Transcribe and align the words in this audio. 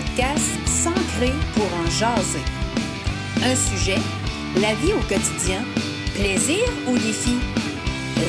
podcast 0.00 0.66
S'ancrer 0.66 1.32
pour 1.54 1.66
en 1.74 1.86
jaser. 1.90 2.44
Un 3.42 3.54
sujet, 3.54 3.98
la 4.60 4.74
vie 4.74 4.94
au 4.94 5.00
quotidien, 5.00 5.62
plaisir 6.14 6.64
ou 6.88 6.94
défi? 6.94 7.36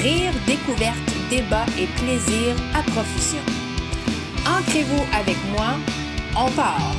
Rire, 0.02 0.34
découverte, 0.46 0.98
débat 1.30 1.66
et 1.80 1.88
plaisir 2.02 2.56
à 2.76 2.84
profusion. 2.84 3.44
Ancrez-vous 4.46 5.04
avec 5.14 5.38
moi, 5.52 5.78
on 6.38 6.52
part! 6.52 6.96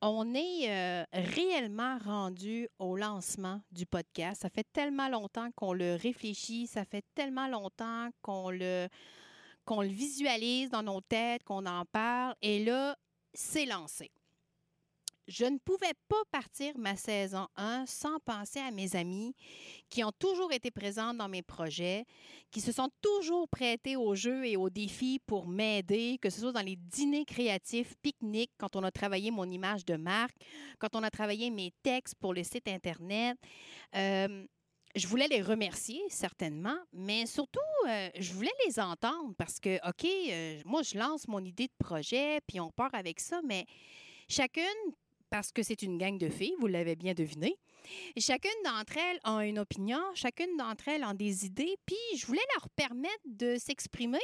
On 0.00 0.34
est 0.34 0.68
euh, 0.68 1.04
réellement 1.12 1.98
rendu 2.04 2.68
au 2.78 2.96
lancement 2.96 3.62
du 3.72 3.86
podcast. 3.86 4.42
Ça 4.42 4.50
fait 4.50 4.66
tellement 4.72 5.08
longtemps 5.08 5.48
qu'on 5.56 5.72
le 5.72 5.96
réfléchit, 5.96 6.66
ça 6.66 6.84
fait 6.84 7.04
tellement 7.14 7.48
longtemps 7.48 8.10
qu'on 8.20 8.50
le, 8.50 8.88
qu'on 9.64 9.82
le 9.82 9.88
visualise 9.88 10.70
dans 10.70 10.82
nos 10.82 11.00
têtes, 11.00 11.42
qu'on 11.44 11.66
en 11.66 11.84
parle, 11.86 12.34
et 12.42 12.64
là, 12.64 12.96
c'est 13.32 13.66
lancé. 13.66 14.10
Je 15.26 15.46
ne 15.46 15.56
pouvais 15.56 15.94
pas 16.08 16.22
partir 16.30 16.76
ma 16.76 16.96
saison 16.96 17.48
1 17.56 17.86
sans 17.86 18.18
penser 18.20 18.58
à 18.58 18.70
mes 18.70 18.94
amis 18.94 19.34
qui 19.88 20.04
ont 20.04 20.12
toujours 20.18 20.52
été 20.52 20.70
présents 20.70 21.14
dans 21.14 21.28
mes 21.28 21.40
projets, 21.40 22.04
qui 22.50 22.60
se 22.60 22.72
sont 22.72 22.90
toujours 23.00 23.48
prêtés 23.48 23.96
aux 23.96 24.14
jeux 24.14 24.44
et 24.46 24.58
aux 24.58 24.68
défis 24.68 25.20
pour 25.26 25.46
m'aider, 25.46 26.18
que 26.20 26.28
ce 26.28 26.40
soit 26.40 26.52
dans 26.52 26.60
les 26.60 26.76
dîners 26.76 27.24
créatifs, 27.24 27.94
pique-niques, 28.02 28.52
quand 28.58 28.76
on 28.76 28.82
a 28.82 28.90
travaillé 28.90 29.30
mon 29.30 29.50
image 29.50 29.86
de 29.86 29.96
marque, 29.96 30.36
quand 30.78 30.94
on 30.94 31.02
a 31.02 31.10
travaillé 31.10 31.48
mes 31.48 31.72
textes 31.82 32.16
pour 32.16 32.34
le 32.34 32.44
site 32.44 32.68
Internet. 32.68 33.38
Euh, 33.96 34.44
je 34.94 35.06
voulais 35.08 35.26
les 35.28 35.42
remercier, 35.42 36.00
certainement, 36.08 36.76
mais 36.92 37.26
surtout, 37.26 37.60
euh, 37.88 38.08
je 38.18 38.32
voulais 38.32 38.52
les 38.66 38.78
entendre 38.78 39.34
parce 39.36 39.58
que, 39.58 39.76
OK, 39.88 40.04
euh, 40.04 40.60
moi, 40.64 40.82
je 40.82 40.96
lance 40.96 41.26
mon 41.26 41.44
idée 41.44 41.66
de 41.66 41.84
projet, 41.84 42.40
puis 42.46 42.60
on 42.60 42.70
part 42.70 42.94
avec 42.94 43.18
ça, 43.18 43.40
mais 43.44 43.66
chacune, 44.28 44.64
parce 45.30 45.50
que 45.50 45.62
c'est 45.62 45.82
une 45.82 45.98
gang 45.98 46.16
de 46.16 46.28
filles, 46.28 46.54
vous 46.60 46.68
l'avez 46.68 46.94
bien 46.94 47.12
deviné, 47.12 47.58
chacune 48.16 48.50
d'entre 48.64 48.96
elles 48.96 49.20
a 49.24 49.44
une 49.44 49.58
opinion, 49.58 50.00
chacune 50.14 50.56
d'entre 50.56 50.88
elles 50.88 51.02
a 51.02 51.12
des 51.12 51.44
idées, 51.44 51.76
puis 51.84 51.96
je 52.16 52.26
voulais 52.26 52.46
leur 52.54 52.68
permettre 52.70 53.24
de 53.24 53.56
s'exprimer. 53.58 54.22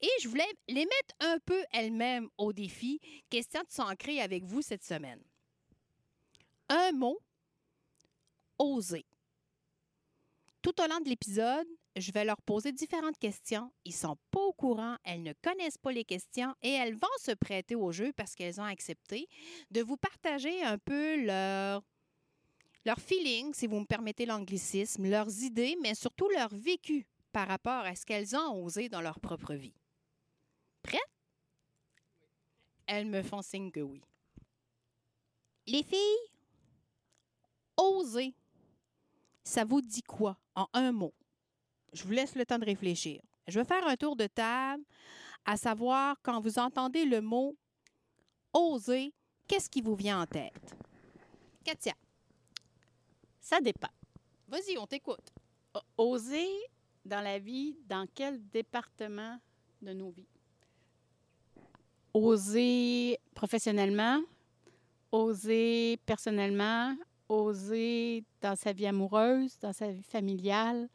Et 0.00 0.10
je 0.22 0.28
voulais 0.28 0.48
les 0.68 0.84
mettre 0.84 1.14
un 1.18 1.38
peu 1.44 1.60
elles-mêmes 1.72 2.28
au 2.38 2.52
défi. 2.52 3.00
Question 3.28 3.62
de 3.62 3.70
s'ancrer 3.70 4.20
avec 4.20 4.44
vous 4.44 4.62
cette 4.62 4.84
semaine. 4.84 5.20
Un 6.68 6.92
mot, 6.92 7.18
oser. 8.58 9.04
Tout 10.62 10.80
au 10.80 10.86
long 10.88 11.00
de 11.00 11.08
l'épisode, 11.08 11.66
je 11.96 12.12
vais 12.12 12.24
leur 12.24 12.40
poser 12.42 12.72
différentes 12.72 13.18
questions. 13.18 13.72
Ils 13.84 13.94
sont 13.94 14.16
pas 14.30 14.40
au 14.40 14.52
courant, 14.52 14.96
elles 15.04 15.22
ne 15.22 15.32
connaissent 15.42 15.78
pas 15.78 15.92
les 15.92 16.04
questions 16.04 16.54
et 16.62 16.70
elles 16.70 16.94
vont 16.94 17.08
se 17.20 17.32
prêter 17.32 17.74
au 17.74 17.92
jeu 17.92 18.12
parce 18.16 18.34
qu'elles 18.34 18.60
ont 18.60 18.64
accepté 18.64 19.28
de 19.70 19.82
vous 19.82 19.96
partager 19.96 20.62
un 20.62 20.78
peu 20.78 21.24
leur 21.24 21.82
leur 22.84 23.00
feeling, 23.00 23.52
si 23.52 23.66
vous 23.66 23.80
me 23.80 23.84
permettez 23.84 24.24
l'anglicisme, 24.24 25.10
leurs 25.10 25.42
idées, 25.42 25.76
mais 25.82 25.94
surtout 25.94 26.28
leur 26.30 26.54
vécu 26.54 27.06
par 27.32 27.46
rapport 27.46 27.84
à 27.84 27.94
ce 27.94 28.06
qu'elles 28.06 28.34
ont 28.34 28.64
osé 28.64 28.88
dans 28.88 29.02
leur 29.02 29.20
propre 29.20 29.52
vie. 29.54 29.74
Prêtes? 30.82 31.00
Elles 32.86 33.04
me 33.04 33.22
font 33.22 33.42
signe 33.42 33.70
que 33.70 33.80
oui. 33.80 34.00
Les 35.66 35.82
filles, 35.82 36.30
osez 37.76 38.34
ça 39.48 39.64
vous 39.64 39.80
dit 39.80 40.02
quoi 40.02 40.36
en 40.54 40.68
un 40.74 40.92
mot? 40.92 41.14
Je 41.94 42.04
vous 42.04 42.12
laisse 42.12 42.34
le 42.34 42.44
temps 42.44 42.58
de 42.58 42.66
réfléchir. 42.66 43.22
Je 43.46 43.58
vais 43.58 43.64
faire 43.64 43.86
un 43.86 43.96
tour 43.96 44.14
de 44.14 44.26
table 44.26 44.84
à 45.46 45.56
savoir 45.56 46.16
quand 46.22 46.38
vous 46.40 46.58
entendez 46.58 47.06
le 47.06 47.22
mot 47.22 47.56
oser, 48.52 49.14
qu'est-ce 49.46 49.70
qui 49.70 49.80
vous 49.80 49.94
vient 49.94 50.20
en 50.20 50.26
tête? 50.26 50.76
Katia. 51.64 51.94
Ça 53.40 53.60
dépend. 53.60 53.88
Vas-y, 54.48 54.76
on 54.76 54.86
t'écoute. 54.86 55.32
Oser 55.96 56.48
dans 57.04 57.22
la 57.22 57.38
vie, 57.38 57.78
dans 57.86 58.06
quel 58.14 58.46
département 58.50 59.38
de 59.80 59.94
nos 59.94 60.10
vies? 60.10 60.28
Oser 62.12 63.18
professionnellement, 63.34 64.20
oser 65.10 65.98
personnellement, 66.04 66.94
oser 67.28 68.24
dans 68.40 68.56
sa 68.56 68.72
vie 68.72 68.86
amoureuse, 68.86 69.58
dans 69.58 69.72
sa 69.72 69.90
vie 69.90 70.02
familiale. 70.02 70.88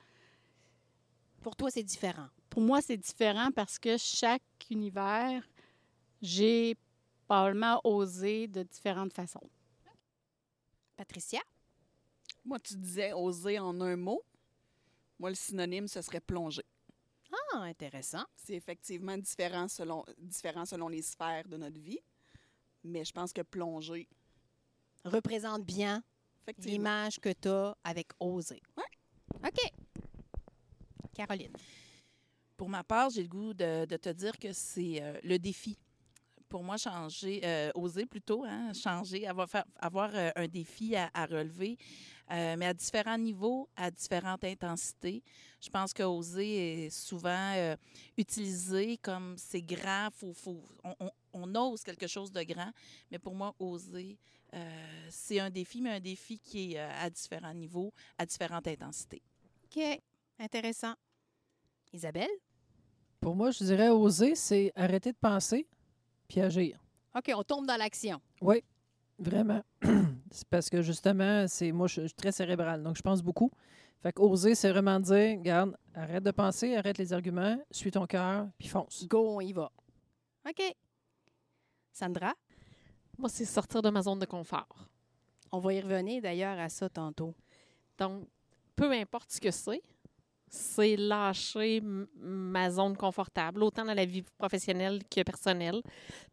Pour 1.41 1.55
toi, 1.55 1.69
c'est 1.69 1.83
différent. 1.83 2.27
Pour 2.49 2.61
moi, 2.61 2.81
c'est 2.81 2.97
différent 2.97 3.51
parce 3.51 3.79
que 3.79 3.97
chaque 3.97 4.43
univers, 4.69 5.47
j'ai 6.21 6.77
probablement 7.27 7.81
osé 7.83 8.47
de 8.47 8.63
différentes 8.63 9.13
façons. 9.13 9.49
Patricia? 10.95 11.41
Moi, 12.45 12.59
tu 12.59 12.75
disais 12.75 13.13
oser 13.13 13.59
en 13.59 13.79
un 13.81 13.95
mot. 13.95 14.23
Moi, 15.19 15.29
le 15.29 15.35
synonyme, 15.35 15.87
ce 15.87 16.01
serait 16.01 16.19
plonger. 16.19 16.65
Ah, 17.53 17.59
intéressant. 17.59 18.23
C'est 18.35 18.53
effectivement 18.53 19.17
différent 19.17 19.67
selon, 19.67 20.03
différent 20.17 20.65
selon 20.65 20.87
les 20.87 21.01
sphères 21.01 21.47
de 21.47 21.57
notre 21.57 21.79
vie, 21.79 21.99
mais 22.83 23.05
je 23.05 23.11
pense 23.11 23.33
que 23.33 23.41
plonger. 23.41 24.07
Représente 25.05 25.65
bien 25.65 26.03
l'image 26.59 27.19
que 27.19 27.29
tu 27.33 27.49
as 27.49 27.75
avec 27.83 28.07
oser. 28.19 28.61
Oui. 28.77 28.83
OK. 29.45 29.71
Caroline. 31.13 31.53
Pour 32.57 32.69
ma 32.69 32.83
part, 32.83 33.09
j'ai 33.09 33.23
le 33.23 33.27
goût 33.27 33.53
de, 33.53 33.85
te 33.85 34.09
dire 34.09 34.37
que 34.37 34.53
c'est 34.53 35.01
euh, 35.01 35.19
le 35.23 35.37
défi. 35.37 35.77
Pour 36.47 36.63
moi, 36.63 36.77
changer, 36.77 37.41
euh, 37.43 37.71
oser 37.73 38.05
plutôt, 38.05 38.43
hein, 38.43 38.71
changer, 38.73 39.25
avoir, 39.25 39.47
avoir 39.79 40.11
euh, 40.13 40.29
un 40.35 40.47
défi 40.47 40.95
à, 40.95 41.09
relever, 41.25 41.77
mais 42.29 42.65
à 42.65 42.73
différents 42.73 43.17
niveaux, 43.17 43.67
à 43.75 43.89
différentes 43.89 44.43
intensités. 44.43 45.23
Je 45.59 45.69
pense 45.69 45.93
que 45.93 46.03
oser 46.03 46.85
est 46.85 46.89
souvent 46.89 47.75
utilisé 48.17 48.97
comme 48.97 49.35
c'est 49.37 49.61
grand, 49.61 50.09
faut, 50.11 50.33
faut, 50.33 50.63
on, 50.83 51.11
on, 51.33 51.55
ose 51.55 51.83
quelque 51.83 52.07
chose 52.07 52.31
de 52.31 52.43
grand, 52.43 52.71
mais 53.11 53.19
pour 53.19 53.33
moi, 53.33 53.55
oser, 53.59 54.17
c'est 55.09 55.39
un 55.39 55.49
défi, 55.49 55.81
mais 55.81 55.91
un 55.91 55.99
défi 55.99 56.39
qui 56.39 56.73
est 56.73 56.79
à 56.79 57.09
différents 57.09 57.53
niveaux, 57.53 57.93
à 58.17 58.25
différentes 58.25 58.67
intensités. 58.67 59.21
OK, 59.65 59.83
intéressant. 60.39 60.93
Isabelle? 61.91 62.29
Pour 63.19 63.35
moi, 63.35 63.51
je 63.51 63.63
dirais 63.63 63.89
oser, 63.89 64.35
c'est 64.35 64.71
arrêter 64.75 65.11
de 65.11 65.17
penser 65.17 65.67
puis 66.27 66.41
agir. 66.41 66.83
OK, 67.15 67.31
on 67.35 67.43
tombe 67.43 67.67
dans 67.67 67.77
l'action. 67.77 68.19
Oui, 68.41 68.63
vraiment. 69.19 69.61
c'est 70.31 70.47
parce 70.47 70.69
que 70.69 70.81
justement, 70.81 71.47
c'est 71.47 71.71
moi, 71.71 71.87
je, 71.87 72.01
suis 72.01 72.13
très 72.13 72.31
cérébral, 72.31 72.81
donc 72.83 72.97
je 72.97 73.01
pense 73.01 73.21
beaucoup. 73.21 73.51
Fait 74.01 74.11
qu'oser, 74.11 74.55
c'est 74.55 74.69
vraiment 74.69 74.99
dire, 74.99 75.37
regarde, 75.37 75.77
arrête 75.93 76.23
de 76.23 76.31
penser, 76.31 76.75
arrête 76.75 76.97
les 76.97 77.13
arguments, 77.13 77.57
suis 77.71 77.91
ton 77.91 78.05
cœur, 78.05 78.47
puis 78.57 78.67
fonce. 78.67 79.07
Go, 79.07 79.37
on 79.37 79.41
y 79.41 79.53
va. 79.53 79.71
OK. 80.49 80.75
Sandra? 81.93 82.33
Moi, 83.17 83.29
c'est 83.29 83.45
sortir 83.45 83.81
de 83.81 83.89
ma 83.89 84.01
zone 84.01 84.19
de 84.19 84.25
confort. 84.25 84.87
On 85.51 85.59
va 85.59 85.73
y 85.73 85.81
revenir 85.81 86.21
d'ailleurs 86.21 86.59
à 86.59 86.69
ça 86.69 86.89
tantôt. 86.89 87.35
Donc, 87.97 88.27
peu 88.75 88.91
importe 88.91 89.31
ce 89.31 89.39
que 89.39 89.51
c'est, 89.51 89.81
c'est 90.47 90.95
lâcher 90.95 91.81
ma 92.15 92.69
zone 92.69 92.95
confortable, 92.95 93.63
autant 93.63 93.85
dans 93.85 93.93
la 93.93 94.05
vie 94.05 94.23
professionnelle 94.37 95.01
que 95.09 95.21
personnelle. 95.23 95.81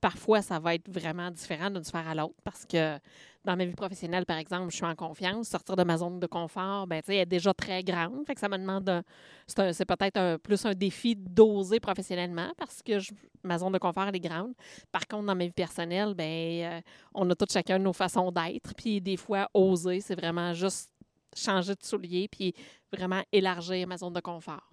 Parfois, 0.01 0.43
ça 0.43 0.59
va 0.59 0.75
être 0.75 0.91
vraiment 0.91 1.31
différent 1.31 1.71
d'une 1.71 1.85
sphère 1.85 2.07
à 2.09 2.15
l'autre 2.15 2.37
parce 2.45 2.67
que 2.67 2.99
dans 3.45 3.57
ma 3.57 3.65
vie 3.65 3.75
professionnelle, 3.75 4.27
par 4.27 4.37
exemple, 4.37 4.71
je 4.71 4.77
suis 4.77 4.85
en 4.85 4.95
confiance. 4.95 5.49
Sortir 5.49 5.77
de 5.77 5.83
ma 5.83 5.97
zone 5.97 6.21
de 6.21 6.27
confort, 6.27 6.87
ben, 6.87 7.01
elle 7.09 7.15
est 7.15 7.27
déjà 7.27 7.55
très 7.55 7.83
grande. 7.83 8.27
Fait 8.27 8.35
que 8.35 8.41
ça 8.41 8.49
me 8.49 8.59
demande, 8.59 9.03
c'est 9.47 9.87
peut-être 9.87 10.37
plus 10.39 10.65
un 10.67 10.75
défi 10.75 11.17
d'oser 11.17 11.81
professionnellement 11.81 12.53
parce 12.59 12.83
que 12.83 12.99
ma 13.43 13.59
zone 13.59 13.73
de 13.73 13.79
confort, 13.79 14.09
elle 14.09 14.17
est 14.17 14.21
grande. 14.21 14.53
Par 14.93 15.07
contre, 15.07 15.27
dans 15.27 15.35
ma 15.35 15.45
vie 15.45 15.53
personnelle, 15.53 16.15
ben, 16.15 16.25
euh, 16.25 16.81
on 17.15 17.29
a 17.31 17.35
tous 17.35 17.53
chacun 17.53 17.79
nos 17.79 17.95
façons 17.95 18.31
d'être. 18.31 18.75
Puis 18.75 19.01
des 19.01 19.17
fois, 19.17 19.49
oser, 19.55 20.01
c'est 20.01 20.15
vraiment 20.15 20.53
juste 20.53 20.91
changer 21.35 21.75
de 21.75 21.83
soulier 21.83 22.29
puis 22.29 22.55
vraiment 22.93 23.23
élargir 23.33 23.87
ma 23.87 23.97
zone 23.97 24.13
de 24.13 24.21
confort. 24.21 24.69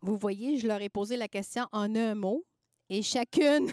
Vous 0.00 0.16
voyez, 0.16 0.58
je 0.58 0.66
leur 0.66 0.80
ai 0.80 0.88
posé 0.88 1.16
la 1.16 1.28
question 1.28 1.66
en 1.72 1.94
un 1.94 2.14
mot 2.14 2.44
et 2.88 3.02
chacune, 3.02 3.72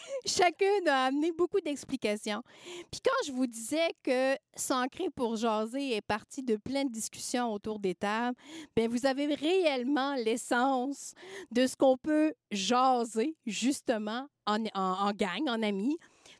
chacune 0.26 0.88
a 0.88 1.06
amené 1.06 1.32
beaucoup 1.32 1.60
d'explications. 1.60 2.42
Puis 2.90 3.00
quand 3.04 3.26
je 3.26 3.32
vous 3.32 3.46
disais 3.46 3.90
que 4.02 4.36
S'ancrer 4.58 5.08
pour 5.14 5.36
jaser 5.36 5.94
est 5.94 6.00
parti 6.00 6.42
de 6.42 6.56
plein 6.56 6.84
de 6.84 6.90
discussions 6.90 7.52
autour 7.52 7.78
des 7.78 7.94
tables, 7.94 8.36
bien, 8.74 8.88
vous 8.88 9.06
avez 9.06 9.32
réellement 9.32 10.16
l'essence 10.16 11.14
de 11.52 11.64
ce 11.68 11.76
qu'on 11.76 11.96
peut 11.96 12.34
jaser 12.50 13.36
justement 13.46 14.26
en, 14.46 14.64
en, 14.74 15.12
gang, 15.12 15.48
en 15.48 15.62
amis. 15.62 15.96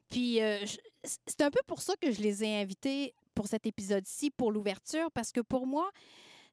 Puis 0.08 0.42
euh, 0.42 0.58
c'est 1.04 1.42
un 1.42 1.50
peu 1.50 1.60
pour 1.68 1.80
ça 1.80 1.94
que 2.00 2.10
je 2.10 2.20
les 2.20 2.42
ai 2.42 2.60
invités 2.60 3.14
pour 3.36 3.46
cet 3.46 3.66
épisode-ci, 3.66 4.32
pour 4.32 4.50
l'ouverture, 4.50 5.12
parce 5.12 5.30
que 5.30 5.40
pour 5.40 5.64
moi, 5.64 5.88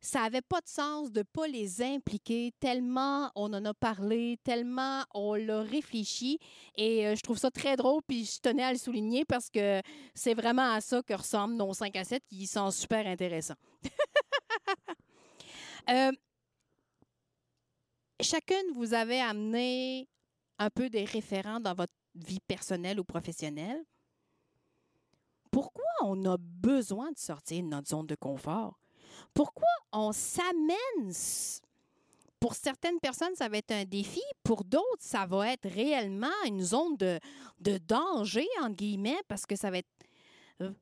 ça 0.05 0.19
n'avait 0.19 0.43
pas 0.43 0.61
de 0.61 0.67
sens 0.67 1.11
de 1.11 1.19
ne 1.19 1.23
pas 1.23 1.47
les 1.47 1.81
impliquer 1.81 2.53
tellement 2.59 3.31
on 3.33 3.51
en 3.53 3.65
a 3.65 3.73
parlé, 3.73 4.37
tellement 4.43 5.03
on 5.15 5.33
l'a 5.33 5.61
réfléchi. 5.61 6.37
Et 6.75 7.07
euh, 7.07 7.15
je 7.15 7.21
trouve 7.21 7.39
ça 7.39 7.49
très 7.49 7.75
drôle, 7.75 8.03
puis 8.07 8.23
je 8.23 8.39
tenais 8.39 8.63
à 8.63 8.71
le 8.71 8.77
souligner 8.77 9.25
parce 9.25 9.49
que 9.49 9.81
c'est 10.13 10.35
vraiment 10.35 10.73
à 10.73 10.79
ça 10.79 11.01
que 11.01 11.15
ressemblent 11.15 11.55
nos 11.55 11.73
5 11.73 11.95
à 11.95 12.03
7 12.03 12.23
qui 12.29 12.45
sont 12.45 12.69
super 12.71 13.05
intéressants. 13.07 13.55
Euh, 15.87 16.11
chacune, 18.19 18.73
vous 18.73 18.95
avez 18.95 19.21
amené 19.21 20.09
un 20.57 20.71
peu 20.71 20.89
des 20.89 21.05
référents 21.05 21.59
dans 21.59 21.75
votre 21.75 21.93
vie 22.15 22.39
personnelle 22.39 22.99
ou 22.99 23.03
professionnelle. 23.03 23.85
Pourquoi 25.51 25.85
on 26.01 26.25
a 26.25 26.37
besoin 26.39 27.11
de 27.11 27.19
sortir 27.19 27.61
de 27.61 27.67
notre 27.67 27.89
zone 27.89 28.07
de 28.07 28.15
confort? 28.15 28.79
Pourquoi 29.33 29.67
on 29.91 30.11
s'amène? 30.11 31.13
Pour 32.39 32.53
certaines 32.53 32.99
personnes, 32.99 33.35
ça 33.35 33.49
va 33.49 33.57
être 33.57 33.71
un 33.71 33.85
défi. 33.85 34.21
Pour 34.43 34.63
d'autres, 34.63 35.01
ça 35.01 35.25
va 35.25 35.51
être 35.51 35.67
réellement 35.67 36.27
une 36.45 36.61
zone 36.61 36.95
de, 36.97 37.19
de 37.59 37.77
danger, 37.77 38.47
entre 38.61 38.75
guillemets, 38.75 39.21
parce 39.27 39.45
que 39.45 39.55
ça 39.55 39.71
va 39.71 39.79
être 39.79 39.89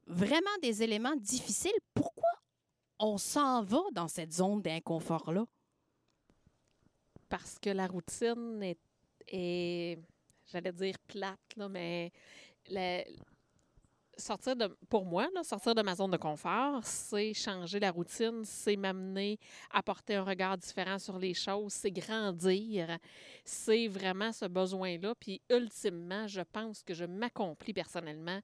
vraiment 0.07 0.57
des 0.61 0.83
éléments 0.83 1.15
difficiles. 1.15 1.71
Pourquoi 1.93 2.29
on 2.99 3.17
s'en 3.17 3.63
va 3.63 3.81
dans 3.91 4.07
cette 4.07 4.33
zone 4.33 4.61
d'inconfort-là? 4.61 5.45
Parce 7.29 7.57
que 7.59 7.69
la 7.69 7.87
routine 7.87 8.75
est, 9.27 9.97
j'allais 10.45 10.73
dire 10.73 10.95
plate, 11.07 11.55
là, 11.55 11.69
mais 11.69 12.11
sortir 14.17 14.55
de, 14.55 14.67
pour 14.89 15.05
moi, 15.05 15.27
là, 15.33 15.43
sortir 15.43 15.75
de 15.75 15.81
ma 15.81 15.95
zone 15.95 16.11
de 16.11 16.17
confort, 16.17 16.83
c'est 16.83 17.33
changer 17.33 17.79
la 17.79 17.91
routine, 17.91 18.43
c'est 18.43 18.75
m'amener 18.75 19.39
à 19.71 19.81
porter 19.81 20.15
un 20.15 20.23
regard 20.23 20.57
différent 20.57 20.99
sur 20.99 21.17
les 21.17 21.33
choses, 21.33 21.73
c'est 21.73 21.91
grandir, 21.91 22.97
c'est 23.43 23.87
vraiment 23.87 24.31
ce 24.31 24.45
besoin-là. 24.45 25.13
Puis 25.19 25.41
ultimement, 25.49 26.27
je 26.27 26.41
pense 26.41 26.83
que 26.83 26.93
je 26.93 27.05
m'accomplis 27.05 27.73
personnellement 27.73 28.39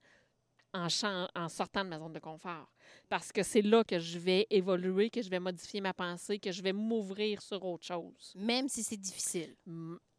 en, 0.73 0.87
en 1.35 1.49
sortant 1.49 1.83
de 1.83 1.89
ma 1.89 1.99
zone 1.99 2.13
de 2.13 2.19
confort. 2.19 2.71
Parce 3.07 3.31
que 3.31 3.43
c'est 3.43 3.61
là 3.61 3.83
que 3.83 3.99
je 3.99 4.19
vais 4.19 4.47
évoluer, 4.49 5.09
que 5.09 5.21
je 5.21 5.29
vais 5.29 5.39
modifier 5.39 5.81
ma 5.81 5.93
pensée, 5.93 6.39
que 6.39 6.51
je 6.51 6.61
vais 6.61 6.73
m'ouvrir 6.73 7.41
sur 7.41 7.63
autre 7.65 7.85
chose. 7.85 8.33
Même 8.35 8.67
si 8.67 8.83
c'est 8.83 8.97
difficile. 8.97 9.55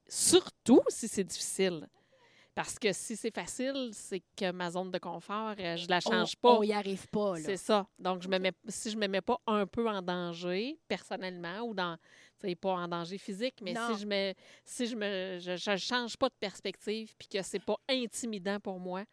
Surtout 0.09 0.83
si 0.89 1.07
c'est 1.07 1.25
difficile. 1.25 1.89
Parce 2.55 2.79
que 2.79 2.93
si 2.93 3.17
c'est 3.17 3.35
facile, 3.35 3.91
c'est 3.93 4.23
que 4.37 4.51
ma 4.51 4.71
zone 4.71 4.91
de 4.91 4.99
confort, 4.99 5.55
euh, 5.59 5.77
je 5.77 5.89
la 5.89 6.01
change 6.01 6.35
on, 6.37 6.41
pas. 6.41 6.59
On 6.59 6.63
n'y 6.63 6.73
arrive 6.73 7.07
pas. 7.09 7.37
C'est 7.37 7.57
ça. 7.57 7.87
Donc, 7.99 8.23
je 8.23 8.29
me 8.29 8.39
mets, 8.39 8.53
si 8.69 8.91
je 8.91 8.97
me 8.97 9.07
mets 9.07 9.21
pas 9.21 9.39
un 9.47 9.67
peu 9.67 9.89
en 9.89 10.03
danger 10.03 10.79
personnellement 10.89 11.61
ou 11.63 11.75
dans, 11.75 11.97
pas 12.61 12.71
en 12.73 12.89
danger 12.89 13.19
physique, 13.19 13.55
mais 13.63 13.73
Non. 13.73 13.95
si 13.95 14.01
je 14.01 14.07
me, 14.07 14.35
si 14.65 14.87
je 14.87 14.97
me, 14.97 15.39
je, 15.41 15.57
je 15.57 15.77
change 15.77 16.17
pas 16.17 16.29
de 16.29 16.35
perspective 16.41 17.15
puis 17.17 17.29
que 17.29 17.41
c'est 17.43 17.65
pas 17.65 17.77
intimidant 17.89 18.59
pour 18.59 18.81
moi, 18.81 19.05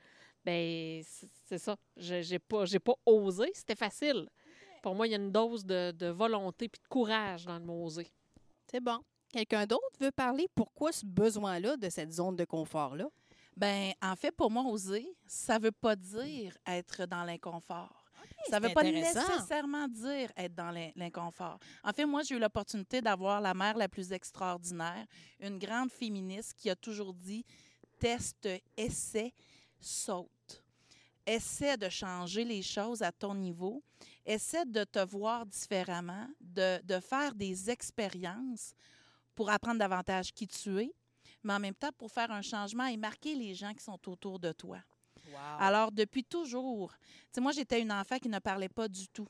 ben 0.44 1.04
c'est 1.46 1.58
ça. 1.60 1.76
Je 1.96 2.22
j'ai 2.22 2.40
pas, 2.40 2.66
j'ai 2.66 2.80
pas 2.80 2.96
osé. 3.06 3.52
C'était 3.54 3.76
facile. 3.76 4.28
Pour 4.82 4.96
moi, 4.96 5.06
il 5.08 5.12
y 5.12 5.14
a 5.14 5.18
une 5.18 5.32
dose 5.32 5.64
de, 5.66 5.92
de 5.92 6.08
volonté 6.08 6.70
puis 6.70 6.82
de 6.82 6.88
courage 6.88 7.46
dans 7.46 7.58
le 7.60 7.66
mot 7.66 7.86
oser. 7.86 8.10
C'est 8.72 8.82
bon. 8.82 9.00
Quelqu'un 9.32 9.66
d'autre 9.66 9.98
veut 10.00 10.12
parler? 10.12 10.48
Pourquoi 10.56 10.92
ce 10.92 11.06
besoin-là 11.06 11.76
de 11.78 11.90
cette 11.90 12.14
zone 12.14 12.36
de 12.36 12.46
confort-là? 12.46 13.10
Ben, 13.58 13.92
en 14.02 14.16
fait, 14.16 14.32
pour 14.32 14.52
moi, 14.52 14.64
oser, 14.64 15.08
ça 15.26 15.58
veut 15.58 15.72
pas 15.72 15.96
dire 15.96 16.56
être 16.66 17.06
dans 17.08 17.24
l'inconfort. 17.24 18.06
ça 18.50 18.60
c'est 18.62 18.68
veut 18.68 18.74
pas 18.74 18.84
nécessairement 19.32 19.88
dire 19.88 20.32
être 20.38 20.54
dans 20.54 20.70
l'in- 20.72 20.92
l'inconfort. 20.96 21.58
En 21.84 21.92
fait, 21.92 22.06
moi, 22.06 22.22
j'ai 22.24 22.36
eu 22.36 22.40
l'opportunité 22.40 23.02
d'avoir 23.02 23.42
la 23.42 23.54
mère 23.56 23.76
la 23.76 23.90
plus 23.90 24.12
extraordinaire, 24.12 25.06
une 25.40 25.58
grande 25.58 25.92
féministe 25.92 26.54
qui 26.56 26.70
a 26.70 26.76
toujours 26.76 27.14
dit 27.14 27.44
teste, 28.00 28.48
essaie, 28.78 29.34
saute. 29.80 30.64
Essaie 31.26 31.76
de 31.78 31.90
changer 31.90 32.44
les 32.46 32.62
choses 32.62 33.02
à 33.02 33.12
ton 33.12 33.34
niveau. 33.34 33.84
Essaie 34.26 34.66
de 34.66 34.84
te 34.84 35.00
voir 35.04 35.46
différemment, 35.46 36.28
de, 36.40 36.80
de 36.84 37.00
faire 37.00 37.34
des 37.34 37.70
expériences 37.70 38.74
pour 39.36 39.50
apprendre 39.50 39.80
davantage 39.80 40.32
qui 40.32 40.48
tu 40.48 40.80
es, 40.80 40.94
mais 41.48 41.54
en 41.54 41.60
même 41.60 41.74
temps 41.74 41.92
pour 41.98 42.12
faire 42.12 42.30
un 42.32 42.42
changement 42.42 42.86
et 42.86 42.98
marquer 42.98 43.34
les 43.34 43.56
gens 43.56 43.74
qui 43.74 43.84
sont 43.84 43.98
autour 44.10 44.38
de 44.38 44.52
toi. 44.52 44.80
Alors, 45.60 45.92
depuis 45.92 46.24
toujours, 46.24 46.92
tu 46.92 46.98
sais, 47.34 47.42
moi, 47.42 47.52
j'étais 47.52 47.82
une 47.82 47.92
enfant 47.92 48.18
qui 48.18 48.30
ne 48.30 48.40
parlait 48.40 48.70
pas 48.70 48.88
du 48.88 49.08
tout. 49.08 49.28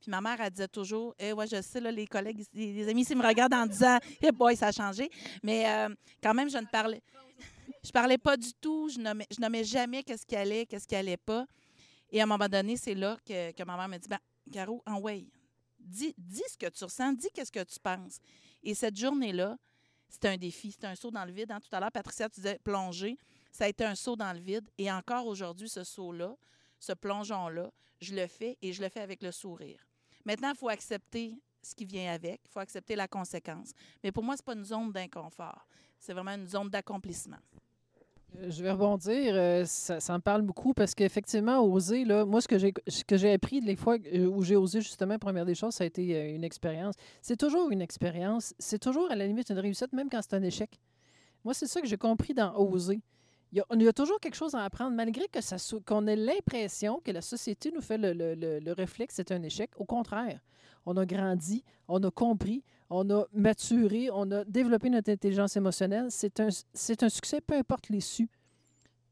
Puis 0.00 0.10
ma 0.10 0.20
mère, 0.20 0.40
elle 0.40 0.50
disait 0.50 0.68
toujours, 0.68 1.14
eh 1.18 1.32
ouais, 1.32 1.46
je 1.46 1.60
sais, 1.60 1.80
là, 1.80 1.90
les 1.90 2.06
collègues, 2.06 2.44
les, 2.54 2.72
les 2.72 2.88
amis, 2.88 3.04
s'ils 3.04 3.16
me 3.16 3.26
regardent 3.26 3.54
en 3.54 3.66
disant, 3.66 3.98
eh 4.22 4.32
boy, 4.32 4.56
ça 4.56 4.68
a 4.68 4.72
changé. 4.72 5.10
Mais 5.42 5.68
euh, 5.68 5.94
quand 6.22 6.32
même, 6.34 6.48
je 6.48 6.58
ne 6.58 6.66
parlais, 6.66 7.02
je 7.84 7.90
parlais 7.90 8.18
pas 8.18 8.36
du 8.36 8.52
tout. 8.54 8.88
Je 8.88 8.98
nommais, 8.98 9.26
je 9.30 9.40
nommais 9.40 9.64
jamais 9.64 10.02
qu'est-ce 10.02 10.24
qui 10.24 10.36
allait, 10.36 10.66
qu'est-ce 10.66 10.86
qui 10.86 10.96
allait 10.96 11.18
pas. 11.18 11.46
Et 12.10 12.20
à 12.20 12.24
un 12.24 12.26
moment 12.26 12.48
donné, 12.48 12.76
c'est 12.76 12.94
là 12.94 13.16
que, 13.26 13.52
que 13.52 13.62
ma 13.64 13.76
mère 13.76 13.88
me 13.88 13.98
dit, 13.98 14.08
ben, 14.08 14.18
Caro, 14.50 14.82
en 14.86 14.98
way, 14.98 15.26
dis, 15.78 16.14
dis 16.16 16.42
ce 16.50 16.56
que 16.56 16.70
tu 16.70 16.84
ressens, 16.84 17.12
dis 17.12 17.28
qu'est-ce 17.34 17.52
que 17.52 17.62
tu 17.62 17.78
penses. 17.80 18.18
Et 18.62 18.74
cette 18.74 18.96
journée-là, 18.96 19.56
c'était 20.10 20.28
un 20.28 20.36
défi, 20.36 20.72
c'était 20.72 20.88
un 20.88 20.94
saut 20.96 21.10
dans 21.10 21.24
le 21.24 21.32
vide. 21.32 21.50
hein. 21.52 21.60
Tout 21.60 21.74
à 21.74 21.80
l'heure, 21.80 21.92
Patricia, 21.92 22.28
tu 22.28 22.40
disais 22.40 22.58
plonger. 22.62 23.16
Ça 23.52 23.64
a 23.64 23.68
été 23.68 23.84
un 23.84 23.94
saut 23.94 24.16
dans 24.16 24.32
le 24.32 24.40
vide. 24.40 24.68
Et 24.76 24.90
encore 24.90 25.26
aujourd'hui, 25.26 25.68
ce 25.68 25.84
saut-là, 25.84 26.36
ce 26.78 26.92
plongeon-là, 26.92 27.70
je 28.00 28.14
le 28.14 28.26
fais 28.26 28.58
et 28.60 28.72
je 28.72 28.82
le 28.82 28.88
fais 28.88 29.00
avec 29.00 29.22
le 29.22 29.30
sourire. 29.32 29.80
Maintenant, 30.24 30.50
il 30.50 30.56
faut 30.56 30.68
accepter 30.68 31.34
ce 31.62 31.74
qui 31.74 31.84
vient 31.84 32.12
avec, 32.12 32.40
il 32.44 32.50
faut 32.50 32.60
accepter 32.60 32.96
la 32.96 33.06
conséquence. 33.06 33.72
Mais 34.02 34.10
pour 34.12 34.22
moi, 34.22 34.36
ce 34.36 34.42
n'est 34.42 34.46
pas 34.46 34.54
une 34.54 34.64
zone 34.64 34.92
d'inconfort. 34.92 35.66
C'est 35.98 36.12
vraiment 36.12 36.32
une 36.34 36.48
zone 36.48 36.70
d'accomplissement. 36.70 37.38
Euh, 38.38 38.50
Je 38.50 38.62
vais 38.62 38.70
rebondir, 38.70 39.34
euh, 39.34 39.64
ça, 39.64 40.00
ça 40.00 40.14
me 40.14 40.20
parle 40.20 40.42
beaucoup 40.42 40.74
parce 40.74 40.94
qu'effectivement, 40.94 41.60
oser, 41.60 42.04
là, 42.04 42.24
moi, 42.24 42.40
ce 42.40 42.48
que 42.48 43.16
j'ai 43.16 43.32
appris 43.32 43.60
les 43.60 43.76
fois 43.76 43.96
euh, 44.14 44.26
où 44.26 44.42
j'ai 44.42 44.56
osé, 44.56 44.80
justement, 44.80 45.18
première 45.18 45.46
des 45.46 45.54
choses, 45.54 45.74
ça 45.74 45.84
a 45.84 45.86
été 45.86 46.34
une 46.34 46.44
expérience. 46.44 46.94
C'est 47.22 47.36
toujours 47.36 47.70
une 47.70 47.80
expérience, 47.80 48.54
c'est 48.58 48.78
toujours 48.78 49.10
à 49.10 49.16
la 49.16 49.26
limite 49.26 49.50
une 49.50 49.58
réussite, 49.58 49.92
même 49.92 50.08
quand 50.10 50.20
c'est 50.22 50.34
un 50.34 50.42
échec. 50.42 50.80
Moi, 51.44 51.54
c'est 51.54 51.66
ça 51.66 51.80
que 51.80 51.86
j'ai 51.86 51.96
compris 51.96 52.34
dans 52.34 52.54
oser. 52.56 53.00
Il 53.52 53.64
y, 53.82 53.88
a, 53.88 53.92
toujours 53.92 54.20
quelque 54.20 54.36
chose 54.36 54.54
à 54.54 54.62
apprendre, 54.62 54.94
malgré 54.94 55.26
que 55.26 55.40
ça 55.40 55.56
qu'on 55.84 56.06
ait 56.06 56.14
l'impression 56.14 57.00
que 57.04 57.10
la 57.10 57.20
société 57.20 57.72
nous 57.74 57.80
fait 57.80 57.98
le, 57.98 58.12
le 58.14 58.72
réflexe, 58.72 59.16
c'est 59.16 59.32
un 59.32 59.42
échec. 59.42 59.70
Au 59.76 59.84
contraire, 59.84 60.38
on 60.86 60.96
a 60.96 61.04
grandi, 61.04 61.64
on 61.88 62.00
a 62.04 62.10
compris, 62.12 62.62
on 62.90 63.08
a 63.10 63.24
maturé, 63.32 64.10
on 64.12 64.30
a 64.32 64.44
développé 64.44 64.90
notre 64.90 65.10
intelligence 65.10 65.56
émotionnelle. 65.56 66.06
C'est 66.10 66.40
un, 66.40 66.48
un 66.48 67.08
succès, 67.08 67.40
peu 67.40 67.54
importe 67.54 67.88
l'issue. 67.88 68.28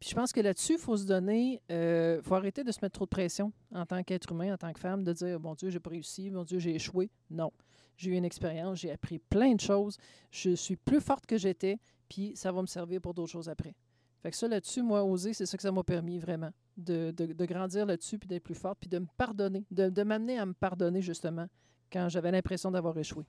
Puis 0.01 0.11
je 0.11 0.15
pense 0.15 0.33
que 0.33 0.41
là-dessus, 0.41 0.75
il 0.75 0.79
faut 0.79 0.97
se 0.97 1.07
donner, 1.07 1.61
il 1.69 2.21
faut 2.23 2.35
arrêter 2.35 2.63
de 2.63 2.71
se 2.71 2.79
mettre 2.83 2.95
trop 2.95 3.05
de 3.05 3.11
pression 3.11 3.53
en 3.73 3.87
tant 3.87 4.03
qu'être 4.03 4.31
humain, 4.31 4.55
en 4.55 4.57
tant 4.57 4.73
que 4.73 4.79
femme, 4.79 5.03
de 5.03 5.13
dire, 5.13 5.41
bon 5.41 5.55
Dieu, 5.55 5.71
j'ai 5.71 5.81
pas 5.81 5.91
réussi, 5.91 6.31
mon 6.31 6.45
Dieu, 6.45 6.59
j'ai 6.59 6.75
échoué. 6.75 7.11
Non. 7.31 7.53
J'ai 7.97 8.13
eu 8.13 8.15
une 8.15 8.25
expérience, 8.25 8.79
j'ai 8.79 8.93
appris 8.93 9.19
plein 9.19 9.55
de 9.55 9.61
choses, 9.61 9.97
je 10.31 10.55
suis 10.55 10.77
plus 10.77 11.01
forte 11.01 11.27
que 11.27 11.37
j'étais, 11.37 11.81
puis 12.09 12.33
ça 12.37 12.53
va 12.53 12.63
me 12.63 12.69
servir 12.69 13.01
pour 13.01 13.13
d'autres 13.13 13.33
choses 13.33 13.49
après. 13.49 13.75
Fait 14.23 14.31
que 14.31 14.37
ça, 14.37 14.47
là-dessus, 14.47 14.83
moi, 14.83 15.05
oser, 15.05 15.33
c'est 15.33 15.47
ça 15.47 15.57
que 15.57 15.63
ça 15.65 15.73
m'a 15.73 15.83
permis 15.83 16.21
vraiment, 16.21 16.51
de, 16.77 17.11
de, 17.11 17.27
de 17.33 17.45
grandir 17.45 17.87
là-dessus, 17.87 18.19
puis 18.19 18.29
d'être 18.29 18.45
plus 18.45 18.55
forte, 18.55 18.79
puis 18.79 18.89
de 18.89 19.01
me 19.01 19.07
pardonner, 19.17 19.65
de, 19.73 19.89
de 19.89 20.03
m'amener 20.05 20.39
à 20.39 20.47
me 20.47 20.55
pardonner, 20.55 21.03
justement, 21.03 21.47
quand 21.93 22.09
j'avais 22.09 22.31
l'impression 22.31 22.71
d'avoir 22.71 22.97
échoué. 22.99 23.25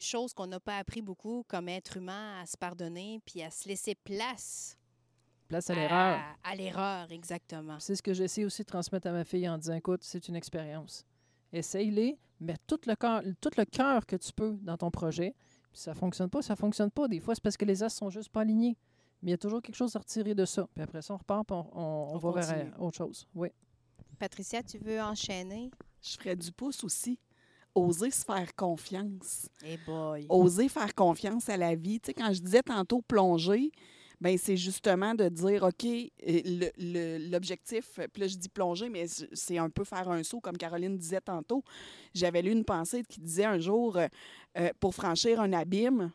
Chose 0.00 0.32
qu'on 0.32 0.46
n'a 0.46 0.58
pas 0.60 0.78
appris 0.78 1.02
beaucoup 1.02 1.44
comme 1.48 1.68
être 1.68 1.96
humain 1.98 2.40
à 2.40 2.46
se 2.46 2.56
pardonner 2.56 3.20
puis 3.24 3.42
à 3.42 3.50
se 3.50 3.68
laisser 3.68 3.94
place 3.94 4.76
Place 5.48 5.68
à 5.70 5.74
l'erreur. 5.74 6.18
À, 6.44 6.50
à 6.50 6.54
l'erreur, 6.54 7.10
exactement. 7.12 7.78
C'est 7.80 7.96
ce 7.96 8.02
que 8.02 8.14
j'essaie 8.14 8.44
aussi 8.44 8.62
de 8.62 8.66
transmettre 8.68 9.08
à 9.08 9.12
ma 9.12 9.24
fille 9.24 9.48
en 9.48 9.58
disant, 9.58 9.74
écoute, 9.74 10.02
c'est 10.04 10.28
une 10.28 10.36
expérience. 10.36 11.04
Essaye-les, 11.52 12.18
mets 12.38 12.56
tout 12.68 12.78
le 12.86 12.94
cœur, 12.94 13.22
tout 13.40 13.50
le 13.56 13.64
cœur 13.64 14.06
que 14.06 14.14
tu 14.16 14.32
peux 14.32 14.56
dans 14.62 14.76
ton 14.76 14.90
projet. 14.92 15.34
Puis 15.72 15.80
ça 15.82 15.94
fonctionne 15.94 16.30
pas, 16.30 16.40
ça 16.42 16.54
fonctionne 16.54 16.90
pas. 16.92 17.08
Des 17.08 17.18
fois, 17.18 17.34
c'est 17.34 17.42
parce 17.42 17.56
que 17.56 17.64
les 17.64 17.82
as 17.82 17.88
sont 17.88 18.10
juste 18.10 18.28
pas 18.28 18.42
alignés. 18.42 18.76
Mais 19.22 19.30
il 19.30 19.32
y 19.32 19.34
a 19.34 19.38
toujours 19.38 19.60
quelque 19.60 19.74
chose 19.74 19.94
à 19.96 19.98
retirer 19.98 20.34
de 20.36 20.44
ça. 20.44 20.66
Puis 20.72 20.82
après 20.84 21.02
ça, 21.02 21.14
on 21.14 21.16
repart, 21.18 21.44
puis 21.46 21.56
on, 21.56 21.76
on- 21.76 21.82
on 22.12 22.14
On 22.14 22.18
va 22.18 22.32
vers 22.40 22.46
continue. 22.48 22.72
autre 22.78 22.96
chose. 22.96 23.26
Oui. 23.34 23.48
Patricia, 24.20 24.62
tu 24.62 24.78
veux 24.78 25.00
enchaîner? 25.00 25.70
Je 26.00 26.12
ferais 26.16 26.36
du 26.36 26.52
pouce 26.52 26.84
aussi. 26.84 27.18
Oser 27.74 28.10
se 28.10 28.24
faire 28.24 28.54
confiance. 28.54 29.48
Eh 29.64 29.76
boy. 29.86 30.26
Oser 30.28 30.68
faire 30.68 30.94
confiance 30.94 31.48
à 31.48 31.56
la 31.56 31.74
vie. 31.74 32.00
Tu 32.00 32.06
sais, 32.06 32.14
quand 32.14 32.32
je 32.32 32.40
disais 32.40 32.62
tantôt 32.62 33.00
plonger, 33.00 33.70
ben 34.20 34.36
c'est 34.36 34.56
justement 34.56 35.14
de 35.14 35.28
dire, 35.28 35.62
OK, 35.62 35.84
euh, 35.86 37.20
l'objectif, 37.30 37.98
puis 38.12 38.22
là, 38.22 38.28
je 38.28 38.36
dis 38.36 38.48
plonger, 38.48 38.90
mais 38.90 39.06
c'est 39.32 39.56
un 39.56 39.70
peu 39.70 39.84
faire 39.84 40.10
un 40.10 40.22
saut, 40.22 40.40
comme 40.40 40.58
Caroline 40.58 40.96
disait 40.98 41.22
tantôt. 41.22 41.64
J'avais 42.12 42.42
lu 42.42 42.52
une 42.52 42.64
pensée 42.64 43.02
qui 43.08 43.20
disait 43.20 43.46
un 43.46 43.58
jour, 43.58 43.96
euh, 43.96 44.08
euh, 44.58 44.70
pour 44.78 44.94
franchir 44.94 45.40
un 45.40 45.52
abîme, 45.52 46.12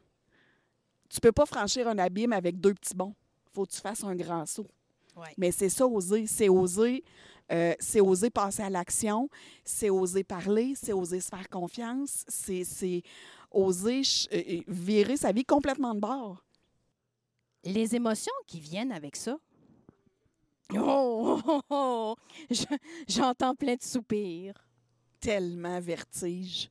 tu 1.09 1.19
peux 1.19 1.31
pas 1.31 1.45
franchir 1.45 1.87
un 1.87 1.97
abîme 1.97 2.33
avec 2.33 2.59
deux 2.59 2.73
petits 2.73 2.95
bonds. 2.95 3.15
faut 3.53 3.65
que 3.65 3.71
tu 3.71 3.81
fasses 3.81 4.03
un 4.03 4.15
grand 4.15 4.45
saut. 4.45 4.67
Ouais. 5.15 5.33
Mais 5.37 5.51
c'est 5.51 5.69
ça, 5.69 5.87
oser. 5.87 6.27
C'est 6.27 6.49
oser, 6.49 7.03
euh, 7.51 7.73
c'est 7.79 8.01
oser 8.01 8.29
passer 8.29 8.63
à 8.63 8.69
l'action, 8.69 9.29
c'est 9.63 9.89
oser 9.89 10.23
parler, 10.23 10.73
c'est 10.75 10.93
oser 10.93 11.19
se 11.19 11.29
faire 11.29 11.47
confiance, 11.49 12.23
c'est 12.27 13.03
oser 13.51 14.01
euh, 14.33 14.41
euh, 14.47 14.61
virer 14.67 15.17
sa 15.17 15.31
vie 15.31 15.45
complètement 15.45 15.93
de 15.93 15.99
bord. 15.99 16.43
Les 17.63 17.95
émotions 17.95 18.33
qui 18.47 18.59
viennent 18.59 18.91
avec 18.91 19.15
ça. 19.15 19.37
Oh, 20.73 21.39
oh, 21.45 21.51
oh, 21.53 21.61
oh. 21.69 22.15
Je- 22.49 22.63
j'entends 23.07 23.55
plein 23.55 23.75
de 23.75 23.83
soupirs. 23.83 24.55
Tellement 25.19 25.79
vertige. 25.79 26.69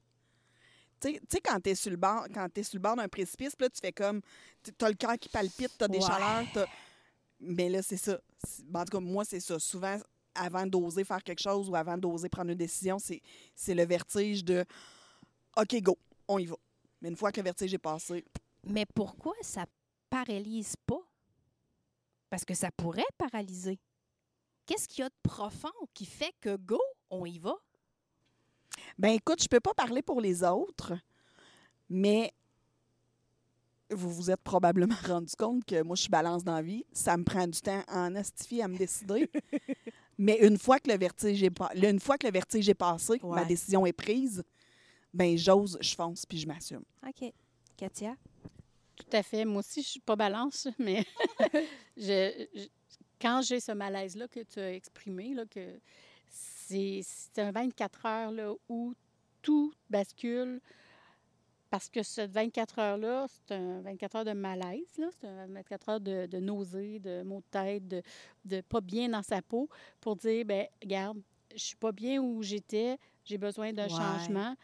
Tu 1.00 1.19
sais- 1.28 1.40
quand 1.40 1.61
tu 1.61 1.71
es 1.71 1.75
sur 1.75 1.90
le 1.90 1.97
bord, 1.97 2.26
quand 2.33 2.49
t'es 2.52 2.62
sur 2.62 2.76
le 2.76 2.83
bord 2.83 2.97
d'un 2.97 3.09
précipice, 3.09 3.52
là, 3.59 3.69
tu 3.69 3.81
fais 3.81 3.93
comme. 3.93 4.21
Tu 4.62 4.73
as 4.85 4.88
le 4.88 4.95
cœur 4.95 5.19
qui 5.19 5.28
palpite, 5.28 5.71
tu 5.76 5.85
as 5.85 5.88
des 5.88 5.99
Ouais. 5.99 6.04
chaleurs. 6.07 6.45
t'as- 6.52 6.66
Mais 7.40 7.69
là, 7.69 7.83
c'est 7.83 7.97
ça. 7.97 8.19
Ben, 8.64 8.81
en 8.81 8.85
tout 8.85 8.99
cas, 8.99 9.00
moi, 9.00 9.25
c'est 9.25 9.40
ça. 9.40 9.59
Souvent, 9.59 9.99
avant 10.35 10.67
d'oser 10.67 11.05
faire 11.05 11.23
quelque 11.23 11.43
chose 11.43 11.69
ou 11.69 11.76
avant 11.76 11.97
d'oser 11.97 12.29
prendre 12.29 12.50
une 12.50 12.59
décision, 12.59 12.99
c'est 12.99 13.75
le 13.75 13.85
vertige 13.85 14.45
de 14.45 14.64
OK, 15.57 15.81
go, 15.83 15.99
on 16.29 16.38
y 16.38 16.47
va. 16.47 16.57
Mais 17.00 17.09
une 17.09 17.17
fois 17.17 17.31
que 17.31 17.41
le 17.41 17.45
vertige 17.45 17.73
est 17.75 17.79
passé, 17.79 18.25
Mais 18.64 18.87
pourquoi 18.87 19.35
ça 19.43 19.67
paralyse 20.09 20.75
pas? 20.87 21.00
Parce 22.31 22.45
que 22.45 22.55
ça 22.55 22.71
pourrait 22.71 23.03
paralyser. 23.19 23.79
Qu'est-ce 24.67 24.88
qu'il 24.88 25.00
y 25.00 25.03
a 25.03 25.11
de 25.11 25.14
profond 25.23 25.73
qui 25.93 26.07
fait 26.07 26.33
que 26.41 26.57
go, 26.57 26.81
on 27.11 27.26
y 27.26 27.38
va? 27.38 27.55
Ben 28.99 29.11
écoute, 29.11 29.43
je 29.43 29.49
peux 29.49 29.61
pas 29.61 29.75
parler 29.75 30.03
pour 30.03 30.21
les 30.21 30.43
autres, 30.43 30.95
mais 31.88 32.33
vous 33.91 34.11
vous 34.11 34.31
êtes 34.31 34.43
probablement 34.43 34.97
rendu 35.07 35.35
compte 35.37 35.64
que 35.64 35.83
moi, 35.83 35.97
je 35.97 36.03
suis 36.03 36.11
balance 36.11 36.43
dans 36.45 36.55
la 36.55 36.62
vie. 36.62 36.85
Ça 36.93 37.17
me 37.17 37.25
prend 37.25 37.47
du 37.47 37.61
temps 37.61 37.83
en 37.88 38.14
astifier 38.14 38.62
à 38.62 38.69
me 38.69 38.76
décider. 38.76 39.31
mais 40.18 40.38
une 40.40 40.59
fois 40.59 40.78
que 40.78 40.90
le 40.90 40.97
vertige 40.99 41.42
est, 41.42 41.50
pas- 41.50 41.73
là, 41.75 41.90
une 41.90 42.00
fois 42.00 42.16
que 42.18 42.26
le 42.26 42.33
vertige 42.33 42.68
est 42.68 42.75
passé, 42.75 43.18
que 43.18 43.26
ma 43.26 43.44
décision 43.44 43.85
est 43.87 43.92
prise, 43.92 44.42
ben 45.12 45.37
j'ose, 45.38 45.78
je 45.80 45.94
fonce 45.94 46.26
puis 46.26 46.38
je 46.38 46.47
m'assume. 46.47 46.83
OK. 47.06 47.33
Katia? 47.76 48.16
Tout 48.97 49.06
à 49.16 49.23
fait. 49.23 49.44
Moi 49.44 49.59
aussi, 49.61 49.83
je 49.83 49.88
suis 49.88 50.00
pas 50.00 50.16
balance, 50.16 50.68
mais 50.78 51.04
je, 51.97 52.47
je- 52.54 52.68
quand 53.21 53.42
j'ai 53.42 53.61
ce 53.61 53.73
malaise-là 53.73 54.28
que 54.28 54.40
tu 54.40 54.61
as 54.61 54.73
exprimé, 54.75 55.35
là, 55.35 55.44
que 55.47 55.78
c'est 56.28 57.00
c'est 57.02 57.40
un 57.42 57.52
24 57.52 58.06
heures 58.06 58.30
là, 58.30 58.52
où 58.68 58.94
tout 59.42 59.73
bascule 59.90 60.61
parce 61.75 61.90
que 61.90 62.04
ce 62.04 62.21
24 62.21 62.78
heures-là, 62.78 63.26
c'est 63.28 63.52
un 63.52 63.81
24 63.81 64.14
heures 64.14 64.25
de 64.25 64.33
malaise, 64.33 64.87
c'est 65.21 65.26
un 65.26 65.49
24 65.49 65.88
heures 65.88 66.00
de, 66.00 66.26
de 66.26 66.38
nausée, 66.38 67.00
de 67.00 67.25
maux 67.25 67.40
de 67.40 67.47
tête, 67.50 67.88
de, 67.88 68.00
de 68.45 68.61
pas 68.61 68.81
bien 68.81 69.09
dans 69.09 69.25
sa 69.25 69.43
peau 69.43 69.69
pour 70.00 70.14
dire, 70.14 70.45
ben 70.45 70.69
regarde, 70.81 71.19
je 71.52 71.59
suis 71.64 71.75
pas 71.76 71.90
bien 71.90 72.23
où 72.23 72.45
j'étais, 72.45 72.97
j'ai 73.25 73.38
besoin 73.38 73.73
d'un 73.73 73.87
Ouais. 73.87 73.88
changement. 73.88 74.54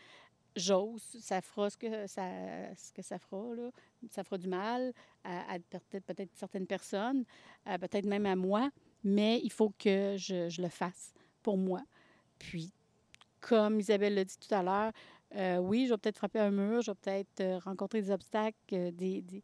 J'ose, 0.54 1.02
ça 1.20 1.40
fera 1.40 1.68
ce 1.68 1.76
que 1.76 2.06
ça, 2.06 2.28
ce 2.76 2.92
que 2.92 3.02
ça 3.02 3.18
fera, 3.18 3.56
là 3.56 3.70
ça 4.12 4.22
fera 4.22 4.38
du 4.38 4.46
mal 4.46 4.92
à, 5.24 5.54
à 5.54 5.58
peut-être 5.58 6.30
certaines 6.36 6.68
personnes, 6.68 7.24
peut-être 7.64 8.06
même 8.06 8.26
à 8.26 8.36
moi, 8.36 8.70
mais 9.02 9.40
il 9.42 9.50
faut 9.50 9.70
que 9.76 10.14
je, 10.16 10.48
je 10.48 10.62
le 10.62 10.68
fasse 10.68 11.12
pour 11.42 11.58
moi. 11.58 11.82
Puis, 12.38 12.72
comme 13.40 13.80
Isabelle 13.80 14.14
l'a 14.14 14.24
dit 14.24 14.38
tout 14.38 14.54
à 14.54 14.62
l'heure, 14.62 14.92
euh, 15.34 15.58
oui, 15.58 15.86
je 15.86 15.92
vais 15.94 15.98
peut-être 15.98 16.16
frapper 16.18 16.40
un 16.40 16.50
mur, 16.50 16.82
je 16.82 16.90
vais 16.90 16.94
peut-être 16.96 17.40
euh, 17.40 17.58
rencontrer 17.58 18.02
des 18.02 18.10
obstacles, 18.10 18.56
euh, 18.72 18.90
des, 18.90 19.22
des, 19.22 19.42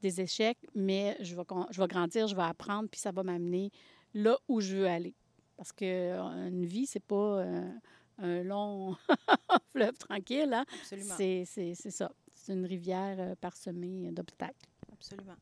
des 0.00 0.20
échecs, 0.20 0.58
mais 0.74 1.16
je 1.20 1.34
vais, 1.34 1.42
je 1.70 1.80
vais 1.80 1.88
grandir, 1.88 2.26
je 2.28 2.36
vais 2.36 2.42
apprendre, 2.42 2.88
puis 2.88 3.00
ça 3.00 3.10
va 3.12 3.22
m'amener 3.22 3.70
là 4.14 4.38
où 4.48 4.60
je 4.60 4.76
veux 4.76 4.86
aller. 4.88 5.14
Parce 5.56 5.72
qu'une 5.72 6.64
vie, 6.66 6.86
c'est 6.86 7.02
pas 7.04 7.40
euh, 7.40 7.70
un 8.18 8.42
long 8.42 8.96
fleuve 9.72 9.96
tranquille, 9.98 10.52
hein? 10.52 10.64
Absolument. 10.80 11.14
C'est 11.16 11.44
c'est- 11.46 11.74
c'est 11.74 11.90
ça. 11.90 12.10
C'est 12.34 12.52
une 12.52 12.66
rivière 12.66 13.36
parsemée 13.38 14.10
d'obstacles. 14.12 14.66
Absolument. 14.92 15.36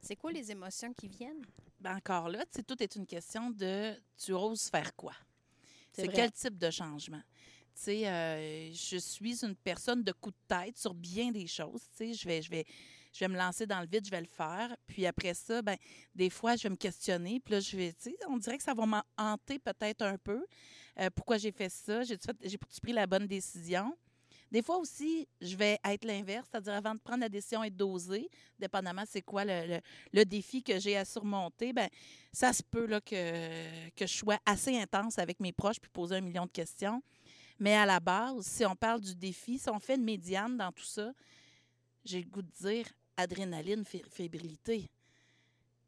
C'est 0.00 0.16
quoi 0.16 0.32
les 0.32 0.50
émotions 0.50 0.92
qui 0.94 1.06
viennent? 1.08 1.42
Ben 1.80 1.96
encore 1.96 2.28
là, 2.28 2.44
tout 2.66 2.82
est 2.82 2.96
une 2.96 3.06
question 3.06 3.50
de 3.50 3.92
tu 4.16 4.32
oses 4.32 4.68
faire 4.68 4.94
quoi? 4.96 5.12
C'est 5.92 6.08
quel 6.08 6.32
type 6.32 6.56
de 6.58 6.70
changement? 6.70 7.20
Tu 7.74 7.82
sais, 7.82 8.08
euh, 8.08 8.72
je 8.72 8.96
suis 8.98 9.44
une 9.44 9.54
personne 9.56 10.02
de 10.02 10.12
coup 10.12 10.30
de 10.30 10.36
tête 10.48 10.76
sur 10.78 10.94
bien 10.94 11.30
des 11.30 11.46
choses. 11.46 11.82
Tu 11.96 11.96
sais, 11.96 12.14
je 12.14 12.28
vais, 12.28 12.42
je 12.42 12.50
vais, 12.50 12.64
je 13.12 13.20
vais 13.20 13.28
me 13.28 13.36
lancer 13.36 13.66
dans 13.66 13.80
le 13.80 13.86
vide, 13.86 14.04
je 14.04 14.10
vais 14.10 14.20
le 14.20 14.26
faire. 14.26 14.76
Puis 14.86 15.06
après 15.06 15.34
ça, 15.34 15.62
ben, 15.62 15.76
des 16.14 16.30
fois, 16.30 16.56
je 16.56 16.64
vais 16.64 16.70
me 16.70 16.76
questionner. 16.76 17.40
Puis 17.40 17.52
là, 17.54 17.60
je 17.60 17.76
vais, 17.76 17.92
tu 17.92 18.10
sais, 18.10 18.16
on 18.28 18.36
dirait 18.36 18.58
que 18.58 18.64
ça 18.64 18.74
va 18.74 18.86
m'en 18.86 19.02
hanter 19.16 19.58
peut-être 19.58 20.02
un 20.02 20.18
peu. 20.18 20.44
Euh, 21.00 21.08
pourquoi 21.14 21.38
j'ai 21.38 21.52
fait 21.52 21.68
ça? 21.70 22.02
J'ai 22.04 22.18
pris 22.82 22.92
la 22.92 23.06
bonne 23.06 23.26
décision? 23.26 23.96
Des 24.50 24.60
fois 24.62 24.76
aussi, 24.76 25.26
je 25.40 25.56
vais 25.56 25.78
être 25.82 26.04
l'inverse, 26.04 26.46
c'est-à-dire 26.50 26.74
avant 26.74 26.94
de 26.94 27.00
prendre 27.00 27.20
la 27.20 27.30
décision 27.30 27.64
et 27.64 27.70
d'oser, 27.70 28.28
dépendamment 28.58 29.04
c'est 29.08 29.22
quoi 29.22 29.46
le, 29.46 29.66
le- 29.66 29.80
le 30.12 30.24
défi 30.26 30.62
que 30.62 30.78
j'ai 30.78 30.94
à 30.94 31.06
surmonter, 31.06 31.72
ben 31.72 31.88
ça 32.34 32.52
se 32.52 32.62
peut 32.62 32.84
là, 32.84 33.00
que, 33.00 33.90
que 33.96 34.06
je 34.06 34.12
sois 34.12 34.38
assez 34.44 34.76
intense 34.78 35.18
avec 35.18 35.40
mes 35.40 35.52
proches 35.52 35.80
puis 35.80 35.90
poser 35.90 36.16
un 36.16 36.20
million 36.20 36.44
de 36.44 36.50
questions. 36.50 37.02
Mais 37.62 37.76
à 37.76 37.86
la 37.86 38.00
base, 38.00 38.44
si 38.44 38.66
on 38.66 38.74
parle 38.74 39.00
du 39.00 39.14
défi, 39.14 39.56
si 39.56 39.70
on 39.70 39.78
fait 39.78 39.94
une 39.94 40.02
médiane 40.02 40.56
dans 40.56 40.72
tout 40.72 40.82
ça, 40.82 41.12
j'ai 42.04 42.20
le 42.20 42.28
goût 42.28 42.42
de 42.42 42.50
dire 42.60 42.88
adrénaline, 43.16 43.84
fé- 43.84 44.02
fébrilité. 44.10 44.90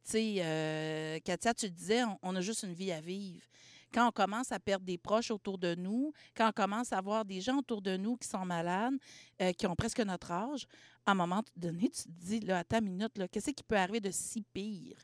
Tu 0.04 0.10
sais, 0.12 0.34
euh, 0.38 1.18
Katia, 1.24 1.52
tu 1.52 1.68
disais, 1.68 2.04
on, 2.22 2.36
a 2.36 2.40
juste 2.40 2.62
une 2.62 2.74
vie 2.74 2.92
à 2.92 3.00
vivre. 3.00 3.44
Quand 3.92 4.06
on 4.06 4.12
commence 4.12 4.52
à 4.52 4.60
perdre 4.60 4.86
des 4.86 4.98
proches 4.98 5.32
autour 5.32 5.58
de 5.58 5.74
nous, 5.74 6.12
quand 6.36 6.48
on 6.48 6.52
commence 6.52 6.92
à 6.92 7.00
voir 7.00 7.24
des 7.24 7.40
gens 7.40 7.58
autour 7.58 7.82
de 7.82 7.96
nous 7.96 8.16
qui 8.18 8.28
sont 8.28 8.44
malades, 8.44 8.94
euh, 9.42 9.52
qui 9.52 9.66
ont 9.66 9.74
presque 9.74 9.98
notre 9.98 10.30
âge, 10.30 10.68
à 11.04 11.10
un 11.10 11.14
moment 11.16 11.42
donné, 11.56 11.90
tu 11.90 12.04
te 12.04 12.08
dis, 12.08 12.38
là, 12.38 12.58
attends 12.58 12.78
une 12.78 12.90
minute, 12.90 13.20
qu'est-ce 13.32 13.50
qui 13.50 13.64
peut 13.64 13.76
arriver 13.76 13.98
de 13.98 14.12
si 14.12 14.42
pire? 14.42 14.98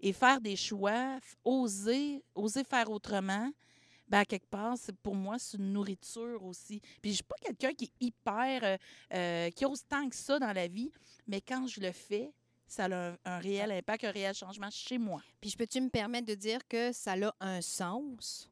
Et 0.00 0.14
faire 0.14 0.40
des 0.40 0.56
choix, 0.56 1.18
oser, 1.44 2.24
oser 2.34 2.64
faire 2.64 2.90
autrement, 2.90 3.50
ben, 4.08 4.24
quelque 4.24 4.46
part, 4.46 4.76
c'est 4.78 4.96
pour 4.96 5.14
moi, 5.14 5.38
c'est 5.38 5.56
une 5.56 5.72
nourriture 5.72 6.44
aussi. 6.44 6.80
Puis 7.02 7.10
je 7.10 7.16
suis 7.16 7.24
pas 7.24 7.36
quelqu'un 7.40 7.72
qui 7.72 7.84
est 7.84 8.06
hyper, 8.06 8.62
euh, 8.62 8.76
euh, 9.14 9.50
qui 9.50 9.64
ose 9.64 9.82
tant 9.88 10.08
que 10.08 10.14
ça 10.14 10.38
dans 10.38 10.52
la 10.52 10.68
vie, 10.68 10.92
mais 11.26 11.40
quand 11.40 11.66
je 11.66 11.80
le 11.80 11.92
fais, 11.92 12.32
ça 12.68 12.86
a 12.86 13.16
un, 13.24 13.38
réel 13.38 13.70
impact, 13.70 14.04
un 14.04 14.10
réel 14.10 14.34
changement 14.34 14.70
chez 14.70 14.98
moi. 14.98 15.22
Puis 15.40 15.50
je 15.50 15.56
peux-tu 15.56 15.80
me 15.80 15.88
permettre 15.88 16.26
de 16.26 16.34
dire 16.34 16.66
que 16.68 16.92
ça 16.92 17.12
a 17.12 17.34
un 17.40 17.60
sens? 17.60 18.50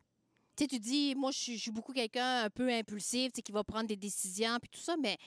Tu 0.57 0.65
sais, 0.65 0.69
tu 0.69 0.79
dis, 0.79 1.15
moi, 1.17 1.33
je 1.33 1.57
suis 1.57 1.71
beaucoup 1.73 1.93
quelqu'un 1.93 2.45
un 2.45 2.51
peu 2.51 2.73
impulsif, 2.73 3.33
tu 3.33 3.37
sais, 3.37 3.43
qui 3.43 3.51
va 3.51 3.65
prendre 3.65 3.89
des 3.89 3.97
décisions, 3.97 4.57
puis 4.61 4.71
tout 4.71 4.81
ça, 4.81 4.97
mais 4.97 5.19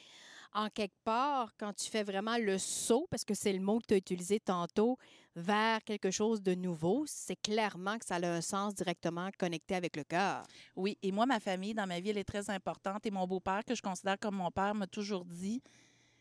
en 0.53 0.69
quelque 0.69 0.95
part, 1.03 1.53
quand 1.57 1.73
tu 1.73 1.89
fais 1.89 2.03
vraiment 2.03 2.37
le 2.37 2.57
saut, 2.57 3.07
parce 3.09 3.23
que 3.23 3.33
c'est 3.33 3.53
le 3.53 3.59
mot 3.59 3.79
que 3.79 3.87
tu 3.87 3.93
as 3.93 3.97
utilisé 3.97 4.39
tantôt, 4.39 4.97
vers 5.35 5.83
quelque 5.83 6.09
chose 6.09 6.41
de 6.41 6.55
nouveau, 6.55 7.05
c'est 7.07 7.35
clairement 7.35 7.97
que 7.97 8.05
ça 8.05 8.15
a 8.15 8.27
un 8.27 8.41
sens 8.41 8.73
directement 8.73 9.29
connecté 9.37 9.75
avec 9.75 9.95
le 9.95 10.03
cœur. 10.03 10.43
Oui, 10.75 10.97
et 11.01 11.11
moi, 11.11 11.25
ma 11.25 11.39
famille, 11.39 11.73
dans 11.73 11.85
ma 11.85 11.99
vie, 11.99 12.09
elle 12.09 12.17
est 12.17 12.23
très 12.23 12.49
importante. 12.49 13.05
Et 13.05 13.11
mon 13.11 13.27
beau-père, 13.27 13.63
que 13.63 13.75
je 13.75 13.81
considère 13.81 14.17
comme 14.19 14.35
mon 14.35 14.49
père, 14.49 14.73
m'a 14.73 14.87
toujours 14.87 15.25
dit 15.25 15.61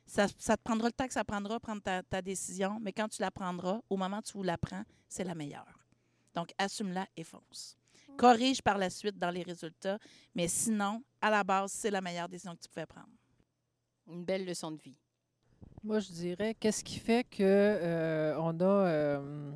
ça, 0.06 0.26
ça 0.38 0.56
te 0.56 0.62
prendra 0.62 0.88
le 0.88 0.92
temps 0.92 1.06
que 1.06 1.14
ça 1.14 1.25
prendra 1.25 1.59
prendre 1.59 1.83
ta, 1.83 2.02
ta 2.02 2.23
décision, 2.23 2.78
mais 2.80 2.92
quand 2.92 3.09
tu 3.09 3.21
la 3.23 3.30
prendras, 3.30 3.80
au 3.90 3.97
moment 3.97 4.18
où 4.18 4.23
tu 4.23 4.42
la 4.45 4.56
prends, 4.56 4.85
c'est 5.09 5.25
la 5.25 5.35
meilleure. 5.35 5.87
Donc, 6.35 6.52
assume-la 6.59 7.06
et 7.16 7.25
fonce. 7.25 7.76
Corrige 8.16 8.62
par 8.62 8.78
la 8.78 8.88
suite 8.90 9.18
dans 9.18 9.30
les 9.30 9.42
résultats, 9.42 9.99
mais 10.35 10.49
sinon, 10.49 11.02
à 11.21 11.30
la 11.30 11.42
base, 11.42 11.73
c'est 11.73 11.90
la 11.90 12.00
meilleure 12.00 12.28
décision 12.28 12.54
que 12.54 12.61
tu 12.61 12.68
pouvais 12.68 12.87
prendre. 12.87 13.16
Une 14.09 14.25
belle 14.25 14.45
leçon 14.45 14.71
de 14.71 14.81
vie. 14.81 14.97
Moi, 15.83 16.01
je 16.01 16.11
dirais, 16.11 16.55
qu'est-ce 16.59 16.83
qui 16.83 16.99
fait 16.99 17.25
que 17.25 17.43
euh, 17.43 18.37
on 18.39 18.59
a. 18.61 18.65
euh, 18.65 19.53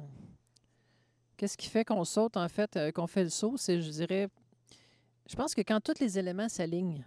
qu'est-ce 1.36 1.56
qui 1.56 1.68
fait 1.68 1.84
qu'on 1.84 2.04
saute, 2.04 2.36
en 2.36 2.48
fait, 2.48 2.76
euh, 2.76 2.92
qu'on 2.92 3.06
fait 3.06 3.24
le 3.24 3.30
saut? 3.30 3.56
C'est, 3.56 3.80
je 3.80 3.90
dirais. 3.90 4.28
Je 5.28 5.36
pense 5.36 5.54
que 5.54 5.60
quand 5.60 5.80
tous 5.80 6.00
les 6.00 6.18
éléments 6.18 6.48
s'alignent. 6.48 7.04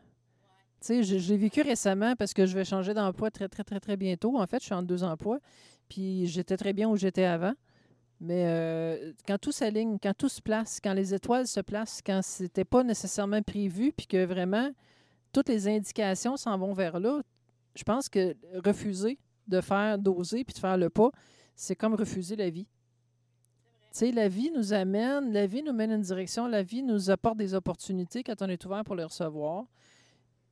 Tu 0.82 1.04
sais, 1.04 1.20
l'ai 1.20 1.38
vécu 1.38 1.62
récemment 1.62 2.16
parce 2.16 2.34
que 2.34 2.46
je 2.46 2.54
vais 2.54 2.66
changer 2.66 2.94
d'emploi 2.94 3.32
très, 3.32 3.48
très, 3.48 3.64
très, 3.64 3.80
très 3.80 3.96
bientôt. 3.96 4.38
En 4.38 4.46
fait, 4.46 4.60
je 4.60 4.66
suis 4.66 4.74
en 4.74 4.84
deux 4.84 5.04
emplois. 5.04 5.40
Puis 5.88 6.28
j'étais 6.28 6.58
très 6.58 6.74
bien 6.74 6.90
où 6.90 6.98
j'étais 6.98 7.24
avant. 7.24 7.54
Mais 8.20 9.14
quand 9.26 9.38
tout 9.38 9.52
s'aligne, 9.52 9.98
quand 10.02 10.14
tout 10.14 10.30
se 10.30 10.42
place, 10.42 10.80
quand 10.84 10.94
les 10.94 11.14
étoiles 11.14 11.48
se 11.48 11.60
placent, 11.62 12.02
quand 12.06 12.22
c'était 12.22 12.66
pas 12.66 12.84
nécessairement 12.84 13.42
prévu, 13.42 13.94
puis 13.94 14.08
que 14.08 14.26
vraiment 14.26 14.72
toutes 15.32 15.50
les 15.50 15.68
indications 15.68 16.38
s'en 16.38 16.58
vont 16.58 16.74
vers 16.74 17.00
là, 17.00 17.22
je 17.76 17.84
pense 17.84 18.10
que 18.10 18.36
refuser 18.64 19.20
de 19.48 19.62
faire, 19.62 19.98
d'oser, 19.98 20.44
puis 20.44 20.54
de 20.54 20.60
faire 20.60 20.78
le 20.78 20.90
pas, 20.90 21.12
c'est 21.56 21.76
comme 21.76 21.96
refuser 21.96 22.36
la 22.36 22.50
vie. 22.50 22.68
Tu 23.92 24.00
sais, 24.00 24.12
la 24.12 24.28
vie 24.28 24.52
nous 24.52 24.74
amène, 24.74 25.32
la 25.32 25.46
vie 25.46 25.62
nous 25.62 25.74
mène 25.74 25.92
une 25.92 26.02
direction, 26.02 26.48
la 26.48 26.64
vie 26.64 26.82
nous 26.82 27.10
apporte 27.12 27.38
des 27.38 27.54
opportunités 27.54 28.24
quand 28.24 28.42
on 28.42 28.50
est 28.50 28.66
ouvert 28.66 28.84
pour 28.84 28.96
les 28.96 29.04
recevoir. 29.04 29.66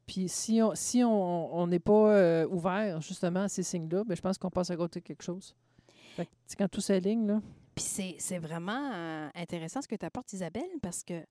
Puis 0.06 0.28
si 0.28 0.62
on 0.62 0.76
si 0.76 1.04
on 1.04 1.68
n'est 1.68 1.80
pas 1.80 2.14
euh, 2.14 2.48
ouvert 2.48 3.02
justement 3.02 3.44
à 3.44 3.48
ces 3.48 3.64
signes-là, 3.64 4.04
ben, 4.04 4.16
je 4.16 4.22
pense 4.22 4.38
qu'on 4.38 4.50
passe 4.50 4.70
à 4.70 4.76
côté 4.76 5.00
de 5.00 5.06
quelque 5.06 5.24
chose. 5.24 5.56
Fait 6.16 6.26
que, 6.26 6.32
quand 6.58 6.68
tout 6.68 6.82
s'aligne, 6.82 7.26
là. 7.26 7.42
Puis 7.74 8.18
c'est 8.20 8.38
vraiment 8.38 8.92
euh, 8.94 9.30
intéressant 9.34 9.82
ce 9.82 9.88
que 9.88 9.96
tu 9.96 10.06
apportes, 10.06 10.34
Isabelle, 10.34 10.70
parce 10.82 11.04
que 11.04 11.24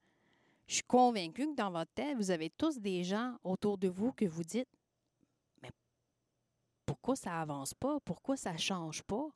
je 0.66 0.75
suis 0.75 0.85
convaincue 0.85 1.47
que 1.49 1.54
dans 1.54 1.70
votre 1.70 1.92
tête, 1.92 2.16
vous 2.16 2.30
avez 2.30 2.50
tous 2.50 2.78
des 2.78 3.04
gens 3.04 3.35
autour 3.44 3.76
de 3.76 3.88
vous 3.88 4.12
que 4.12 4.25
vous 4.25 4.44
dites 4.44 4.68
pourquoi 6.90 7.14
ça 7.14 7.40
avance 7.40 7.73
pas? 7.73 8.00
Pourquoi 8.04 8.37
ça 8.37 8.56
change 8.56 9.04
pas? 9.04 9.28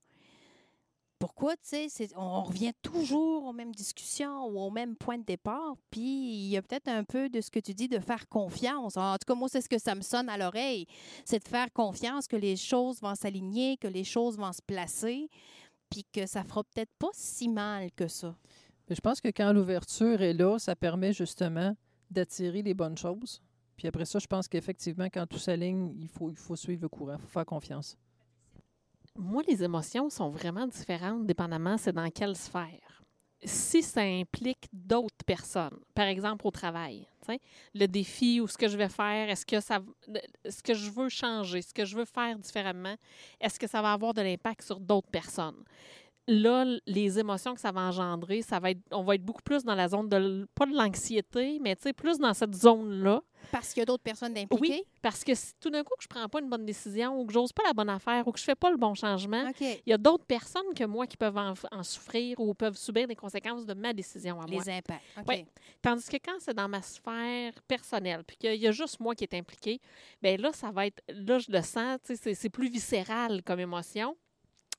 Pourquoi, 1.21 1.55
tu 1.57 1.89
sais, 1.89 2.09
on 2.17 2.43
revient 2.43 2.73
toujours 2.83 3.45
aux 3.45 3.53
mêmes 3.53 3.73
discussions 3.73 4.47
ou 4.49 4.59
au 4.59 4.71
même 4.73 4.97
point 4.97 5.19
de 5.19 5.23
départ, 5.23 5.77
puis 5.89 6.01
il 6.01 6.49
y 6.49 6.57
a 6.57 6.63
peut-être 6.63 6.89
un 6.89 7.05
peu 7.05 7.29
de 7.29 7.41
ce 7.41 7.53
que 7.53 7.61
tu 7.61 7.73
dis 7.73 7.87
de 7.87 8.01
faire 8.01 8.29
confiance. 8.29 8.97
En 8.97 9.15
tout 9.19 9.25
cas, 9.29 9.37
moi, 9.37 9.49
c'est 9.49 9.61
ce 9.61 9.69
que 9.69 9.79
ça 9.79 9.95
me 9.95 10.01
sonne 10.01 10.29
à 10.29 10.37
l'oreille, 10.37 10.87
c'est 11.25 11.39
de 11.39 11.49
faire 11.49 11.73
confiance 11.73 12.27
que 12.27 12.35
les 12.35 12.57
choses 12.57 13.01
vont 13.01 13.15
s'aligner, 13.15 13.77
que 13.77 13.87
les 13.87 14.03
choses 14.03 14.37
vont 14.37 14.53
se 14.53 14.61
placer, 14.61 15.31
puis 15.89 16.05
que 16.13 16.27
ça 16.27 16.43
fera 16.43 16.65
peut-être 16.65 16.93
pas 16.99 17.11
si 17.13 17.49
mal 17.49 17.93
que 17.93 18.09
ça. 18.09 18.35
Je 18.91 19.01
pense 19.01 19.21
que 19.21 19.29
quand 19.29 19.53
l'ouverture 19.53 20.23
est 20.23 20.35
là, 20.35 20.59
ça 20.59 20.75
permet 20.75 21.13
justement 21.13 21.77
d'attirer 22.11 22.63
les 22.63 22.75
bonnes 22.75 22.99
choses. 22.99 23.41
Puis 23.77 23.89
après 23.89 24.05
ça, 24.05 24.19
je 24.19 24.27
pense 24.27 24.49
qu'effectivement, 24.49 25.07
quand 25.07 25.27
tout 25.27 25.39
s'aligne, 25.39 25.93
il 26.01 26.09
faut, 26.09 26.57
suivre 26.57 26.83
le 26.83 26.89
courant, 26.89 27.15
il 27.15 27.21
faut 27.21 27.29
faire 27.29 27.47
confiance. 27.47 27.97
Moi, 29.17 29.43
les 29.49 29.63
émotions 29.63 30.11
sont 30.11 30.31
vraiment 30.31 30.67
différentes, 30.67 31.27
dépendamment 31.27 31.77
c'est 31.79 31.93
dans 31.93 32.11
quelle 32.11 32.37
sphère. 32.37 33.03
Si 33.45 33.83
ça 33.83 34.01
implique 34.01 34.67
d'autres 34.73 35.25
personnes, 35.27 35.79
par 35.95 36.07
exemple 36.07 36.47
au 36.47 36.51
travail, 36.51 37.07
le 37.75 37.87
défi 37.87 38.41
ou 38.41 38.47
ce 38.47 38.57
que 38.57 38.69
je 38.69 38.77
vais 38.77 38.89
faire, 38.89 39.29
est-ce 39.29 39.47
que 39.47 39.61
ça, 39.61 39.81
ce 40.49 40.63
que 40.63 40.75
je 40.75 40.91
veux 40.91 41.09
changer, 41.09 41.63
ce 41.63 41.75
que 41.75 41.85
je 41.85 41.97
veux 41.97 42.05
faire 42.05 42.39
différemment, 42.39 42.95
est-ce 43.41 43.59
que 43.59 43.67
ça 43.67 43.83
va 43.83 43.93
avoir 43.93 44.15
de 44.15 44.23
l'impact 44.23 44.63
sur 44.63 44.81
d'autres 44.81 45.11
personnes? 45.11 45.63
Là, 46.27 46.65
les 46.87 47.19
émotions 47.19 47.55
que 47.55 47.61
ça 47.61 47.71
va 47.71 47.83
engendrer, 47.83 48.41
ça 48.41 48.59
va 48.59 48.71
être, 48.71 48.81
on 48.91 49.03
va 49.03 49.15
être 49.15 49.25
beaucoup 49.25 49.43
plus 49.43 49.63
dans 49.63 49.75
la 49.75 49.89
zone 49.89 50.09
de, 50.09 50.49
pas 50.55 50.65
de 50.65 50.75
l'anxiété, 50.75 51.59
mais 51.61 51.77
tu 51.77 51.83
sais, 51.83 51.93
plus 51.93 52.19
dans 52.19 52.33
cette 52.33 52.55
zone-là. 52.55 53.23
Parce 53.53 53.75
qu'il 53.75 53.81
y 53.81 53.83
a 53.83 53.85
d'autres 53.85 54.03
personnes 54.03 54.37
impliquées? 54.39 54.87
Parce 55.03 55.23
que 55.23 55.35
si 55.35 55.53
tout 55.61 55.69
d'un 55.69 55.83
coup 55.85 55.93
que 55.99 56.03
je 56.03 56.09
prends 56.09 56.27
pas 56.31 56.41
une 56.41 56.49
bonne 56.49 56.65
décision 56.65 57.21
ou 57.21 57.27
que 57.27 57.33
j'ose 57.35 57.53
pas 57.53 57.63
la 57.67 57.75
bonne 57.75 57.91
affaire 57.91 58.27
ou 58.27 58.33
que 58.33 58.39
je 58.39 58.45
fais 58.45 58.55
pas 58.55 58.71
le 58.71 58.79
bon 58.79 58.95
changement, 58.95 59.51
il 59.61 59.81
y 59.87 59.93
a 59.93 59.99
d'autres 59.99 60.25
personnes 60.25 60.73
que 60.75 60.85
moi 60.85 61.07
qui 61.07 61.19
peuvent 61.19 61.37
en, 61.37 61.53
en 61.71 61.83
souffrir 61.83 62.41
ou 62.41 62.55
peuvent 62.55 62.77
subir 62.77 63.07
les 63.07 63.17
conséquences 63.17 63.67
de 63.67 63.75
ma 63.75 63.93
décision 63.93 64.41
à 64.41 64.47
moi. 64.47 64.63
Les 64.65 64.71
impacts. 64.71 65.03
Oui. 65.29 65.45
Tandis 65.83 66.09
que 66.09 66.17
quand 66.17 66.39
c'est 66.39 66.55
dans 66.55 66.69
ma 66.69 66.81
sphère 66.81 67.53
personnelle, 67.69 68.25
puis 68.27 68.39
qu'il 68.39 68.55
y 68.55 68.67
a 68.67 68.73
juste 68.73 68.99
moi 68.99 69.15
qui 69.15 69.25
est 69.25 69.35
impliqué, 69.35 69.79
bien 70.23 70.39
là, 70.39 70.51
ça 70.55 70.71
va 70.71 70.87
être, 70.87 71.03
là, 71.09 71.39
je 71.39 71.53
le 71.53 71.61
sens, 71.61 71.99
c'est 72.05 72.49
plus 72.49 72.71
viscéral 72.71 73.43
comme 73.43 73.61
émotion. 73.61 74.17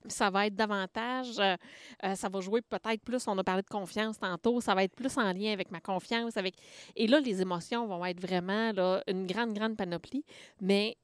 Ça 0.07 0.29
va 0.29 0.47
être 0.47 0.55
davantage, 0.55 1.39
euh, 1.39 1.55
euh, 2.03 2.15
ça 2.15 2.29
va 2.29 2.39
jouer 2.39 2.61
peut-être 2.61 3.01
plus, 3.03 3.27
on 3.27 3.37
a 3.37 3.43
parlé 3.43 3.61
de 3.61 3.67
confiance 3.67 4.19
tantôt, 4.19 4.61
ça 4.61 4.75
va 4.75 4.83
être 4.83 4.95
plus 4.95 5.17
en 5.17 5.31
lien 5.33 5.51
avec 5.51 5.71
ma 5.71 5.79
confiance. 5.79 6.37
avec 6.37 6.55
Et 6.95 7.07
là, 7.07 7.19
les 7.19 7.41
émotions 7.41 7.87
vont 7.87 8.05
être 8.05 8.21
vraiment 8.21 8.71
là, 8.71 9.01
une 9.07 9.25
grande, 9.25 9.53
grande 9.53 9.75
panoplie. 9.75 10.23
Mais 10.61 10.97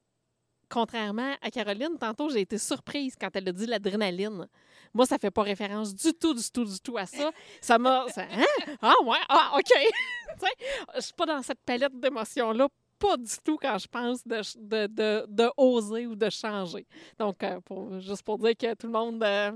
contrairement 0.72 1.36
à 1.42 1.52
Caroline, 1.52 1.98
tantôt, 2.00 2.30
j'ai 2.30 2.42
été 2.42 2.58
surprise 2.58 3.16
quand 3.20 3.30
elle 3.36 3.50
a 3.50 3.52
dit 3.52 3.66
l'adrénaline. 3.68 4.48
Moi, 4.94 5.06
ça 5.06 5.18
fait 5.18 5.32
pas 5.32 5.44
référence 5.44 5.94
du 5.94 6.14
tout, 6.14 6.34
du 6.34 6.50
tout, 6.52 6.66
du 6.66 6.80
tout 6.80 6.98
à 6.98 7.06
ça. 7.06 7.32
Ça 7.62 7.78
m'a. 7.78 8.06
Hein? 8.18 8.46
Ah, 8.82 8.94
ouais, 9.04 9.18
ah, 9.30 9.52
OK. 9.58 9.72
Je 10.96 11.02
suis 11.02 11.14
pas 11.14 11.26
dans 11.26 11.42
cette 11.42 11.62
palette 11.66 11.98
d'émotions-là, 12.00 12.68
pas 13.02 13.18
du 13.18 13.36
tout 13.44 13.58
quand 13.58 13.78
je 13.78 13.88
pense 13.88 14.26
de, 14.26 14.42
de, 14.60 14.88
de, 14.88 15.26
de 15.28 15.52
oser 15.58 16.06
ou 16.06 16.16
de 16.16 16.30
changer. 16.30 16.86
Donc, 17.18 17.44
euh, 17.44 17.60
pour, 17.62 18.00
juste 18.00 18.24
pour 18.24 18.38
dire 18.38 18.56
que 18.56 18.74
tout 18.76 18.88
le 18.88 18.94
monde 18.94 19.24
euh, 19.24 19.52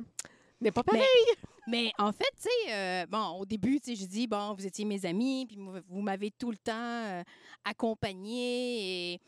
n'est 0.59 0.71
pas 0.71 0.83
pareil. 0.83 1.03
Mais 1.67 1.91
en 1.97 2.11
fait, 2.11 2.31
tu 2.39 2.43
sais, 2.43 2.73
euh, 2.73 3.05
bon, 3.07 3.39
au 3.39 3.45
début, 3.45 3.79
tu 3.79 3.95
sais, 3.95 3.95
je 3.95 4.05
dis, 4.07 4.27
bon, 4.27 4.53
vous 4.53 4.65
étiez 4.65 4.85
mes 4.85 5.03
amis, 5.05 5.45
puis 5.47 5.57
vous 5.57 5.73
vous 5.87 6.01
m'avez 6.01 6.31
tout 6.31 6.51
le 6.51 6.57
temps 6.57 6.73
euh, 6.73 7.23
accompagné 7.63 9.13
et, 9.13 9.21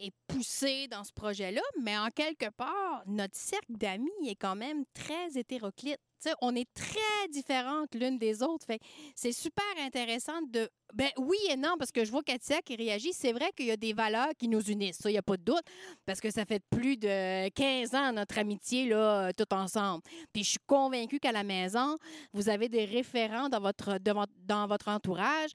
et 0.00 0.12
poussé 0.26 0.88
dans 0.88 1.04
ce 1.04 1.12
projet-là, 1.12 1.60
mais 1.82 1.96
en 1.96 2.08
quelque 2.08 2.50
part, 2.50 3.02
notre 3.06 3.36
cercle 3.36 3.72
d'amis 3.76 4.10
est 4.26 4.36
quand 4.36 4.56
même 4.56 4.84
très 4.94 5.38
hétéroclite. 5.38 5.98
On 6.42 6.54
est 6.54 6.68
très 6.74 7.28
différentes 7.30 7.94
l'une 7.94 8.18
des 8.18 8.42
autres. 8.42 8.66
Fait 8.66 8.80
c'est 9.14 9.32
super 9.32 9.64
intéressant 9.78 10.42
de. 10.42 10.68
Ben 10.92 11.08
oui 11.16 11.38
et 11.48 11.56
non, 11.56 11.76
parce 11.78 11.92
que 11.92 12.04
je 12.04 12.10
vois 12.10 12.22
Katia 12.22 12.60
qui 12.62 12.76
réagit. 12.76 13.12
C'est 13.12 13.32
vrai 13.32 13.50
qu'il 13.56 13.66
y 13.66 13.70
a 13.70 13.76
des 13.76 13.92
valeurs 13.92 14.30
qui 14.38 14.48
nous 14.48 14.60
unissent, 14.60 14.98
ça, 14.98 15.08
il 15.08 15.14
n'y 15.14 15.18
a 15.18 15.22
pas 15.22 15.36
de 15.36 15.44
doute, 15.44 15.64
parce 16.04 16.20
que 16.20 16.30
ça 16.30 16.44
fait 16.44 16.62
plus 16.70 16.96
de 16.96 17.48
15 17.50 17.94
ans 17.94 18.12
notre 18.12 18.38
amitié, 18.38 18.88
là, 18.88 19.32
tout 19.32 19.54
ensemble. 19.54 20.02
Puis 20.32 20.44
je 20.44 20.50
suis 20.50 20.58
convaincue 20.66 21.20
qu'à 21.20 21.32
la 21.32 21.44
maison, 21.44 21.96
vous 22.32 22.48
avez 22.48 22.68
des 22.68 22.84
référents 22.84 23.48
dans 23.48 23.60
votre, 23.60 23.98
dans 23.98 24.66
votre 24.66 24.88
entourage 24.88 25.50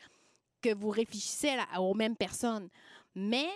que 0.61 0.73
vous 0.73 0.89
réfléchissez 0.89 1.55
aux 1.77 1.93
mêmes 1.93 2.15
personnes. 2.15 2.69
Mais 3.13 3.47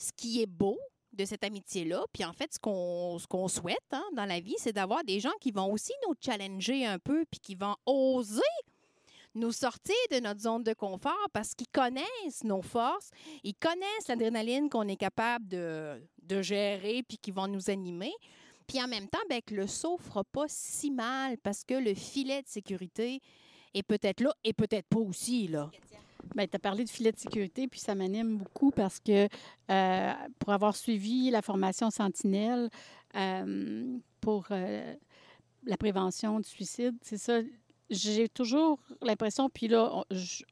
ce 0.00 0.10
qui 0.16 0.42
est 0.42 0.46
beau 0.46 0.78
de 1.12 1.24
cette 1.24 1.44
amitié-là, 1.44 2.04
puis 2.12 2.24
en 2.24 2.32
fait, 2.32 2.54
ce 2.54 2.58
qu'on 2.58 3.48
souhaite 3.48 3.76
hein, 3.92 4.04
dans 4.14 4.24
la 4.24 4.40
vie, 4.40 4.54
c'est 4.58 4.72
d'avoir 4.72 5.04
des 5.04 5.20
gens 5.20 5.32
qui 5.40 5.50
vont 5.50 5.70
aussi 5.70 5.92
nous 6.08 6.14
challenger 6.20 6.86
un 6.86 6.98
peu, 6.98 7.24
puis 7.30 7.40
qui 7.40 7.54
vont 7.54 7.76
oser 7.84 8.40
nous 9.34 9.52
sortir 9.52 9.94
de 10.10 10.18
notre 10.18 10.40
zone 10.40 10.64
de 10.64 10.72
confort 10.72 11.28
parce 11.32 11.54
qu'ils 11.54 11.68
connaissent 11.68 12.42
nos 12.42 12.62
forces, 12.62 13.10
ils 13.44 13.54
connaissent 13.54 14.08
l'adrénaline 14.08 14.68
qu'on 14.68 14.88
est 14.88 14.96
capable 14.96 15.46
de, 15.46 16.02
de 16.22 16.42
gérer, 16.42 17.04
puis 17.06 17.18
qui 17.18 17.30
vont 17.30 17.46
nous 17.46 17.70
animer. 17.70 18.12
Puis 18.66 18.82
en 18.82 18.88
même 18.88 19.08
temps, 19.08 19.20
ben, 19.28 19.40
que 19.44 19.54
le 19.54 19.66
saut 19.66 19.98
ne 19.98 20.02
fera 20.02 20.24
pas 20.24 20.46
si 20.48 20.90
mal 20.90 21.38
parce 21.38 21.64
que 21.64 21.74
le 21.74 21.94
filet 21.94 22.42
de 22.42 22.48
sécurité 22.48 23.20
est 23.74 23.82
peut-être 23.82 24.20
là 24.20 24.34
et 24.42 24.52
peut-être 24.52 24.88
pas 24.88 24.98
aussi. 25.00 25.46
là. 25.46 25.70
Bien, 26.34 26.46
tu 26.46 26.56
as 26.56 26.58
parlé 26.58 26.84
de 26.84 26.88
filet 26.90 27.12
de 27.12 27.18
sécurité, 27.18 27.66
puis 27.68 27.80
ça 27.80 27.94
m'anime 27.94 28.38
beaucoup 28.38 28.70
parce 28.70 29.00
que 29.00 29.28
euh, 29.70 30.12
pour 30.38 30.52
avoir 30.52 30.76
suivi 30.76 31.30
la 31.30 31.42
formation 31.42 31.90
Sentinelle 31.90 32.70
euh, 33.16 33.98
pour 34.20 34.46
euh, 34.50 34.94
la 35.64 35.76
prévention 35.76 36.38
du 36.40 36.48
suicide, 36.48 36.96
c'est 37.02 37.18
ça. 37.18 37.40
J'ai 37.90 38.28
toujours 38.28 38.78
l'impression, 39.02 39.50
puis 39.50 39.66
là, 39.66 40.04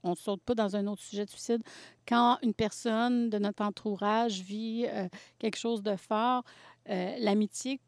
on 0.02 0.10
ne 0.10 0.14
saute 0.16 0.42
pas 0.42 0.56
dans 0.56 0.74
un 0.74 0.88
autre 0.88 1.02
sujet 1.02 1.24
de 1.24 1.30
suicide, 1.30 1.62
quand 2.06 2.36
une 2.42 2.52
personne 2.52 3.30
de 3.30 3.38
notre 3.38 3.62
entourage 3.62 4.40
vit 4.40 4.86
quelque 5.38 5.56
chose 5.56 5.80
de 5.84 5.94
fort, 5.94 6.42
l'amitié 6.86 7.78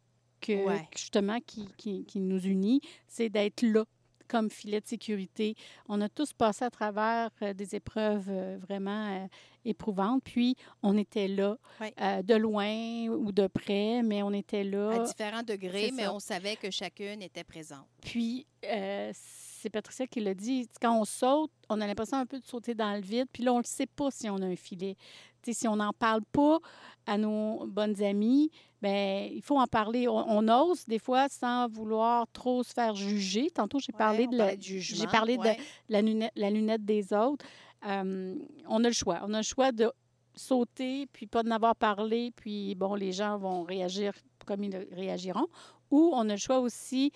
que, 0.41 0.65
Ouais. 0.67 0.89
justement 0.97 1.39
qui, 1.45 1.67
qui- 1.77 2.05
qui 2.05 2.21
nous 2.21 2.39
unit, 2.47 2.81
c'est 3.09 3.29
d'être 3.29 3.63
là 3.63 3.85
comme 4.31 4.49
filet 4.49 4.81
de 4.81 4.87
sécurité. 4.87 5.57
On 5.89 6.01
a 6.01 6.09
tous 6.09 6.33
passé 6.33 6.65
à 6.65 6.71
travers 6.71 7.31
euh, 7.43 7.53
des 7.53 7.75
épreuves 7.75 8.29
euh, 8.29 8.57
vraiment 8.61 9.09
euh, 9.09 9.27
éprouvantes, 9.65 10.23
puis 10.25 10.55
on 10.83 10.97
était 10.97 11.27
là, 11.29 11.57
euh, 11.83 12.23
de 12.23 12.35
loin 12.35 13.09
ou 13.09 13.33
de 13.33 13.47
près, 13.49 14.03
mais 14.03 14.23
on 14.23 14.33
était 14.33 14.61
À 14.61 14.65
là. 14.65 15.05
différents 15.05 15.43
degrés, 15.43 15.91
mais 15.95 16.07
on 16.09 16.21
savait 16.21 16.55
que 16.57 16.71
chacune 16.71 17.21
était 17.23 17.45
présente. 17.45 17.87
Puis, 18.03 18.47
euh, 18.65 19.11
c'est 19.15 19.69
Patricia 19.69 20.07
qui 20.07 20.21
l'a 20.21 20.33
dit, 20.35 20.69
quand 20.81 20.99
on 20.99 21.05
saute, 21.05 21.51
on 21.69 21.81
a 21.81 21.87
l'impression 21.87 22.17
un 22.19 22.27
peu 22.27 22.39
de 22.39 22.47
sauter 22.47 22.75
dans 22.75 22.95
le 22.95 23.03
vide, 23.03 23.27
puis 23.33 23.43
là, 23.43 23.53
on 23.53 23.59
ne 23.59 23.65
sait 23.65 23.87
pas 23.87 24.11
si 24.11 24.31
on 24.31 24.37
a 24.37 24.47
un 24.47 24.57
filet. 24.57 24.97
Si 25.43 25.67
on 25.67 25.77
n'en 25.77 25.93
parle 25.93 26.23
pas 26.33 26.59
à 27.07 27.17
nos 27.19 27.67
bonnes 27.67 28.03
amies, 28.03 28.51
ben 28.81 29.29
il 29.33 29.43
faut 29.43 29.59
en 29.59 29.67
parler. 29.67 30.09
On, 30.09 30.25
on 30.29 30.49
ose 30.49 30.85
des 30.87 30.99
fois 30.99 31.29
sans 31.29 31.69
vouloir 31.69 32.27
trop 32.33 32.63
se 32.63 32.73
faire 32.73 32.95
juger. 32.95 33.51
Tantôt, 33.51 33.79
j'ai 33.79 33.93
parlé 33.93 34.27
Ouais, 34.27 34.33
de 34.33 34.37
la, 34.37 34.59
jugement, 34.59 34.99
j'ai 35.01 35.07
parlé 35.07 35.37
de 35.37 35.51
la 35.89 36.03
lunette, 36.03 36.33
la 36.37 36.51
lunette 36.51 36.85
des 36.85 37.13
autres. 37.13 37.45
Euh, 37.87 38.35
on 38.69 38.85
a 38.85 38.89
le 38.89 38.95
choix. 38.95 39.21
On 39.23 39.35
a 39.35 39.39
le 39.39 39.43
choix 39.45 39.73
de 39.73 39.91
sauter, 40.35 41.07
puis 41.13 41.27
pas 41.27 41.43
d'en 41.43 41.51
avoir 41.51 41.77
parlé, 41.77 42.31
puis 42.35 42.75
bon, 42.75 42.95
les 42.95 43.13
gens 43.13 43.37
vont 43.39 43.63
réagir 43.63 44.13
comme 44.47 44.65
ils 44.65 44.77
réagiront. 44.93 45.47
Ou 45.91 46.13
on 46.15 46.29
a 46.29 46.33
le 46.33 46.39
choix 46.39 46.61
aussi 46.61 47.13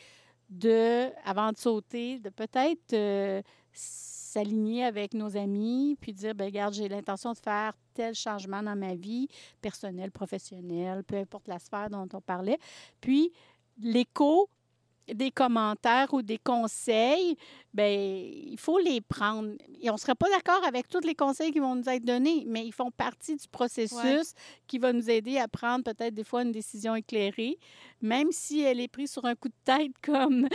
de, 0.50 1.10
avant 1.24 1.52
de 1.52 1.56
sauter, 1.56 2.18
de 2.18 2.28
peut-être 2.28 2.92
euh, 2.92 3.42
s'aligner 4.34 4.84
avec 4.84 5.14
nos 5.14 5.36
amis, 5.36 5.96
puis 6.00 6.12
dire, 6.12 6.34
ben 6.34 6.46
regarde, 6.46 6.74
j'ai 6.74 6.88
l'intention 6.88 7.32
de 7.32 7.38
faire 7.38 7.72
tel 7.94 8.14
changement 8.14 8.62
dans 8.64 8.74
ma 8.74 8.96
vie, 8.96 9.28
personnelle, 9.60 10.10
professionnelle, 10.10 11.04
peu 11.04 11.16
importe 11.16 11.46
la 11.46 11.60
sphère 11.60 11.88
dont 11.88 12.08
on 12.12 12.20
parlait. 12.20 12.58
Puis, 13.00 13.32
l'écho 13.80 14.48
des 15.12 15.30
commentaires 15.30 16.12
ou 16.14 16.22
des 16.22 16.38
conseils, 16.38 17.36
ben 17.74 17.92
il 17.92 18.58
faut 18.58 18.78
les 18.78 19.00
prendre. 19.00 19.50
Et 19.80 19.90
on 19.90 19.94
ne 19.94 19.98
sera 19.98 20.14
pas 20.14 20.28
d'accord 20.30 20.64
avec 20.64 20.88
tous 20.88 21.00
les 21.00 21.14
conseils 21.14 21.52
qui 21.52 21.58
vont 21.58 21.74
nous 21.74 21.88
être 21.88 22.04
donnés, 22.04 22.44
mais 22.46 22.64
ils 22.66 22.72
font 22.72 22.90
partie 22.90 23.36
du 23.36 23.48
processus 23.48 24.32
qui 24.66 24.78
va 24.78 24.92
nous 24.92 25.10
aider 25.10 25.38
à 25.38 25.48
prendre 25.48 25.84
peut-être 25.84 26.14
des 26.14 26.24
fois 26.24 26.42
une 26.42 26.52
décision 26.52 26.94
éclairée, 26.94 27.58
même 28.00 28.28
si 28.30 28.60
elle 28.60 28.80
est 28.80 28.88
prise 28.88 29.10
sur 29.10 29.24
un 29.24 29.34
coup 29.34 29.48
de 29.48 29.54
tête, 29.64 29.92
comme 30.02 30.48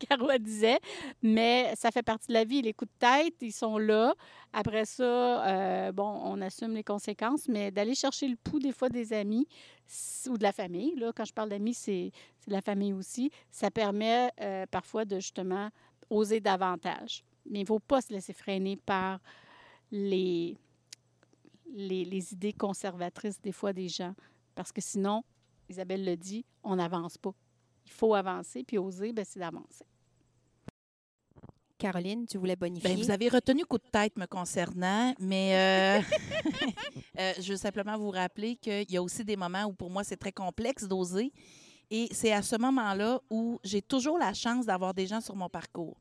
Caro 0.00 0.30
disait. 0.38 0.80
Mais 1.22 1.72
ça 1.76 1.90
fait 1.90 2.02
partie 2.02 2.28
de 2.28 2.34
la 2.34 2.44
vie. 2.44 2.62
Les 2.62 2.72
coups 2.72 2.90
de 2.90 3.06
tête, 3.06 3.34
ils 3.40 3.52
sont 3.52 3.78
là. 3.78 4.14
Après 4.52 4.84
ça, 4.84 5.46
euh, 5.46 5.92
bon, 5.92 6.20
on 6.24 6.40
assume 6.42 6.74
les 6.74 6.84
conséquences, 6.84 7.48
mais 7.48 7.70
d'aller 7.70 7.94
chercher 7.94 8.28
le 8.28 8.36
pouls 8.36 8.58
des 8.58 8.72
fois 8.72 8.90
des 8.90 9.12
amis 9.14 9.46
ou 10.28 10.38
de 10.38 10.42
la 10.42 10.52
famille. 10.52 10.94
Là, 10.96 11.12
quand 11.14 11.24
je 11.24 11.32
parle 11.32 11.48
d'amis, 11.48 11.74
c'est 11.74 12.12
la 12.46 12.60
famille 12.60 12.92
aussi. 12.92 13.30
Ça 13.50 13.70
permet 13.70 14.30
euh, 14.40 14.66
parfois 14.66 15.04
de 15.04 15.16
justement 15.16 15.70
oser 16.10 16.40
davantage. 16.40 17.24
Mais 17.46 17.60
il 17.60 17.62
ne 17.62 17.66
faut 17.66 17.80
pas 17.80 18.00
se 18.00 18.12
laisser 18.12 18.32
freiner 18.32 18.76
par 18.76 19.20
les, 19.90 20.56
les, 21.72 22.04
les 22.04 22.32
idées 22.32 22.52
conservatrices 22.52 23.40
des 23.40 23.52
fois 23.52 23.72
des 23.72 23.88
gens. 23.88 24.14
Parce 24.54 24.72
que 24.72 24.80
sinon, 24.80 25.24
Isabelle 25.68 26.04
le 26.04 26.16
dit, 26.16 26.44
on 26.62 26.76
n'avance 26.76 27.18
pas. 27.18 27.34
Il 27.84 27.90
faut 27.90 28.14
avancer, 28.14 28.62
puis 28.64 28.78
oser, 28.78 29.12
ben, 29.12 29.24
c'est 29.24 29.40
d'avancer. 29.40 29.84
Caroline, 31.82 32.26
tu 32.26 32.38
voulais 32.38 32.54
bonifier? 32.54 32.94
Ben, 32.94 32.96
vous 32.96 33.10
avez 33.10 33.28
retenu 33.28 33.64
coup 33.64 33.78
de 33.78 33.90
tête 33.90 34.16
me 34.16 34.26
concernant, 34.26 35.12
mais 35.18 35.56
euh, 35.56 36.00
euh, 37.18 37.32
je 37.40 37.52
veux 37.52 37.56
simplement 37.56 37.98
vous 37.98 38.10
rappeler 38.10 38.54
qu'il 38.54 38.88
y 38.88 38.96
a 38.96 39.02
aussi 39.02 39.24
des 39.24 39.34
moments 39.34 39.64
où 39.64 39.72
pour 39.72 39.90
moi 39.90 40.04
c'est 40.04 40.16
très 40.16 40.30
complexe 40.30 40.84
d'oser. 40.84 41.32
Et 41.90 42.06
c'est 42.12 42.32
à 42.32 42.40
ce 42.40 42.54
moment-là 42.54 43.20
où 43.28 43.58
j'ai 43.64 43.82
toujours 43.82 44.16
la 44.16 44.32
chance 44.32 44.64
d'avoir 44.64 44.94
des 44.94 45.08
gens 45.08 45.20
sur 45.20 45.34
mon 45.34 45.48
parcours. 45.48 45.96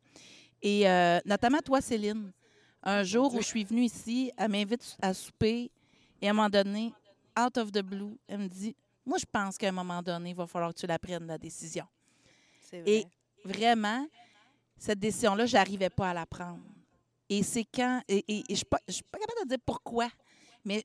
Et 0.62 0.88
euh, 0.88 1.20
notamment 1.26 1.60
toi, 1.66 1.82
Céline. 1.82 2.32
Un 2.84 3.04
jour 3.04 3.34
où 3.34 3.42
je 3.42 3.48
suis 3.48 3.64
venue 3.64 3.84
ici, 3.86 4.32
elle 4.38 4.52
m'invite 4.52 4.98
à 5.02 5.16
souper 5.16 5.72
et 6.22 6.28
à 6.28 6.30
un 6.30 6.34
moment 6.34 6.50
donné, 6.50 6.94
out 7.40 7.58
of 7.58 7.72
the 7.72 7.82
blue, 7.82 8.18
elle 8.28 8.40
me 8.40 8.48
dit 8.48 8.76
Moi, 9.04 9.18
je 9.18 9.26
pense 9.32 9.58
qu'à 9.58 9.70
un 9.70 9.72
moment 9.72 10.04
donné, 10.04 10.30
il 10.30 10.36
va 10.36 10.46
falloir 10.46 10.74
que 10.76 10.80
tu 10.80 10.86
la 10.86 11.00
prennes, 11.00 11.26
la 11.26 11.40
décision. 11.40 11.86
C'est 12.70 12.84
Et 12.88 13.06
vraiment, 13.44 14.06
cette 14.82 14.98
décision-là, 14.98 15.46
je 15.46 15.54
n'arrivais 15.56 15.92
pas 15.92 16.10
à 16.10 16.14
la 16.16 16.26
prendre. 16.26 16.64
Et 17.30 17.44
c'est 17.44 17.66
quand. 17.66 18.02
Et, 18.08 18.24
je 18.50 18.54
ne 18.54 18.56
suis 18.56 18.66
pas, 18.66 18.80
capable 19.20 19.44
de 19.44 19.50
dire 19.50 19.60
pourquoi, 19.64 20.10
mais, 20.66 20.84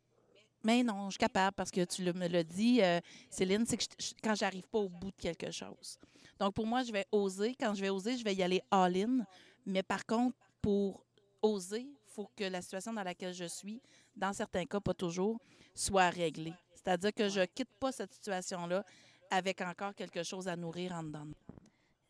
mais 0.62 0.82
non, 0.82 1.06
je 1.06 1.12
suis 1.12 1.18
capable 1.18 1.54
parce 1.54 1.70
que 1.70 1.82
tu 1.84 2.02
me 2.02 2.28
l'as 2.28 2.44
dit, 2.44 2.82
euh, 2.82 3.00
Céline, 3.30 3.64
c'est 3.64 3.78
que 3.78 3.84
je- 3.84 4.06
je- 4.08 4.14
quand 4.22 4.34
j'arrive 4.34 4.68
pas 4.68 4.80
au 4.80 4.90
bout 4.90 5.10
de 5.12 5.16
quelque 5.16 5.50
chose. 5.50 5.98
Donc, 6.38 6.52
pour 6.52 6.66
moi, 6.66 6.82
je 6.82 6.92
vais 6.92 7.06
oser. 7.10 7.56
Quand 7.58 7.72
je 7.74 7.80
vais 7.80 7.88
oser, 7.88 8.18
je 8.18 8.22
vais 8.22 8.34
y 8.34 8.42
aller 8.42 8.60
all-in. 8.70 9.24
Mais 9.64 9.82
par 9.82 10.04
contre, 10.04 10.36
pour 10.60 11.02
oser, 11.40 11.80
il 11.80 11.96
faut 12.12 12.30
que 12.36 12.44
la 12.44 12.60
situation 12.60 12.92
dans 12.92 13.02
laquelle 13.02 13.32
je 13.32 13.46
suis, 13.46 13.80
dans 14.14 14.34
certains 14.34 14.66
cas, 14.66 14.78
pas 14.78 14.92
toujours, 14.92 15.40
soit 15.74 16.10
réglée. 16.10 16.52
C'est-à-dire 16.74 17.14
que 17.14 17.30
je 17.30 17.40
quitte 17.46 17.72
pas 17.80 17.92
cette 17.92 18.12
situation-là 18.12 18.84
avec 19.30 19.62
encore 19.62 19.94
quelque 19.94 20.22
chose 20.22 20.48
à 20.48 20.54
nourrir 20.54 20.92
en 20.92 21.02
dedans. 21.02 21.26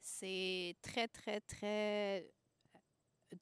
C'est 0.09 0.77
très, 0.83 1.09
très, 1.09 1.41
très 1.41 2.31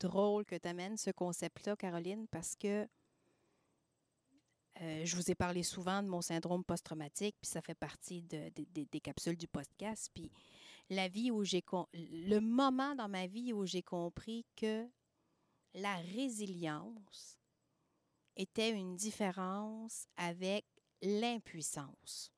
drôle 0.00 0.46
que 0.46 0.57
tu 0.57 0.66
amènes 0.66 0.96
ce 0.96 1.11
concept-là, 1.11 1.77
Caroline, 1.77 2.27
parce 2.29 2.57
que 2.57 2.88
je 4.81 5.14
vous 5.14 5.31
ai 5.31 5.35
parlé 5.35 5.62
souvent 5.62 6.03
de 6.03 6.09
mon 6.09 6.22
syndrome 6.22 6.64
post-traumatique, 6.64 7.37
puis 7.38 7.50
ça 7.50 7.61
fait 7.61 7.74
partie 7.74 8.22
de- 8.22 8.48
de- 8.55 8.64
de- 8.72 8.88
des 8.90 9.00
capsules 9.00 9.37
du 9.37 9.46
podcast. 9.46 10.11
Puis 10.14 10.33
la 10.88 11.07
vie 11.07 11.31
où 11.31 11.44
j'ai 11.44 11.62
le 11.92 12.38
moment 12.40 12.94
dans 12.94 13.09
ma 13.09 13.27
vie 13.27 13.53
où 13.53 13.66
j'ai 13.66 13.83
compris 13.83 14.46
que 14.57 14.88
la 15.74 15.96
résilience 15.96 17.38
était 18.37 18.70
une 18.70 18.96
différence 18.96 20.07
avec 20.16 20.64
l'impuissance. 21.03 22.33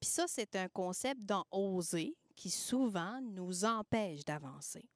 Puis 0.00 0.10
ça, 0.10 0.26
c'est 0.26 0.56
un 0.56 0.68
concept 0.68 1.20
dans 1.22 1.46
oser 1.52 2.16
qui 2.36 2.50
souvent 2.50 3.20
nous 3.22 3.64
empêche 3.64 4.24
d'avancer. 4.24 4.88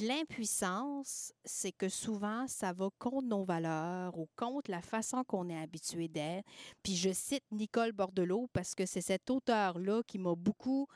L'impuissance, 0.00 1.32
c'est 1.44 1.70
que 1.70 1.88
souvent, 1.88 2.48
ça 2.48 2.72
va 2.72 2.88
contre 2.98 3.28
nos 3.28 3.44
valeurs 3.44 4.18
ou 4.18 4.28
contre 4.34 4.70
la 4.72 4.82
façon 4.82 5.22
qu'on 5.22 5.48
est 5.48 5.60
habitué 5.60 6.08
d'être. 6.08 6.44
Puis 6.82 6.96
je 6.96 7.12
cite 7.12 7.44
Nicole 7.52 7.92
Bordelot 7.92 8.48
parce 8.52 8.74
que 8.74 8.86
c'est 8.86 9.00
cet 9.00 9.30
auteur-là 9.30 10.02
qui 10.04 10.18
m'a 10.18 10.34
beaucoup 10.34 10.88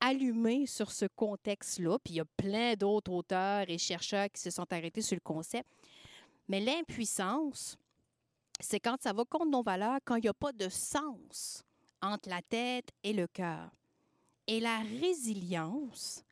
allumé 0.00 0.66
sur 0.66 0.92
ce 0.92 1.06
contexte-là. 1.16 1.98
Puis 2.04 2.14
il 2.14 2.16
y 2.18 2.20
a 2.20 2.26
plein 2.36 2.74
d'autres 2.74 3.12
auteurs 3.12 3.64
et 3.70 3.78
chercheurs 3.78 4.28
qui 4.30 4.42
se 4.42 4.50
sont 4.50 4.70
arrêtés 4.70 5.00
sur 5.00 5.16
le 5.16 5.20
concept. 5.20 5.70
Mais 6.46 6.60
l'impuissance, 6.60 7.78
c'est 8.60 8.80
quand 8.80 9.00
ça 9.00 9.14
va 9.14 9.24
contre 9.24 9.46
nos 9.46 9.62
valeurs, 9.62 10.00
quand 10.04 10.16
il 10.16 10.22
n'y 10.22 10.28
a 10.28 10.34
pas 10.34 10.52
de 10.52 10.68
sens 10.68 11.64
entre 12.02 12.28
la 12.28 12.42
tête 12.42 12.90
et 13.02 13.14
le 13.14 13.26
cœur. 13.28 13.70
Et 14.46 14.60
la 14.60 14.78
résilience, 15.00 16.24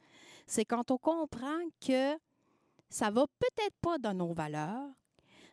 c'est 0.46 0.64
quand 0.64 0.90
on 0.90 0.98
comprend 0.98 1.60
que 1.80 2.16
ça 2.88 3.10
va 3.10 3.26
peut-être 3.38 3.76
pas 3.80 3.98
dans 3.98 4.14
nos 4.14 4.32
valeurs, 4.32 4.90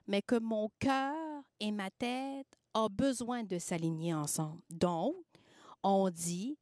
mais 0.08 0.22
que 0.22 0.40
mon 0.40 0.70
cœur 0.80 1.44
et 1.60 1.72
ma 1.72 1.92
tête 1.92 2.48
ont 2.74 2.90
besoin 2.90 3.44
de 3.44 3.60
s'aligner 3.60 4.14
ensemble. 4.14 4.62
Donc, 4.70 5.16
on 5.84 6.10
dit, 6.10 6.58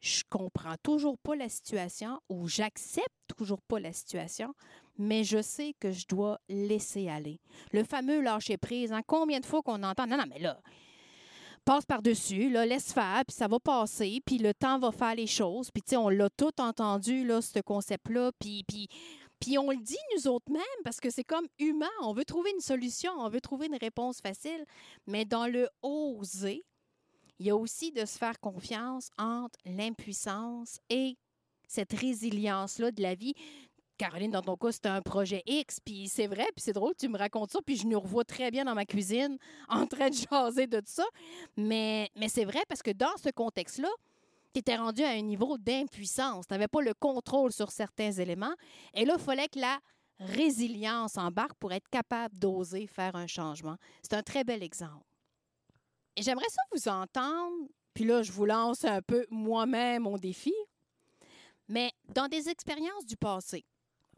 je 0.00 0.22
comprends 0.28 0.74
toujours 0.82 1.16
pas 1.16 1.36
la 1.36 1.48
situation 1.48 2.20
ou 2.28 2.48
j'accepte 2.48 3.08
toujours 3.36 3.62
pas 3.62 3.80
la 3.80 3.92
situation, 3.92 4.54
mais 4.98 5.24
je 5.24 5.40
sais 5.40 5.74
que 5.78 5.92
je 5.92 6.06
dois 6.06 6.38
laisser 6.48 7.08
aller. 7.08 7.40
Le 7.72 7.84
fameux 7.84 8.20
lâcher 8.20 8.56
prise, 8.58 8.92
hein, 8.92 9.02
combien 9.06 9.40
de 9.40 9.46
fois 9.46 9.62
qu'on 9.62 9.82
entend, 9.82 10.06
non, 10.06 10.18
non, 10.18 10.24
mais 10.28 10.40
là, 10.40 10.60
passe 11.64 11.86
par-dessus, 11.86 12.50
là, 12.50 12.66
laisse 12.66 12.92
faire, 12.92 13.22
puis 13.26 13.34
ça 13.36 13.48
va 13.48 13.58
passer, 13.60 14.20
puis 14.24 14.38
le 14.38 14.52
temps 14.54 14.78
va 14.78 14.92
faire 14.92 15.14
les 15.14 15.26
choses. 15.26 15.70
Puis, 15.70 15.82
tu 15.82 15.90
sais, 15.90 15.96
on 15.96 16.08
l'a 16.08 16.28
tout 16.30 16.60
entendu, 16.60 17.24
là, 17.24 17.40
ce 17.40 17.60
concept-là, 17.60 18.32
puis, 18.38 18.64
puis, 18.66 18.88
puis 19.40 19.58
on 19.58 19.70
le 19.70 19.76
dit 19.76 19.96
nous 20.16 20.28
autres 20.28 20.50
mêmes, 20.52 20.62
parce 20.84 21.00
que 21.00 21.10
c'est 21.10 21.24
comme 21.24 21.46
humain, 21.58 21.90
on 22.02 22.12
veut 22.12 22.24
trouver 22.24 22.50
une 22.52 22.60
solution, 22.60 23.12
on 23.18 23.28
veut 23.28 23.40
trouver 23.40 23.66
une 23.66 23.76
réponse 23.76 24.20
facile, 24.20 24.64
mais 25.06 25.24
dans 25.24 25.46
le 25.46 25.68
oser, 25.82 26.64
il 27.38 27.46
y 27.46 27.50
a 27.50 27.56
aussi 27.56 27.90
de 27.90 28.04
se 28.04 28.18
faire 28.18 28.38
confiance 28.38 29.10
entre 29.18 29.58
l'impuissance 29.64 30.78
et 30.90 31.16
cette 31.66 31.92
résilience-là 31.92 32.92
de 32.92 33.02
la 33.02 33.14
vie. 33.14 33.34
Caroline, 34.02 34.32
dans 34.32 34.42
ton 34.42 34.56
cas, 34.56 34.72
c'était 34.72 34.88
un 34.88 35.00
projet 35.00 35.44
X, 35.46 35.78
puis 35.78 36.08
c'est 36.08 36.26
vrai, 36.26 36.48
puis 36.56 36.64
c'est 36.64 36.72
drôle, 36.72 36.92
tu 36.98 37.08
me 37.08 37.16
racontes 37.16 37.52
ça, 37.52 37.60
puis 37.64 37.76
je 37.76 37.86
nous 37.86 38.00
revois 38.00 38.24
très 38.24 38.50
bien 38.50 38.64
dans 38.64 38.74
ma 38.74 38.84
cuisine 38.84 39.38
en 39.68 39.86
train 39.86 40.10
de 40.10 40.16
jaser 40.16 40.66
de 40.66 40.80
tout 40.80 40.86
ça. 40.88 41.04
Mais, 41.56 42.10
mais 42.16 42.28
c'est 42.28 42.44
vrai 42.44 42.58
parce 42.68 42.82
que 42.82 42.90
dans 42.90 43.16
ce 43.22 43.30
contexte-là, 43.30 43.88
tu 44.52 44.58
étais 44.58 44.74
rendu 44.74 45.04
à 45.04 45.10
un 45.10 45.20
niveau 45.20 45.56
d'impuissance. 45.56 46.48
Tu 46.48 46.52
n'avais 46.52 46.66
pas 46.66 46.82
le 46.82 46.94
contrôle 46.94 47.52
sur 47.52 47.70
certains 47.70 48.10
éléments. 48.10 48.54
Et 48.92 49.04
là, 49.04 49.14
il 49.16 49.22
fallait 49.22 49.46
que 49.46 49.60
la 49.60 49.78
résilience 50.18 51.16
embarque 51.16 51.54
pour 51.60 51.72
être 51.72 51.88
capable 51.88 52.36
d'oser 52.36 52.88
faire 52.88 53.14
un 53.14 53.28
changement. 53.28 53.76
C'est 54.02 54.14
un 54.14 54.22
très 54.24 54.42
bel 54.42 54.64
exemple. 54.64 55.06
Et 56.16 56.22
j'aimerais 56.22 56.48
ça 56.48 56.62
vous 56.72 56.88
entendre, 56.88 57.68
puis 57.94 58.02
là, 58.02 58.24
je 58.24 58.32
vous 58.32 58.46
lance 58.46 58.84
un 58.84 59.00
peu 59.00 59.24
moi-même 59.30 60.02
mon 60.02 60.18
défi, 60.18 60.54
mais 61.68 61.92
dans 62.12 62.26
des 62.26 62.48
expériences 62.48 63.06
du 63.06 63.16
passé, 63.16 63.64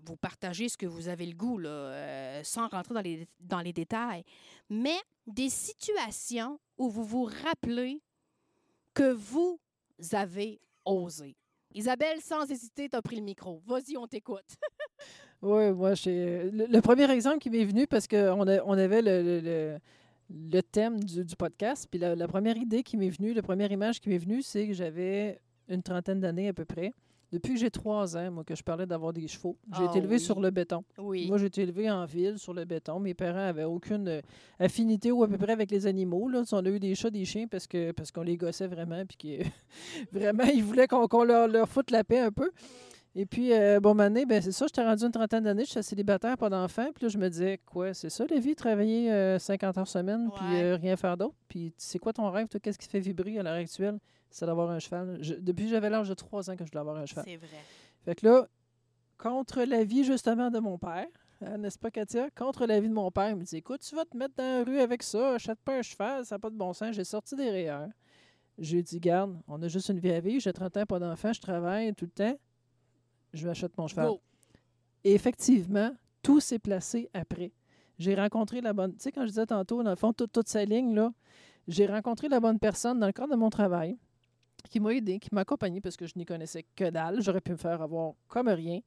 vous 0.06 0.16
partagez 0.16 0.68
ce 0.68 0.76
que 0.76 0.86
vous 0.86 1.08
avez 1.08 1.26
le 1.26 1.34
goût, 1.34 1.58
euh, 1.60 2.40
sans 2.44 2.68
rentrer 2.68 2.94
dans 2.94 3.00
les, 3.00 3.26
dans 3.40 3.60
les 3.60 3.72
détails, 3.72 4.24
mais 4.70 4.96
des 5.26 5.48
situations 5.48 6.58
où 6.78 6.88
vous 6.90 7.04
vous 7.04 7.24
rappelez 7.44 8.00
que 8.94 9.12
vous 9.12 9.58
avez 10.12 10.60
osé. 10.84 11.36
Isabelle, 11.74 12.20
sans 12.20 12.48
hésiter, 12.50 12.88
tu 12.88 12.96
as 12.96 13.02
pris 13.02 13.16
le 13.16 13.22
micro. 13.22 13.60
Vas-y, 13.66 13.96
on 13.96 14.06
t'écoute. 14.06 14.44
Oui, 15.42 15.70
moi. 15.72 15.90
Le, 16.06 16.80
premier 16.80 17.10
exemple 17.10 17.38
qui 17.38 17.50
m'est 17.50 17.66
venu, 17.66 17.86
parce 17.86 18.08
qu'on 18.08 18.40
on 18.48 18.78
avait 18.78 19.02
le, 19.02 19.22
le- 19.22 19.40
le- 19.40 19.78
le 20.30 20.62
thème 20.62 21.04
du, 21.04 21.22
du 21.22 21.36
podcast, 21.36 21.86
puis 21.90 22.00
la, 22.00 22.14
la 22.16 22.26
première 22.26 22.56
idée 22.56 22.82
qui 22.82 22.96
m'est 22.96 23.10
venue, 23.10 23.34
la 23.34 23.42
première 23.42 23.70
image 23.70 24.00
qui 24.00 24.08
m'est 24.08 24.16
venue, 24.16 24.40
c'est 24.40 24.66
que 24.66 24.72
j'avais 24.72 25.38
une 25.68 25.82
trentaine 25.82 26.18
d'années 26.18 26.48
à 26.48 26.54
peu 26.54 26.64
près. 26.64 26.92
Depuis 27.34 27.54
que 27.54 27.58
j'ai 27.58 27.70
trois 27.70 28.16
ans, 28.16 28.30
moi, 28.30 28.44
que 28.44 28.54
je 28.54 28.62
parlais 28.62 28.86
d'avoir 28.86 29.12
des 29.12 29.26
chevaux, 29.26 29.58
j'ai 29.76 29.82
Ah 29.82 29.90
été 29.90 29.98
élevée 29.98 30.14
oui. 30.16 30.20
sur 30.20 30.40
le 30.40 30.50
béton. 30.52 30.84
Oui. 30.98 31.26
Moi, 31.26 31.38
j'ai 31.38 31.46
été 31.46 31.62
élevée 31.62 31.90
en 31.90 32.04
ville, 32.06 32.38
sur 32.38 32.54
le 32.54 32.64
béton. 32.64 33.00
Mes 33.00 33.12
parents 33.12 33.48
avaient 33.48 33.64
aucune 33.64 34.06
euh, 34.06 34.20
affinité 34.60 35.10
ou 35.10 35.24
à 35.24 35.28
peu 35.28 35.36
près 35.36 35.50
avec 35.50 35.68
les 35.72 35.88
animaux. 35.88 36.28
Là. 36.28 36.44
On 36.52 36.64
a 36.64 36.68
eu 36.68 36.78
des 36.78 36.94
chats, 36.94 37.10
des 37.10 37.24
chiens 37.24 37.48
parce 37.48 37.66
que 37.66 37.90
parce 37.90 38.12
qu'on 38.12 38.22
les 38.22 38.36
gossait 38.36 38.68
vraiment. 38.68 39.02
Puis 39.04 39.16
que, 39.42 39.44
vraiment, 40.16 40.44
ils 40.44 40.62
voulaient 40.62 40.86
qu'on 40.86 41.24
leur, 41.24 41.48
leur 41.48 41.68
foute 41.68 41.90
la 41.90 42.04
paix 42.04 42.20
un 42.20 42.30
peu. 42.30 42.52
Et 43.16 43.26
puis, 43.26 43.52
euh, 43.52 43.78
bon, 43.80 43.98
année, 44.00 44.26
ben 44.26 44.42
c'est 44.42 44.50
ça, 44.52 44.66
j'étais 44.66 44.84
rendue 44.84 45.04
une 45.04 45.12
trentaine 45.12 45.44
d'années, 45.44 45.64
j'étais 45.64 45.82
célibataire, 45.82 46.36
pas 46.36 46.50
d'enfant. 46.50 46.86
Puis 46.94 47.04
là, 47.04 47.08
je 47.08 47.18
me 47.18 47.28
disais, 47.28 47.60
quoi, 47.64 47.94
c'est 47.94 48.10
ça 48.10 48.24
la 48.28 48.40
vie, 48.40 48.56
travailler 48.56 49.12
euh, 49.12 49.38
50 49.38 49.78
heures 49.78 49.88
semaine, 49.88 50.30
puis 50.34 50.60
euh, 50.60 50.76
rien 50.76 50.96
faire 50.96 51.16
d'autre? 51.16 51.34
Puis, 51.48 51.72
c'est 51.76 52.00
quoi 52.00 52.12
ton 52.12 52.28
rêve, 52.30 52.48
toi, 52.48 52.58
qu'est-ce 52.58 52.76
qui 52.78 52.86
te 52.86 52.90
fait 52.90 52.98
vibrer 53.00 53.38
à 53.38 53.44
l'heure 53.44 53.54
actuelle? 53.54 53.98
C'est 54.36 54.46
d'avoir 54.46 54.68
un 54.70 54.80
cheval. 54.80 55.18
Je- 55.20 55.34
depuis 55.34 55.66
que 55.66 55.70
j'avais 55.70 55.88
l'âge 55.90 56.08
de 56.08 56.14
3 56.14 56.50
ans 56.50 56.56
que 56.56 56.64
je 56.64 56.70
voulais 56.70 56.80
avoir 56.80 56.96
un 56.96 57.06
cheval. 57.06 57.24
C'est 57.24 57.36
vrai. 57.36 57.48
Fait 58.04 58.14
que 58.16 58.26
là, 58.26 58.48
contre 59.16 59.62
l'avis 59.62 60.02
justement 60.02 60.50
de 60.50 60.58
mon 60.58 60.76
père, 60.76 61.06
hein, 61.40 61.56
n'est-ce 61.58 61.78
pas, 61.78 61.92
Katia? 61.92 62.30
Contre 62.30 62.66
l'avis 62.66 62.88
de 62.88 62.92
mon 62.94 63.12
père, 63.12 63.30
il 63.30 63.36
me 63.36 63.44
dit 63.44 63.56
Écoute, 63.58 63.82
tu 63.82 63.94
vas 63.94 64.04
te 64.04 64.16
mettre 64.16 64.34
dans 64.36 64.58
la 64.58 64.64
rue 64.64 64.80
avec 64.80 65.04
ça, 65.04 65.34
achète 65.34 65.60
pas 65.60 65.78
un 65.78 65.82
cheval, 65.82 66.24
ça 66.26 66.34
n'a 66.34 66.38
pas 66.40 66.50
de 66.50 66.56
bon 66.56 66.72
sens. 66.72 66.96
J'ai 66.96 67.04
sorti 67.04 67.36
des 67.36 67.48
rayeurs. 67.48 67.88
J'ai 68.58 68.82
dit 68.82 68.98
Garde, 68.98 69.38
on 69.46 69.62
a 69.62 69.68
juste 69.68 69.88
une 69.88 70.00
vie 70.00 70.10
à 70.10 70.18
vivre, 70.20 70.40
j'ai 70.40 70.52
30 70.52 70.76
ans, 70.78 70.84
pas 70.86 70.98
d'enfant, 70.98 71.32
je 71.32 71.40
travaille 71.40 71.94
tout 71.94 72.06
le 72.06 72.10
temps, 72.10 72.36
je 73.32 73.46
m'achète 73.46 73.76
mon 73.78 73.86
cheval. 73.86 74.06
Go. 74.08 74.20
Et 75.04 75.14
effectivement, 75.14 75.92
tout 76.22 76.40
s'est 76.40 76.58
placé 76.58 77.08
après. 77.14 77.52
J'ai 78.00 78.16
rencontré 78.16 78.60
la 78.60 78.72
bonne. 78.72 78.94
Tu 78.94 79.00
sais, 79.00 79.12
quand 79.12 79.22
je 79.22 79.28
disais 79.28 79.46
tantôt, 79.46 79.82
dans 79.84 79.90
le 79.90 79.96
fond, 79.96 80.12
toute, 80.12 80.32
toute 80.32 80.48
sa 80.48 80.64
ligne, 80.64 80.92
là, 80.94 81.12
j'ai 81.68 81.86
rencontré 81.86 82.28
la 82.28 82.40
bonne 82.40 82.58
personne 82.58 82.98
dans 82.98 83.06
le 83.06 83.12
cadre 83.12 83.30
de 83.30 83.36
mon 83.36 83.50
travail. 83.50 83.96
Qui 84.68 84.80
m'a 84.80 84.94
aidé, 84.94 85.18
qui 85.18 85.28
m'a 85.32 85.42
accompagné 85.42 85.80
parce 85.80 85.96
que 85.96 86.06
je 86.06 86.14
n'y 86.16 86.24
connaissais 86.24 86.64
que 86.76 86.90
dalle. 86.90 87.20
J'aurais 87.22 87.40
pu 87.40 87.52
me 87.52 87.56
faire 87.56 87.80
avoir 87.82 88.12
comme 88.28 88.48
rien. 88.48 88.80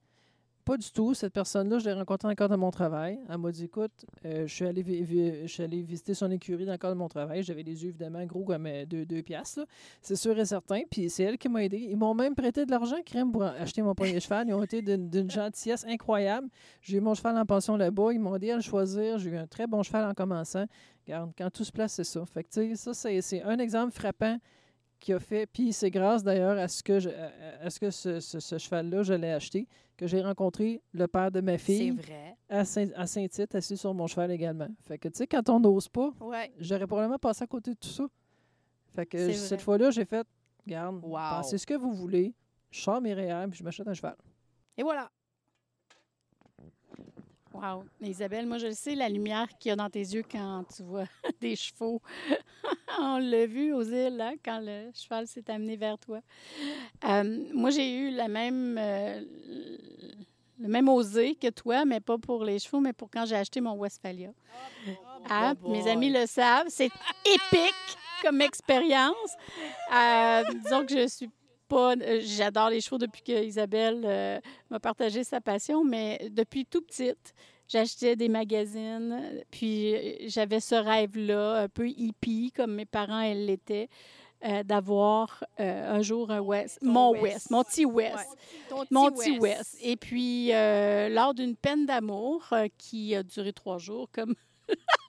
Pas 0.66 0.76
du 0.76 0.92
tout. 0.92 1.14
Cette 1.14 1.32
personne-là, 1.32 1.80
je 1.80 1.86
l'ai 1.86 1.94
rencontrée 1.94 2.28
encore 2.28 2.50
dans 2.50 2.58
mon 2.58 2.72
travail. 2.72 3.18
Elle 3.30 3.38
m'a 3.38 3.52
dit 3.54 3.64
Écoute, 3.64 4.06
euh, 4.26 4.46
je, 4.46 4.54
suis 4.54 4.66
allé 4.66 4.84
vi- 4.84 5.02
vi- 5.02 5.42
je 5.44 5.48
suis 5.48 5.64
allé 5.64 5.82
visiter 5.82 6.14
son 6.14 6.30
écurie 6.30 6.66
dans 6.66 6.74
le 6.74 6.78
cadre 6.78 6.94
de 6.94 7.00
mon 7.00 7.08
travail. 7.08 7.42
J'avais 7.42 7.64
les 7.64 7.84
yeux 7.84 7.88
évidemment 7.92 8.26
gros 8.26 8.44
comme 8.44 8.66
euh, 8.66 8.86
deux, 8.86 9.22
piastres. 9.22 9.66
C'est 10.02 10.18
sûr 10.18 10.38
et 10.38 10.44
certain. 10.44 10.82
Puis 10.92 11.10
c'est 11.10 11.24
elle 11.24 11.38
qui 11.38 11.48
m'a 11.48 11.64
aidé. 11.64 11.78
Ils 11.90 11.96
m'ont 11.96 12.14
même 12.14 12.36
prêté 12.36 12.66
de 12.66 12.72
l'argent, 12.72 12.98
crème, 13.06 13.32
pour 13.32 13.44
acheter 13.44 13.82
mon 13.82 13.96
premier 13.96 14.20
cheval. 14.20 14.50
Ils 14.50 14.54
ont 14.54 14.64
été 14.64 14.82
d'une 14.82 15.32
gentillesse 15.32 15.86
incroyable. 15.88 16.50
J'ai 16.82 16.98
eu 16.98 17.00
mon 17.00 17.14
cheval 17.14 17.38
en 17.38 17.46
pension 17.46 17.78
là-bas. 17.78 18.12
Ils 18.12 18.20
m'ont 18.20 18.36
aidé 18.36 18.52
à 18.52 18.58
le 18.58 18.62
choisir. 18.62 19.20
J'ai 19.20 19.30
eu 19.30 19.38
un 19.38 19.48
très 19.48 19.68
bon 19.68 19.84
cheval 19.84 20.04
en 20.04 20.14
commençant. 20.14 20.66
Regarde, 21.06 21.32
quand 21.38 21.50
tout 21.50 21.64
se 21.64 21.72
place, 21.72 21.94
c'est 21.94 22.04
ça. 22.04 22.26
Fait 22.26 22.44
que, 22.44 22.76
ça, 22.76 22.94
c'est 22.94 23.42
un 23.42 23.58
exemple 23.60 23.94
frappant 23.94 24.38
qui 25.00 25.14
a 25.14 25.20
fait. 25.20 25.46
Puis 25.48 25.74
c'est 25.74 25.90
grâce 25.92 26.24
d'ailleurs 26.24 26.58
à 26.58 26.68
ce 26.68 26.82
que, 26.84 27.00
je- 27.00 27.10
à, 27.62 27.70
ce, 27.70 27.80
que 27.80 27.90
ce, 27.92 28.20
ce- 28.20 28.40
ce 28.40 28.58
cheval-là, 28.58 29.04
je 29.04 29.14
l'ai 29.14 29.32
acheté, 29.32 29.68
que 29.96 30.08
j'ai 30.08 30.22
rencontré 30.22 30.82
le 30.94 31.08
père 31.08 31.32
de 31.32 31.42
ma 31.42 31.58
fille 31.58 31.92
vrai. 31.92 32.36
à 32.50 32.66
Saint- 32.66 32.92
à 32.96 33.06
Saint-Tite, 33.08 33.56
assis 33.56 33.78
sur 33.78 33.94
mon 33.94 34.08
cheval 34.08 34.32
également. 34.32 34.68
Fait 34.82 34.98
que, 34.98 35.08
tu 35.10 35.18
sais, 35.18 35.28
quand 35.28 35.50
on 35.50 35.60
n'ose 35.60 35.88
pas, 35.88 36.12
Ouais. 36.22 36.52
j'aurais 36.60 36.88
probablement 36.88 37.18
passé 37.20 37.44
à 37.44 37.48
côté 37.48 37.72
de 37.72 37.78
tout 37.78 37.88
ça. 37.90 38.06
Fait 38.96 39.06
que 39.06 39.32
cette 39.34 39.62
fois-là, 39.62 39.92
j'ai 39.92 40.06
fait, 40.06 40.26
regarde, 40.66 41.00
Wow. 41.04 41.18
pensez 41.38 41.58
ce 41.58 41.66
que 41.68 41.74
vous 41.76 41.94
voulez, 41.94 42.34
je 42.72 42.82
sors 42.82 43.00
mes 43.02 43.14
réels, 43.14 43.50
puis 43.50 43.60
je 43.60 43.64
m'achète 43.64 43.88
un 43.88 43.94
cheval. 43.94 44.16
Et 44.78 44.84
voilà. 44.84 45.10
Wow. 47.58 47.84
Isabelle, 48.02 48.46
moi, 48.46 48.58
je 48.58 48.68
le 48.68 48.74
sais, 48.74 48.96
la 48.96 49.10
lumière 49.10 49.48
qu'il 49.58 49.70
y 49.70 49.72
a 49.72 49.76
dans 49.76 49.90
tes 49.90 50.00
yeux 50.00 50.24
quand 50.30 50.64
tu 50.76 50.84
vois 50.84 51.06
des 51.42 51.56
chevaux. 51.56 52.02
On 53.00 53.18
l'a 53.18 53.46
vu 53.46 53.74
aux 53.74 53.84
îles, 53.84 54.22
hein, 54.22 54.36
quand 54.44 54.60
le 54.62 54.92
cheval 54.94 55.28
s'est 55.28 55.50
amené 55.50 55.76
vers 55.76 55.98
toi. 55.98 56.20
Euh, 57.06 57.44
moi, 57.54 57.70
j'ai 57.70 57.96
eu 57.98 58.12
la 58.12 58.28
même, 58.28 58.78
euh, 58.80 59.22
le 60.60 60.68
même 60.68 60.88
osé 60.90 61.36
que 61.36 61.50
toi, 61.50 61.86
mais 61.86 62.00
pas 62.00 62.18
pour 62.18 62.44
les 62.44 62.60
chevaux, 62.60 62.80
mais 62.80 62.94
pour 62.94 63.10
quand 63.10 63.26
j'ai 63.26 63.36
acheté 63.36 63.60
mon 63.62 63.74
Westphalia. 63.74 64.32
Ah, 65.30 65.54
mes 65.68 65.90
amis 65.90 66.12
le 66.12 66.26
savent, 66.26 66.68
c'est 66.70 66.92
épique 67.26 67.98
comme 68.22 68.42
expérience. 68.42 69.36
Euh, 69.94 70.44
disons 70.64 70.86
que 70.86 70.94
je 70.94 71.08
suis 71.08 71.30
pas. 71.68 71.94
euh, 71.96 72.20
J'adore 72.24 72.70
les 72.70 72.82
chevaux 72.82 72.98
depuis 72.98 73.22
que 73.22 73.44
Isabelle 73.44 74.02
euh, 74.06 74.40
m'a 74.70 74.80
partagé 74.80 75.24
sa 75.24 75.42
passion, 75.42 75.84
mais 75.84 76.30
depuis 76.32 76.66
tout 76.66 76.82
petite, 76.82 77.34
j'achetais 77.68 78.16
des 78.16 78.30
magazines, 78.30 79.44
puis 79.52 79.96
euh, 79.96 80.14
j'avais 80.28 80.60
ce 80.60 80.76
rêve-là, 80.76 81.62
un 81.64 81.70
peu 81.70 81.88
hippie, 81.90 82.52
comme 82.56 82.74
mes 82.76 82.86
parents, 82.86 83.22
l'étaient, 83.34 83.90
euh, 84.46 84.62
d'avoir 84.64 85.44
euh, 85.60 85.96
un 85.98 86.02
jour 86.02 86.30
un 86.30 86.40
West, 86.42 86.78
mon 86.84 87.10
West. 87.12 87.24
West, 87.24 87.52
mon 87.52 87.64
petit 87.64 87.86
West. 87.86 88.16
Ouais. 88.72 88.78
Mon 88.92 89.12
petit 89.12 89.40
West. 89.40 89.78
Et 89.82 89.96
puis, 89.98 90.54
euh, 90.54 91.10
lors 91.10 91.34
d'une 91.34 91.56
peine 91.56 91.86
d'amour 91.88 92.54
qui 92.78 93.16
a 93.16 93.24
duré 93.24 93.52
trois 93.54 93.78
jours, 93.80 94.10
comme. 94.12 94.36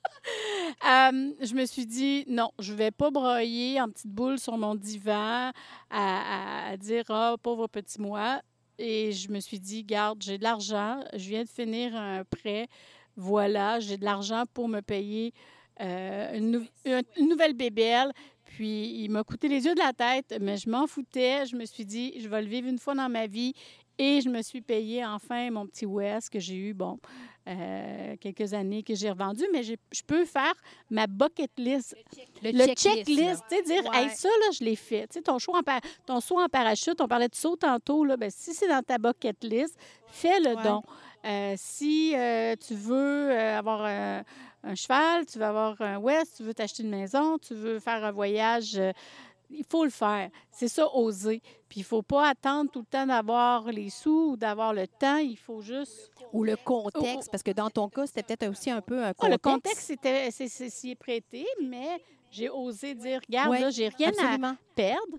Euh, 0.86 1.32
je 1.40 1.54
me 1.54 1.66
suis 1.66 1.86
dit, 1.86 2.24
non, 2.28 2.50
je 2.58 2.72
vais 2.72 2.90
pas 2.90 3.10
broyer 3.10 3.80
en 3.80 3.88
petite 3.88 4.10
boule 4.12 4.38
sur 4.38 4.56
mon 4.56 4.74
divan 4.74 5.50
à, 5.50 5.52
à- 5.90 6.68
à 6.70 6.76
dire, 6.76 7.04
ah, 7.08 7.36
pauvre 7.42 7.66
petit 7.66 8.00
moi. 8.00 8.40
Et 8.78 9.10
je 9.12 9.28
me 9.30 9.40
suis 9.40 9.58
dit, 9.58 9.82
garde, 9.82 10.22
j'ai 10.22 10.38
de 10.38 10.44
l'argent, 10.44 11.00
je 11.14 11.28
viens 11.28 11.42
de 11.42 11.48
finir 11.48 11.96
un 11.96 12.22
prêt, 12.24 12.68
voilà, 13.16 13.80
j'ai 13.80 13.96
de 13.96 14.04
l'argent 14.04 14.44
pour 14.54 14.68
me 14.68 14.80
payer 14.80 15.32
euh, 15.80 16.36
une, 16.36 16.50
nou- 16.52 16.66
une- 16.84 17.02
une 17.16 17.28
nouvelle 17.28 17.54
bébelle. 17.54 18.12
Puis 18.44 19.02
il 19.04 19.10
m'a 19.10 19.24
coûté 19.24 19.46
les 19.48 19.66
yeux 19.66 19.74
de 19.74 19.80
la 19.80 19.92
tête, 19.92 20.34
mais 20.40 20.56
je 20.56 20.70
m'en 20.70 20.86
foutais. 20.86 21.44
Je 21.46 21.54
me 21.54 21.64
suis 21.66 21.84
dit, 21.84 22.14
je 22.18 22.28
vais 22.28 22.40
le 22.40 22.48
vivre 22.48 22.66
une 22.68 22.78
fois 22.78 22.94
dans 22.94 23.08
ma 23.08 23.26
vie. 23.26 23.52
Et 23.98 24.20
je 24.20 24.28
me 24.28 24.42
suis 24.42 24.60
payé 24.60 25.04
enfin 25.04 25.50
mon 25.50 25.66
petit 25.66 25.84
West 25.86 26.30
que 26.30 26.38
j'ai 26.38 26.54
eu, 26.54 26.72
bon, 26.72 27.00
euh, 27.48 28.14
quelques 28.20 28.54
années 28.54 28.82
que 28.84 28.94
j'ai 28.94 29.10
revendu. 29.10 29.42
Mais 29.52 29.62
je 29.64 29.74
peux 30.06 30.24
faire 30.24 30.54
ma 30.88 31.06
bucket 31.08 31.50
list. 31.56 31.96
Le, 32.42 32.66
checklist, 32.74 33.42
tu 33.48 33.56
sais, 33.56 33.62
dire, 33.62 33.84
Ouais. 33.90 34.04
hey, 34.04 34.10
ça, 34.10 34.28
là, 34.28 34.50
je 34.52 34.62
l'ai 34.62 34.76
fait. 34.76 35.08
Tu 35.08 35.14
sais, 35.14 35.22
ton, 35.22 35.38
saut 35.40 35.56
en 35.56 35.62
pa- 35.62 35.80
ton 36.06 36.20
saut 36.20 36.38
en 36.38 36.48
parachute, 36.48 37.00
on 37.00 37.08
parlait 37.08 37.28
de 37.28 37.34
saut 37.34 37.56
tantôt, 37.56 38.04
là, 38.04 38.16
ben, 38.16 38.30
si 38.30 38.54
c'est 38.54 38.68
dans 38.68 38.82
ta 38.82 38.98
bucket 38.98 39.42
list, 39.42 39.76
fais-le 40.06 40.54
Ouais. 40.54 40.62
donc. 40.62 40.84
Euh, 41.24 41.54
si 41.56 42.14
euh, 42.14 42.54
tu 42.64 42.74
veux 42.74 43.32
avoir 43.32 43.84
un, 43.84 44.22
cheval, 44.76 45.26
tu 45.26 45.38
veux 45.38 45.44
avoir 45.44 45.80
un 45.80 45.98
West, 45.98 46.34
tu 46.36 46.44
veux 46.44 46.54
t'acheter 46.54 46.84
une 46.84 46.90
maison, 46.90 47.38
tu 47.38 47.54
veux 47.54 47.80
faire 47.80 48.04
un 48.04 48.12
voyage, 48.12 48.80
il 49.50 49.64
faut 49.68 49.84
le 49.84 49.90
faire. 49.90 50.30
C'est 50.50 50.68
ça, 50.68 50.88
oser. 50.94 51.40
Puis 51.68 51.80
il 51.80 51.84
faut 51.84 52.02
pas 52.02 52.28
attendre 52.28 52.70
tout 52.70 52.80
le 52.80 52.86
temps 52.86 53.06
d'avoir 53.06 53.70
les 53.70 53.90
sous 53.90 54.32
ou 54.32 54.36
d'avoir 54.36 54.72
le 54.72 54.86
temps. 54.86 55.16
Il 55.18 55.36
faut 55.36 55.60
juste... 55.60 56.10
Ou 56.32 56.44
le 56.44 56.56
contexte, 56.56 57.30
parce 57.30 57.42
que 57.42 57.50
dans 57.52 57.70
ton 57.70 57.88
cas, 57.88 58.06
c'était 58.06 58.22
peut-être 58.22 58.50
aussi 58.50 58.70
un 58.70 58.82
peu 58.82 59.02
un 59.02 59.08
Ah, 59.08 59.14
contexte. 59.14 59.44
le 59.44 59.50
contexte, 59.52 59.86
c'était, 59.86 60.30
c'est, 60.30 60.48
s'y 60.48 60.90
est 60.90 60.94
prêté, 60.94 61.46
mais 61.62 62.02
j'ai 62.30 62.50
osé 62.50 62.94
dire, 62.94 63.20
regarde, 63.26 63.52
là, 63.58 63.70
j'ai 63.70 63.88
rien 63.88 64.12
à 64.22 64.54
perdre. 64.74 65.16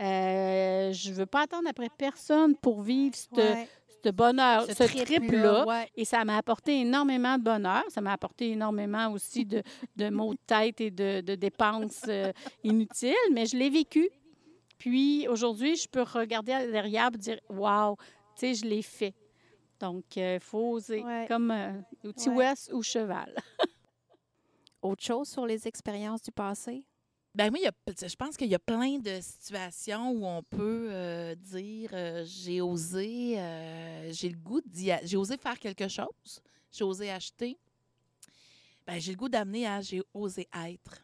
Euh, 0.00 0.92
je 0.92 1.12
veux 1.12 1.26
pas 1.26 1.42
attendre 1.42 1.68
après 1.68 1.88
personne 1.96 2.54
pour 2.54 2.82
vivre 2.82 3.16
ce 3.16 3.28
Ouais. 3.34 3.68
Ce 4.04 4.10
bonheur, 4.10 4.64
ce, 4.64 4.72
trip-là, 5.04 5.66
ouais. 5.66 5.88
Et 5.96 6.04
ça 6.04 6.24
m'a 6.24 6.36
apporté 6.36 6.80
énormément 6.80 7.36
de 7.36 7.42
bonheur. 7.42 7.82
Ça 7.88 8.00
m'a 8.00 8.12
apporté 8.12 8.52
énormément 8.52 9.10
aussi 9.12 9.44
de, 9.44 9.62
de 9.96 10.08
maux 10.10 10.34
de 10.34 10.40
tête 10.46 10.80
et 10.80 10.90
de, 10.90 11.20
de 11.20 11.34
dépenses 11.34 12.02
euh, 12.08 12.32
inutiles, 12.62 13.14
mais 13.32 13.46
je 13.46 13.56
l'ai 13.56 13.70
vécu. 13.70 14.08
Puis 14.78 15.26
aujourd'hui, 15.28 15.74
je 15.76 15.88
peux 15.88 16.02
regarder 16.02 16.52
derrière 16.70 17.10
et 17.12 17.18
dire 17.18 17.40
Waouh, 17.48 17.96
tu 17.96 18.02
sais, 18.36 18.54
je 18.54 18.64
l'ai 18.64 18.82
fait. 18.82 19.14
Donc, 19.80 20.04
il 20.16 20.38
faut 20.40 20.72
oser, 20.72 21.02
Ouais. 21.02 21.26
comme 21.28 21.50
euh, 21.50 21.72
outil 22.04 22.28
Ouais. 22.30 22.36
West 22.48 22.70
ou 22.72 22.82
cheval. 22.82 23.34
Autre 24.82 25.02
chose 25.02 25.28
sur 25.28 25.44
les 25.46 25.66
expériences 25.66 26.22
du 26.22 26.30
passé? 26.30 26.84
Ben 27.38 27.50
oui, 27.52 27.60
il 27.62 27.66
y 27.66 27.68
a- 27.68 28.08
je 28.08 28.16
pense 28.16 28.36
qu'il 28.36 28.48
y 28.48 28.54
a 28.56 28.58
plein 28.58 28.98
de 28.98 29.20
situations 29.20 30.10
où 30.10 30.26
on 30.26 30.42
peut 30.42 30.88
euh, 30.90 31.36
dire 31.36 31.88
euh, 31.92 32.24
j'ai 32.26 32.60
osé, 32.60 33.38
euh, 33.38 34.12
j'ai 34.12 34.28
le 34.30 34.36
goût 34.36 34.60
d'y 34.60 34.90
j'ai 35.04 35.16
osé 35.16 35.36
faire 35.36 35.56
quelque 35.56 35.86
chose, 35.86 36.42
j'ai 36.72 36.82
osé 36.82 37.12
acheter. 37.12 37.56
Ben, 38.84 38.98
j'ai 39.00 39.12
le 39.12 39.16
goût 39.16 39.28
d'amener 39.28 39.68
à 39.68 39.80
j'ai 39.80 40.02
osé 40.12 40.48
être. 40.66 41.00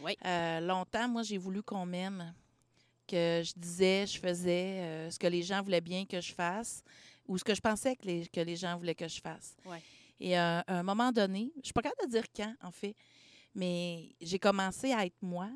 Oui. 0.00 0.14
Longtemps, 0.60 1.08
moi, 1.08 1.22
j'ai 1.22 1.38
voulu 1.38 1.62
qu'on 1.62 1.86
m'aime, 1.86 2.34
que 3.08 3.40
je 3.42 3.54
disais, 3.56 4.06
je 4.06 4.18
faisais 4.20 5.08
ce 5.10 5.18
que 5.18 5.26
les 5.26 5.42
gens 5.42 5.62
voulaient 5.62 5.80
bien 5.80 6.04
que 6.04 6.20
je 6.20 6.34
fasse 6.34 6.82
ou 7.26 7.38
ce 7.38 7.44
que 7.44 7.54
je 7.54 7.62
pensais 7.62 7.96
que 7.96 8.04
les, 8.04 8.26
que 8.26 8.40
les 8.40 8.56
gens 8.56 8.76
voulaient 8.76 8.94
que 8.94 9.08
je 9.08 9.22
fasse. 9.22 9.56
Et 10.20 10.36
à 10.36 10.62
un 10.68 10.82
moment 10.82 11.12
donné, 11.12 11.50
je 11.62 11.68
suis 11.68 11.72
pas 11.72 11.80
capable 11.80 12.10
de 12.10 12.18
dire 12.18 12.26
quand, 12.36 12.54
en 12.62 12.70
fait, 12.70 12.94
mais 13.56 14.14
j'ai 14.20 14.38
commencé 14.38 14.92
à 14.92 15.04
être 15.06 15.20
moi, 15.22 15.50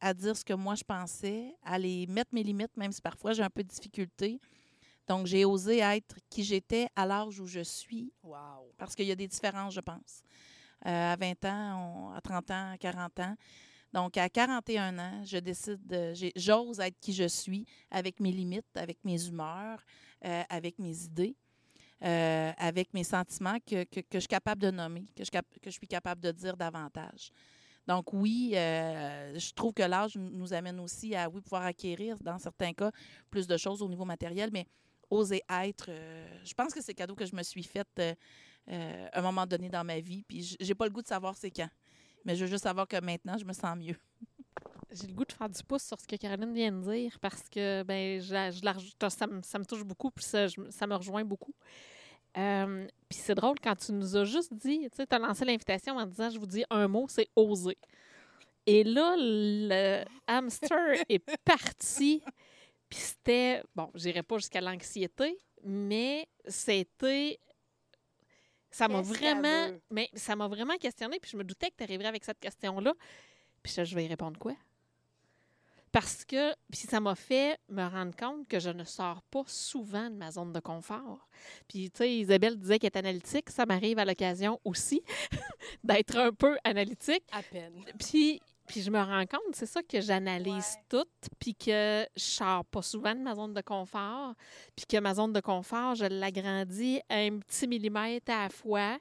à 0.00 0.12
dire 0.14 0.36
ce 0.36 0.44
que 0.44 0.52
moi 0.52 0.74
je 0.74 0.84
pensais, 0.84 1.54
à 1.62 1.78
les 1.78 2.06
mettre 2.06 2.32
mes 2.34 2.42
limites, 2.42 2.76
même 2.76 2.92
si 2.92 3.00
parfois 3.00 3.32
j'ai 3.32 3.42
un 3.42 3.50
peu 3.50 3.64
de 3.64 3.68
difficulté. 3.68 4.38
Donc, 5.08 5.26
j'ai 5.26 5.44
osé 5.44 5.78
être 5.78 6.16
qui 6.28 6.42
j'étais 6.42 6.88
à 6.96 7.06
l'âge 7.06 7.38
où 7.40 7.46
je 7.46 7.60
suis, 7.60 8.12
Wow. 8.24 8.72
parce 8.76 8.94
qu'il 8.94 9.06
y 9.06 9.12
a 9.12 9.14
des 9.14 9.28
différences, 9.28 9.72
je 9.74 9.80
pense. 9.80 10.20
Euh, 10.84 11.12
à 11.12 11.16
20 11.16 11.44
ans, 11.44 12.10
on- 12.10 12.10
à 12.12 12.20
30 12.20 12.50
ans, 12.50 12.72
à 12.72 12.76
40 12.78 13.18
ans. 13.20 13.34
Donc, 13.92 14.16
à 14.16 14.28
41 14.28 14.98
ans, 14.98 15.22
je 15.24 15.38
décide, 15.38 15.86
de- 15.86 16.12
j'ose 16.36 16.80
être 16.80 16.98
qui 17.00 17.12
je 17.12 17.28
suis, 17.28 17.64
avec 17.90 18.18
mes 18.20 18.32
limites, 18.32 18.66
avec 18.76 18.98
mes 19.04 19.26
humeurs, 19.28 19.80
euh, 20.24 20.42
avec 20.50 20.78
mes 20.80 21.04
idées, 21.04 21.36
euh, 22.02 22.52
avec 22.58 22.92
mes 22.92 23.04
sentiments 23.04 23.58
que, 23.60 23.84
je 24.12 24.18
suis 24.18 24.28
capable 24.28 24.62
de 24.62 24.70
nommer, 24.70 25.06
que 25.16 25.24
je, 25.24 25.70
suis 25.70 25.88
capable 25.88 26.20
de 26.20 26.30
dire 26.32 26.56
davantage. 26.56 27.30
Donc 27.86 28.12
oui, 28.12 28.52
euh, 28.54 29.38
je 29.38 29.52
trouve 29.52 29.72
que 29.72 29.82
l'âge 29.82 30.16
nous 30.16 30.52
amène 30.52 30.80
aussi 30.80 31.14
à, 31.14 31.28
oui, 31.28 31.40
pouvoir 31.40 31.62
acquérir, 31.64 32.18
dans 32.20 32.38
certains 32.38 32.72
cas, 32.72 32.90
plus 33.30 33.46
de 33.46 33.56
choses 33.56 33.80
au 33.80 33.88
niveau 33.88 34.04
matériel, 34.04 34.50
mais 34.52 34.66
oser 35.08 35.42
être, 35.48 35.86
euh, 35.88 36.26
je 36.44 36.52
pense 36.54 36.74
que 36.74 36.82
c'est 36.82 36.94
cadeau 36.94 37.14
que 37.14 37.26
je 37.26 37.34
me 37.34 37.42
suis 37.42 37.62
fait 37.62 37.86
euh, 37.98 39.08
à 39.12 39.18
un 39.18 39.22
moment 39.22 39.46
donné 39.46 39.68
dans 39.68 39.84
ma 39.84 40.00
vie, 40.00 40.24
puis 40.24 40.56
j'ai 40.58 40.74
pas 40.74 40.86
le 40.86 40.90
goût 40.90 41.02
de 41.02 41.06
savoir 41.06 41.36
c'est 41.36 41.50
quand. 41.50 41.70
Mais 42.24 42.34
je 42.34 42.44
veux 42.44 42.50
juste 42.50 42.64
savoir 42.64 42.88
que 42.88 43.00
maintenant, 43.00 43.38
je 43.38 43.44
me 43.44 43.52
sens 43.52 43.76
mieux. 43.76 43.96
J'ai 45.00 45.06
le 45.06 45.12
goût 45.14 45.24
de 45.24 45.32
faire 45.32 45.48
du 45.48 45.62
pouce 45.62 45.82
sur 45.84 46.00
ce 46.00 46.06
que 46.06 46.16
Caroline 46.16 46.52
vient 46.52 46.72
de 46.72 46.82
dire 46.90 47.18
parce 47.20 47.48
que 47.48 47.82
ben, 47.82 48.20
je 48.20 48.32
la- 48.32 48.50
je 48.50 48.60
ça, 49.08 49.26
me, 49.26 49.42
ça 49.42 49.58
me 49.58 49.64
touche 49.64 49.84
beaucoup 49.84 50.10
puis 50.10 50.24
ça, 50.24 50.46
je- 50.46 50.70
ça 50.70 50.86
me 50.86 50.94
rejoint 50.94 51.24
beaucoup. 51.24 51.54
Euh, 52.36 52.86
puis 53.08 53.18
c'est 53.18 53.34
drôle 53.34 53.56
quand 53.62 53.74
tu 53.76 53.92
nous 53.92 54.16
as 54.16 54.24
juste 54.24 54.52
dit, 54.54 54.80
tu 54.90 54.96
sais, 54.96 55.06
as 55.14 55.18
lancé 55.18 55.44
l'invitation 55.44 55.96
en 55.96 56.04
disant, 56.06 56.28
je 56.30 56.38
vous 56.38 56.46
dis 56.46 56.64
un 56.70 56.86
mot, 56.88 57.06
c'est 57.08 57.28
oser. 57.34 57.78
Et 58.66 58.84
là, 58.84 59.14
le 59.18 60.04
hamster 60.26 60.96
est 61.08 61.24
parti. 61.44 62.22
Puis 62.88 62.98
c'était, 62.98 63.62
bon, 63.74 63.90
j'irai 63.94 64.22
pas 64.22 64.36
jusqu'à 64.38 64.60
l'anxiété, 64.60 65.38
mais 65.64 66.28
c'était 66.46 67.38
ça 68.70 68.88
m'a 68.88 69.00
vraiment 69.14 69.66
mais 69.90 70.10
ça 70.14 70.36
m'a 70.36 70.48
vraiment 70.48 70.76
questionné 70.76 71.18
puis 71.18 71.30
je 71.30 71.36
me 71.36 71.44
doutais 71.44 71.70
que 71.70 71.76
tu 71.78 71.84
arriverais 71.84 72.08
avec 72.08 72.24
cette 72.24 72.38
question 72.38 72.78
là 72.80 72.92
puis 73.62 73.72
ça, 73.72 73.84
je 73.84 73.94
vais 73.94 74.04
y 74.04 74.08
répondre 74.08 74.38
quoi? 74.38 74.54
Parce 75.96 76.26
que, 76.26 76.52
puis 76.70 76.80
ça 76.80 77.00
m'a 77.00 77.14
fait 77.14 77.58
me 77.70 77.82
rendre 77.82 78.14
compte 78.14 78.46
que 78.48 78.60
je 78.60 78.68
ne 78.68 78.84
sors 78.84 79.22
pas 79.30 79.44
souvent 79.46 80.10
de 80.10 80.14
ma 80.16 80.30
zone 80.30 80.52
de 80.52 80.60
confort. 80.60 81.26
Puis, 81.68 81.90
tu 81.90 81.96
sais, 81.96 82.16
Isabelle 82.18 82.58
disait 82.58 82.78
qu'elle 82.78 82.90
est 82.94 82.98
analytique. 82.98 83.48
Ça 83.48 83.64
m'arrive 83.64 83.98
à 83.98 84.04
l'occasion 84.04 84.60
aussi 84.62 85.00
d'être 85.84 86.18
un 86.18 86.32
peu 86.32 86.58
analytique. 86.64 87.24
À 87.32 87.42
peine. 87.42 87.82
Puis, 87.98 88.42
puis 88.66 88.82
je 88.82 88.90
me 88.90 88.98
rends 88.98 89.24
compte, 89.24 89.54
c'est 89.54 89.64
ça 89.64 89.82
que 89.82 90.02
j'analyse 90.02 90.76
tout, 90.90 91.06
puis 91.38 91.54
que 91.54 92.06
je 92.14 92.22
sors 92.22 92.66
pas 92.66 92.82
souvent 92.82 93.14
de 93.14 93.20
ma 93.20 93.34
zone 93.34 93.54
de 93.54 93.62
confort, 93.62 94.34
puis 94.76 94.84
que 94.84 94.98
ma 94.98 95.14
zone 95.14 95.32
de 95.32 95.40
confort, 95.40 95.94
je 95.94 96.04
l'agrandis 96.04 97.00
un 97.08 97.38
petit 97.38 97.66
millimètre 97.66 98.30
à 98.30 98.42
la 98.42 98.48
fois. 98.50 98.98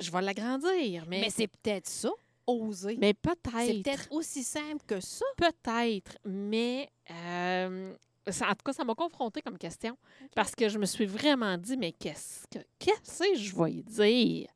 Je 0.00 0.10
vais 0.10 0.20
l'agrandir, 0.20 1.04
mais, 1.06 1.20
Mais 1.20 1.30
c'est 1.30 1.46
peut-être 1.46 1.86
ça, 1.86 2.10
oser. 2.46 2.96
mais 2.98 3.14
C'est 3.14 3.30
peut-être. 3.34 3.82
peut-être 3.82 4.08
aussi 4.10 4.42
simple 4.42 4.84
que 4.86 5.00
ça. 5.00 5.24
Peut-être, 5.36 6.18
mais 6.24 6.88
euh, 7.10 7.94
ça- 8.28 8.46
en 8.46 8.50
tout 8.54 8.64
cas, 8.64 8.72
ça 8.72 8.84
m'a 8.84 8.94
confronté 8.94 9.42
comme 9.42 9.58
question. 9.58 9.96
Parce 10.34 10.54
que 10.54 10.68
je 10.68 10.78
me 10.78 10.86
suis 10.86 11.06
vraiment 11.06 11.56
dit, 11.58 11.76
mais 11.76 11.92
qu'est-ce 11.92 12.46
que 12.50 12.58
qu'est-ce 12.78 13.24
que 13.32 13.38
je 13.38 13.56
vais 13.56 13.82
dire? 13.82 14.48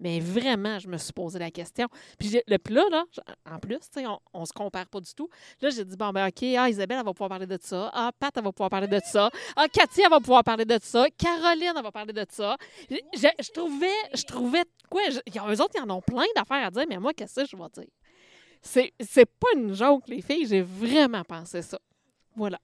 Mais 0.00 0.18
vraiment, 0.18 0.78
je 0.78 0.88
me 0.88 0.96
suis 0.96 1.12
posé 1.12 1.38
la 1.38 1.50
question. 1.50 1.86
Puis 2.18 2.40
le 2.46 2.56
puis 2.58 2.74
là, 2.74 2.82
en 3.50 3.58
plus, 3.58 3.78
on, 3.98 4.18
on 4.32 4.44
se 4.46 4.52
compare 4.52 4.86
pas 4.86 4.98
du 5.00 5.12
tout. 5.14 5.28
Là, 5.60 5.68
j'ai 5.70 5.84
dit, 5.84 5.96
bon, 5.96 6.10
ben 6.10 6.26
OK, 6.28 6.42
ah, 6.58 6.68
Isabelle, 6.70 6.98
elle 7.00 7.04
va 7.04 7.12
pouvoir 7.12 7.28
parler 7.28 7.46
de 7.46 7.58
ça. 7.60 7.90
Ah, 7.92 8.10
Pat, 8.18 8.32
elle 8.36 8.42
va 8.44 8.50
pouvoir 8.52 8.70
parler 8.70 8.86
de 8.88 9.00
ça. 9.04 9.30
Ah, 9.54 9.68
Cathy, 9.68 10.00
elle 10.02 10.10
va 10.10 10.18
pouvoir 10.20 10.42
parler 10.42 10.64
de 10.64 10.78
ça. 10.82 11.06
Caroline, 11.18 11.72
elle 11.76 11.82
va 11.82 11.92
parler 11.92 12.12
de 12.14 12.24
ça. 12.30 12.56
Je, 12.90 13.52
trouvais, 13.52 13.88
je 14.14 14.22
trouvais, 14.24 14.62
quoi, 14.88 15.02
je- 15.10 15.18
eux 15.18 15.60
autres, 15.62 15.74
ils 15.76 15.82
en 15.82 15.90
ont 15.90 16.00
plein 16.02 16.24
d'affaires 16.34 16.66
à 16.66 16.70
dire, 16.70 16.84
mais 16.88 16.98
moi, 16.98 17.12
qu'est-ce 17.12 17.42
que 17.42 17.46
je 17.46 17.56
vais 17.56 17.68
dire? 17.74 17.90
C'est, 18.62 18.92
c'est 19.00 19.26
pas 19.26 19.48
une 19.56 19.74
joke, 19.74 20.08
les 20.08 20.22
filles. 20.22 20.46
J'ai 20.46 20.62
vraiment 20.62 21.24
pensé 21.24 21.62
ça. 21.62 21.78
Voilà. 22.36 22.58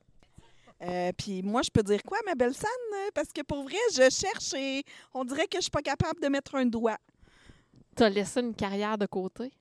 Euh, 0.83 1.11
Puis 1.16 1.42
moi, 1.42 1.62
je 1.62 1.70
peux 1.70 1.83
dire 1.83 2.03
quoi, 2.03 2.18
ma 2.27 2.35
belle 2.35 2.55
San? 2.55 2.68
Euh, 2.94 3.09
Parce 3.14 3.33
que 3.33 3.42
pour 3.42 3.62
vrai, 3.62 3.77
je 3.92 4.09
cherche 4.11 4.53
et 4.55 4.85
on 5.14 5.25
dirait 5.25 5.46
que 5.46 5.57
je 5.57 5.62
suis 5.62 5.70
pas 5.70 5.81
capable 5.83 6.20
de 6.20 6.29
mettre 6.29 6.55
un 6.55 6.66
doigt. 6.66 6.99
T'as 7.97 8.09
laissé 8.11 8.41
une 8.41 8.55
carrière 8.55 8.99
de 8.99 9.07
côté 9.07 9.53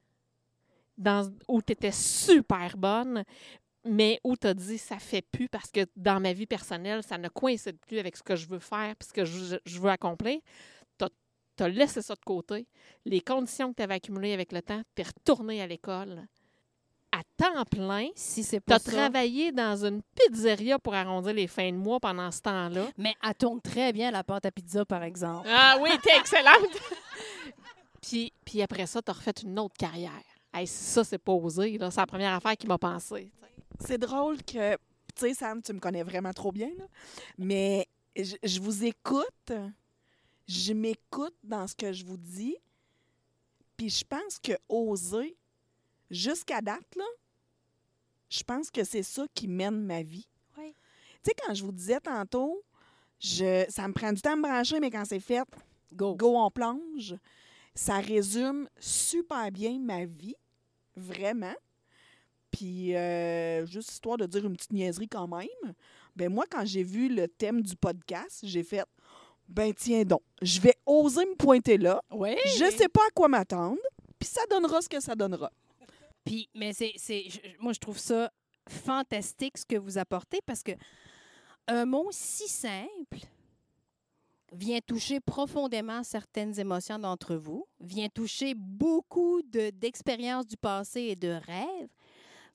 dans, 0.97 1.29
où 1.47 1.61
tu 1.61 1.73
étais 1.73 1.91
super 1.91 2.77
bonne, 2.77 3.23
mais 3.83 4.19
où 4.23 4.35
tu 4.37 4.47
as 4.47 4.53
dit 4.53 4.77
ça 4.77 4.99
fait 4.99 5.21
plus 5.21 5.47
parce 5.49 5.71
que 5.71 5.85
dans 5.95 6.19
ma 6.19 6.33
vie 6.33 6.45
personnelle, 6.45 7.01
ça 7.03 7.17
ne 7.17 7.27
coïncide 7.29 7.77
plus 7.87 7.97
avec 7.99 8.15
ce 8.17 8.23
que 8.23 8.35
je 8.35 8.47
veux 8.47 8.59
faire 8.59 8.95
puis 8.95 9.07
ce 9.07 9.13
que 9.13 9.25
je, 9.25 9.55
je 9.65 9.79
veux 9.79 9.89
accomplir. 9.89 10.39
Tu 11.57 11.63
as 11.63 11.69
laissé 11.69 12.01
ça 12.01 12.15
de 12.15 12.19
côté. 12.19 12.67
Les 13.05 13.21
conditions 13.21 13.69
que 13.71 13.77
tu 13.77 13.83
avais 13.83 13.93
accumulées 13.93 14.33
avec 14.33 14.51
le 14.51 14.61
temps, 14.61 14.81
tu 14.93 15.01
es 15.01 15.05
retourné 15.05 15.61
à 15.61 15.67
l'école 15.67 16.27
à 17.13 17.21
temps 17.37 17.63
plein. 17.63 18.09
Si 18.13 18.43
c'est 18.43 18.57
Tu 18.59 18.65
pas 18.65 18.75
as 18.75 18.79
ça. 18.79 18.91
travaillé 18.91 19.53
dans 19.53 19.85
une 19.85 20.01
pizzeria 20.01 20.77
pour 20.79 20.93
arrondir 20.95 21.31
les 21.33 21.47
fins 21.47 21.71
de 21.71 21.77
mois 21.77 22.01
pendant 22.01 22.29
ce 22.29 22.41
temps-là. 22.41 22.87
Mais 22.97 23.15
elle 23.25 23.35
tourne 23.35 23.61
très 23.61 23.93
bien 23.93 24.11
la 24.11 24.21
pâte 24.25 24.45
à 24.45 24.51
pizza, 24.51 24.83
par 24.83 25.01
exemple. 25.03 25.47
Ah 25.49 25.77
oui, 25.79 25.91
t'es 26.03 26.17
excellente! 26.19 26.57
puis, 28.05 28.31
puis 28.45 28.61
après 28.61 28.85
ça, 28.85 29.01
t'as 29.01 29.13
refait 29.13 29.33
une 29.43 29.57
autre 29.59 29.75
carrière. 29.77 30.11
Hey, 30.53 30.67
ça, 30.67 31.03
c'est 31.03 31.17
pas 31.17 31.33
osé. 31.33 31.77
là. 31.77 31.89
C'est 31.89 31.99
la 31.99 32.05
première 32.05 32.33
affaire 32.33 32.55
qui 32.55 32.67
m'a 32.67 32.77
pensé. 32.77 33.31
C'est 33.79 33.97
drôle 33.97 34.41
que, 34.43 34.75
tu 34.75 34.79
sais, 35.15 35.33
Sam, 35.33 35.61
tu 35.61 35.73
me 35.73 35.79
connais 35.79 36.03
vraiment 36.03 36.31
trop 36.31 36.51
bien, 36.51 36.69
là, 36.77 36.85
mais 37.37 37.87
je, 38.15 38.35
je 38.43 38.61
vous 38.61 38.85
écoute, 38.85 39.51
je 40.47 40.73
m'écoute 40.73 41.35
dans 41.43 41.67
ce 41.67 41.75
que 41.75 41.91
je 41.91 42.05
vous 42.05 42.17
dis, 42.17 42.55
puis 43.75 43.89
je 43.89 44.05
pense 44.05 44.39
que 44.39 44.53
oser, 44.69 45.35
jusqu'à 46.09 46.61
date, 46.61 46.95
là, 46.95 47.05
je 48.29 48.43
pense 48.43 48.71
que 48.71 48.83
c'est 48.83 49.03
ça 49.03 49.25
qui 49.33 49.47
mène 49.47 49.83
ma 49.83 50.03
vie. 50.03 50.27
Oui. 50.57 50.73
Tu 51.23 51.31
sais, 51.31 51.35
quand 51.45 51.53
je 51.53 51.63
vous 51.63 51.73
disais 51.73 51.99
tantôt, 51.99 52.63
je, 53.19 53.65
ça 53.69 53.87
me 53.87 53.93
prend 53.93 54.13
du 54.13 54.21
temps 54.21 54.33
à 54.33 54.35
me 54.35 54.43
brancher, 54.43 54.79
mais 54.79 54.91
quand 54.91 55.05
c'est 55.05 55.19
fait, 55.19 55.47
Go. 55.93 56.15
Go 56.15 56.37
on 56.37 56.51
plonge, 56.51 57.15
ça 57.75 57.99
résume 57.99 58.69
super 58.79 59.51
bien 59.51 59.77
ma 59.79 60.05
vie, 60.05 60.35
vraiment. 60.95 61.53
Puis, 62.49 62.95
euh, 62.95 63.65
juste 63.65 63.91
histoire 63.91 64.17
de 64.17 64.25
dire 64.25 64.45
une 64.45 64.55
petite 64.55 64.71
niaiserie 64.71 65.09
quand 65.09 65.27
même, 65.27 65.73
ben 66.15 66.31
moi, 66.31 66.45
quand 66.49 66.65
j'ai 66.65 66.83
vu 66.83 67.13
le 67.13 67.27
thème 67.27 67.61
du 67.61 67.75
podcast, 67.75 68.39
j'ai 68.43 68.63
fait, 68.63 68.85
ben 69.49 69.73
tiens 69.73 70.03
donc, 70.03 70.21
je 70.41 70.61
vais 70.61 70.75
oser 70.85 71.25
me 71.25 71.35
pointer 71.35 71.77
là. 71.77 72.01
Oui. 72.11 72.35
Je 72.57 72.71
sais 72.71 72.87
pas 72.87 73.01
à 73.01 73.11
quoi 73.13 73.27
m'attendre, 73.27 73.81
puis 74.17 74.29
ça 74.29 74.41
donnera 74.49 74.81
ce 74.81 74.87
que 74.87 75.01
ça 75.01 75.15
donnera. 75.15 75.51
Puis, 76.23 76.49
mais 76.55 76.71
c'est, 76.73 76.93
c'est, 76.95 77.25
moi, 77.59 77.73
je 77.73 77.79
trouve 77.79 77.99
ça 77.99 78.31
fantastique 78.69 79.57
ce 79.57 79.65
que 79.65 79.75
vous 79.75 79.97
apportez 79.97 80.39
parce 80.45 80.63
que 80.63 80.71
un 81.67 81.85
mot 81.85 82.07
si 82.11 82.47
simple 82.47 83.19
vient 84.55 84.79
toucher 84.79 85.19
profondément 85.19 86.03
certaines 86.03 86.59
émotions 86.59 86.99
d'entre 86.99 87.35
vous, 87.35 87.67
vient 87.79 88.09
toucher 88.09 88.53
beaucoup 88.55 89.41
de, 89.43 89.69
d'expériences 89.69 90.47
du 90.47 90.57
passé 90.57 91.01
et 91.01 91.15
de 91.15 91.29
rêves, 91.29 91.89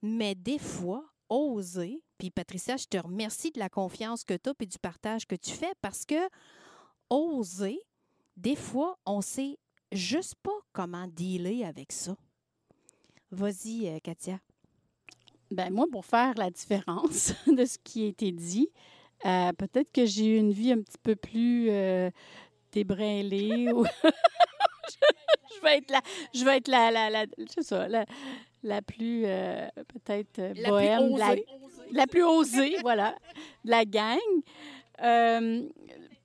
mais 0.03 0.35
des 0.35 0.59
fois, 0.59 1.05
oser, 1.29 2.03
puis 2.19 2.31
Patricia, 2.31 2.77
je 2.77 2.87
te 2.87 2.99
remercie 2.99 3.51
de 3.51 3.59
la 3.59 3.69
confiance 3.69 4.25
que 4.25 4.35
tu 4.35 4.51
as 4.51 4.55
et 4.61 4.67
du 4.67 4.79
partage 4.79 5.27
que 5.27 5.37
tu 5.37 5.51
fais 5.51 5.73
parce 5.81 6.05
que 6.05 6.29
oser, 7.09 7.81
des 8.37 8.57
fois, 8.57 8.99
on 9.07 9.21
sait 9.21 9.59
juste 9.93 10.35
pas 10.43 10.59
comment 10.73 11.07
dealer 11.07 11.65
avec 11.65 11.93
ça. 11.93 12.17
Vas-y, 13.31 13.89
euh, 13.89 13.99
Katia. 14.03 14.41
Ben 15.51 15.73
moi, 15.73 15.87
pour 15.91 16.05
faire 16.05 16.35
la 16.37 16.51
différence 16.51 17.33
de 17.47 17.65
ce 17.65 17.79
qui 17.79 18.05
a 18.05 18.07
été 18.07 18.33
dit, 18.33 18.69
euh, 19.27 19.53
peut-être 19.53 19.93
que 19.93 20.07
j'ai 20.07 20.27
eu 20.27 20.37
une 20.39 20.53
vie 20.53 20.73
un 20.73 20.81
petit 20.81 20.99
peu 21.03 21.15
plus 21.17 21.69
euh, 21.71 22.11
débraillée 22.73 23.73
ou 23.73 23.85
je, 24.05 25.61
vais 25.63 25.79
être 25.79 25.91
la, 25.91 26.01
je 26.35 26.45
vais 26.45 26.57
être 26.59 26.69
la, 26.69 26.91
la, 26.91 27.11
la, 27.11 27.25
je 27.39 27.45
sais 27.53 27.63
ça, 27.63 27.89
la, 27.89 28.05
la 28.63 28.83
plus 28.83 29.23
euh, 29.27 29.69
peut-être 29.89 30.39
euh, 30.39 30.49
La 30.57 30.63
plus 30.63 30.71
bohème, 30.71 31.17
la, 31.17 31.31
osée. 31.33 31.47
la 31.93 32.07
plus 32.07 32.23
osée, 32.25 32.77
voilà, 32.83 33.17
de 33.65 33.71
la 33.71 33.85
gang. 33.85 34.19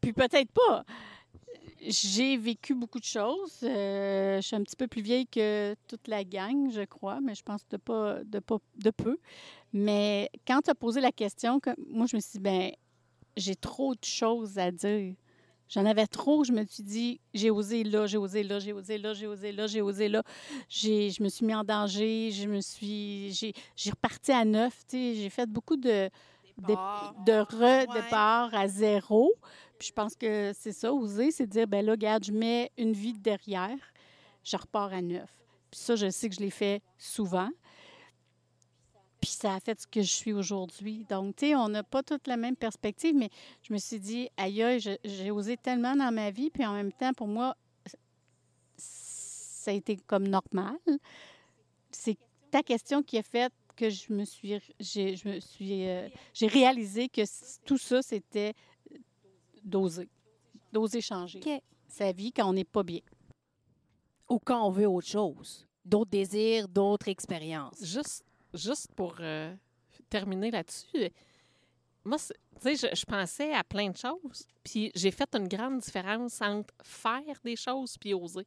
Puis 0.02 0.14
peut-être 0.14 0.52
pas. 0.52 0.86
J'ai 1.88 2.36
vécu 2.38 2.74
beaucoup 2.74 3.00
de 3.00 3.06
choses. 3.06 3.60
Je 3.62 4.40
suis 4.42 4.56
un 4.56 4.64
petit 4.64 4.76
peu 4.76 4.88
plus 4.88 5.02
vieille 5.02 5.28
que 5.28 5.76
toute 5.88 6.08
la 6.08 6.24
gang, 6.24 6.72
je 6.72 6.82
crois, 6.82 7.20
mais 7.22 7.36
je 7.36 7.44
pense 7.44 7.68
de 7.70 7.78
pas 7.78 8.24
de 8.24 8.40
pas 8.40 8.58
de 8.78 8.90
peu. 8.90 9.18
Mais 9.72 10.30
quand 10.48 10.62
tu 10.62 10.70
as 10.72 10.76
posé 10.76 11.00
la 11.02 11.12
question, 11.12 11.60
que- 11.60 11.76
moi 11.90 12.08
je 12.10 12.16
me 12.16 12.22
suis 12.22 12.34
dit 12.34 12.40
ben 12.40 12.72
j'ai 13.38 13.56
trop 13.56 13.94
de 13.94 14.04
choses 14.04 14.58
à 14.58 14.72
dire. 14.72 15.16
J'en 15.68 15.86
avais 15.86 16.06
trop, 16.06 16.44
je 16.44 16.52
me 16.52 16.64
suis 16.66 16.84
dit 16.84 17.20
j'ai 17.34 17.50
osé 17.50 17.84
là, 17.84 18.06
j'ai 18.06 18.18
osé 18.18 18.44
là, 18.44 18.60
j'ai 18.60 18.72
osé 18.72 18.98
là, 19.00 19.14
j'ai 19.14 19.28
osé 19.28 19.52
là, 19.52 19.68
j'ai 19.68 19.82
osé 19.82 20.10
là. 20.10 20.24
J'ai 20.70 21.10
je 21.10 21.24
me 21.24 21.30
suis 21.30 21.46
mis 21.46 21.56
en 21.56 21.64
danger, 21.64 22.30
je 22.32 22.48
me 22.48 22.62
suis 22.62 23.32
j'ai 23.32 23.54
j'ai 23.76 23.90
reparti 23.90 24.32
à 24.32 24.46
neuf, 24.46 24.84
j'ai 24.92 25.30
fait 25.30 25.48
beaucoup 25.48 25.76
de 25.76 26.10
de, 26.58 26.74
de 27.26 27.40
redépart 27.40 28.54
à 28.54 28.68
zéro. 28.68 29.34
Puis 29.78 29.90
je 29.90 29.94
pense 29.94 30.16
que 30.16 30.52
c'est 30.54 30.72
ça, 30.72 30.94
oser, 30.94 31.32
c'est 31.32 31.48
dire, 31.48 31.68
ben 31.68 31.86
là, 31.86 31.94
regarde, 31.94 32.24
je 32.24 32.32
mets 32.32 32.72
une 32.78 32.94
vie 32.94 33.14
derrière, 33.14 33.78
je 34.44 34.56
repars 34.56 34.94
à 34.94 35.02
neuf. 35.02 35.30
Puis 35.70 35.80
ça, 35.82 35.96
je 35.96 36.10
sais 36.10 36.30
que 36.30 36.36
je 36.36 36.40
l'ai 36.40 36.50
fait 36.50 36.82
souvent. 36.98 37.50
Ça 39.46 39.54
a 39.54 39.60
fait 39.60 39.80
ce 39.80 39.86
que 39.86 40.02
je 40.02 40.10
suis 40.10 40.34
aujourd'hui. 40.34 41.06
Donc, 41.08 41.36
tu 41.36 41.46
sais, 41.46 41.56
on 41.56 41.70
n'a 41.70 41.84
pas 41.84 42.02
toute 42.02 42.26
la 42.26 42.36
même 42.36 42.56
perspective, 42.56 43.14
mais 43.14 43.30
je 43.62 43.74
me 43.74 43.78
suis 43.78 44.00
dit, 44.00 44.28
aïe, 44.38 44.80
j'ai 45.04 45.30
osé 45.30 45.56
tellement 45.56 45.96
dans 45.96 46.12
ma 46.12 46.32
vie, 46.32 46.50
puis 46.50 46.66
en 46.66 46.74
même 46.74 46.92
temps, 46.92 47.14
pour 47.14 47.28
moi, 47.28 47.56
ça 48.76 49.70
a 49.70 49.76
été 49.76 49.98
comme 49.98 50.28
normal. 50.28 50.80
C'est 51.92 52.18
ta 52.50 52.64
question 52.64 53.04
qui 53.04 53.20
a 53.20 53.22
fait 53.22 53.54
que 53.76 53.88
je 53.88 54.12
me 54.14 54.26
suis, 54.26 54.60
j'ai, 54.80 55.16
je 55.16 55.28
me 55.28 55.40
suis, 55.40 55.88
euh, 55.90 56.10
j'ai 56.34 56.48
réalisé 56.48 57.08
que 57.08 57.22
tout 57.66 57.78
ça, 57.78 58.02
c'était 58.02 58.56
d'oser, 59.64 60.10
d'oser 60.74 61.02
changer 61.02 61.40
OK. 61.46 61.62
sa 61.88 62.12
vie 62.12 62.32
quand 62.32 62.50
on 62.50 62.54
n'est 62.54 62.64
pas 62.64 62.82
bien. 62.82 63.02
Ou 64.28 64.40
quand 64.40 64.66
on 64.66 64.72
veut 64.72 64.88
autre 64.88 65.08
chose. 65.08 65.68
D'autres 65.86 66.10
désirs, 66.10 66.68
d'autres 66.68 67.10
expériences. 67.10 67.86
Juste, 67.86 68.24
juste 68.56 68.88
pour 68.96 69.16
euh, 69.20 69.54
terminer 70.10 70.52
là-dessus, 70.52 71.12
moi, 72.04 72.18
tu 72.20 72.76
sais, 72.76 72.76
je, 72.76 72.96
je 72.96 73.06
pensais 73.06 73.54
à 73.54 73.64
plein 73.64 73.90
de 73.90 73.98
choses, 73.98 74.48
puis 74.64 74.92
j'ai 74.96 75.12
fait 75.12 75.34
une 75.36 75.48
grande 75.48 75.80
différence 75.80 76.42
entre 76.42 76.74
faire 76.84 77.40
des 77.44 77.56
choses 77.56 77.98
puis 77.98 78.14
oser. 78.14 78.46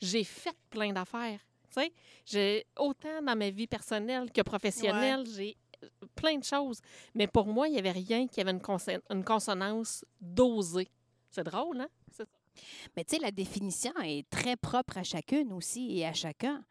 J'ai 0.00 0.24
fait 0.24 0.56
plein 0.68 0.92
d'affaires, 0.92 1.40
tu 1.68 1.80
sais. 1.80 1.92
J'ai 2.26 2.66
autant 2.76 3.22
dans 3.22 3.36
ma 3.36 3.50
vie 3.50 3.66
personnelle 3.66 4.30
que 4.32 4.42
professionnelle, 4.42 5.24
j'ai 5.26 5.56
euh, 5.82 5.88
plein 6.14 6.38
de 6.38 6.44
choses. 6.44 6.80
Mais 7.14 7.26
pour 7.26 7.46
moi, 7.46 7.68
il 7.68 7.72
n'y 7.72 7.78
avait 7.78 7.92
rien 7.92 8.26
qui 8.26 8.40
avait 8.40 8.50
une, 8.50 8.62
une 9.10 9.24
consonance 9.24 10.04
d'oser. 10.20 10.88
C'est 11.30 11.44
drôle, 11.44 11.80
hein? 11.80 11.88
Mais 12.96 13.04
tu 13.04 13.14
sais, 13.14 13.22
la 13.22 13.30
définition 13.30 13.92
est 14.02 14.28
très 14.28 14.56
propre 14.56 14.98
à 14.98 15.04
chacune 15.04 15.52
aussi 15.52 15.98
et 15.98 16.06
à 16.06 16.12
chacun. 16.12 16.64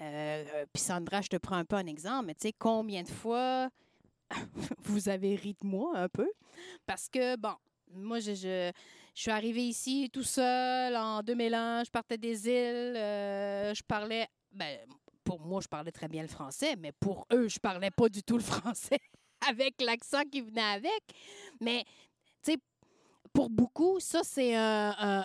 Euh, 0.00 0.66
Puis 0.72 0.82
Sandra, 0.82 1.20
je 1.20 1.28
te 1.28 1.36
prends 1.36 1.56
un 1.56 1.64
peu 1.64 1.76
un 1.76 1.86
exemple, 1.86 2.26
mais 2.26 2.34
tu 2.34 2.48
sais, 2.48 2.52
combien 2.58 3.02
de 3.02 3.08
fois 3.08 3.68
vous 4.84 5.08
avez 5.08 5.36
ri 5.36 5.54
de 5.60 5.66
moi 5.66 5.96
un 5.96 6.08
peu? 6.08 6.30
Parce 6.86 7.08
que, 7.08 7.36
bon, 7.36 7.54
moi, 7.92 8.18
je, 8.20 8.34
je, 8.34 8.72
je 9.14 9.20
suis 9.20 9.30
arrivée 9.30 9.66
ici 9.66 10.10
tout 10.12 10.22
seul 10.22 10.96
en 10.96 11.22
2001, 11.22 11.84
je 11.84 11.90
partais 11.90 12.18
des 12.18 12.46
îles, 12.48 12.96
euh, 12.96 13.74
je 13.74 13.82
parlais, 13.82 14.26
ben, 14.52 14.78
pour 15.22 15.40
moi, 15.40 15.60
je 15.60 15.68
parlais 15.68 15.92
très 15.92 16.08
bien 16.08 16.22
le 16.22 16.28
français, 16.28 16.76
mais 16.76 16.92
pour 16.92 17.26
eux, 17.32 17.48
je 17.48 17.58
parlais 17.58 17.90
pas 17.90 18.08
du 18.08 18.22
tout 18.22 18.36
le 18.36 18.42
français 18.42 18.98
avec 19.48 19.80
l'accent 19.80 20.22
qui 20.30 20.40
venait 20.40 20.60
avec. 20.60 21.02
Mais, 21.60 21.84
tu 22.42 22.52
sais, 22.52 22.58
pour 23.34 23.50
beaucoup, 23.50 23.98
ça, 23.98 24.20
c'est 24.22 24.54
un, 24.54 25.24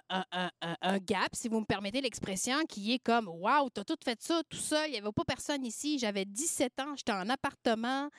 gap, 1.05 1.29
si 1.33 1.47
vous 1.47 1.59
me 1.59 1.65
permettez 1.65 2.01
l'expression, 2.01 2.65
qui 2.67 2.93
est 2.93 2.99
comme 2.99 3.27
Waouh, 3.27 3.69
t'as 3.69 3.83
tout 3.83 3.95
fait 4.03 4.19
ça 4.19 4.41
tout 4.49 4.57
seul, 4.57 4.87
il 4.87 4.93
n'y 4.93 4.97
avait 4.97 5.11
pas 5.11 5.23
personne 5.23 5.63
ici. 5.63 5.99
J'avais 5.99 6.25
17 6.25 6.79
ans, 6.79 6.95
j'étais 6.97 7.11
en 7.11 7.29
appartement, 7.29 8.09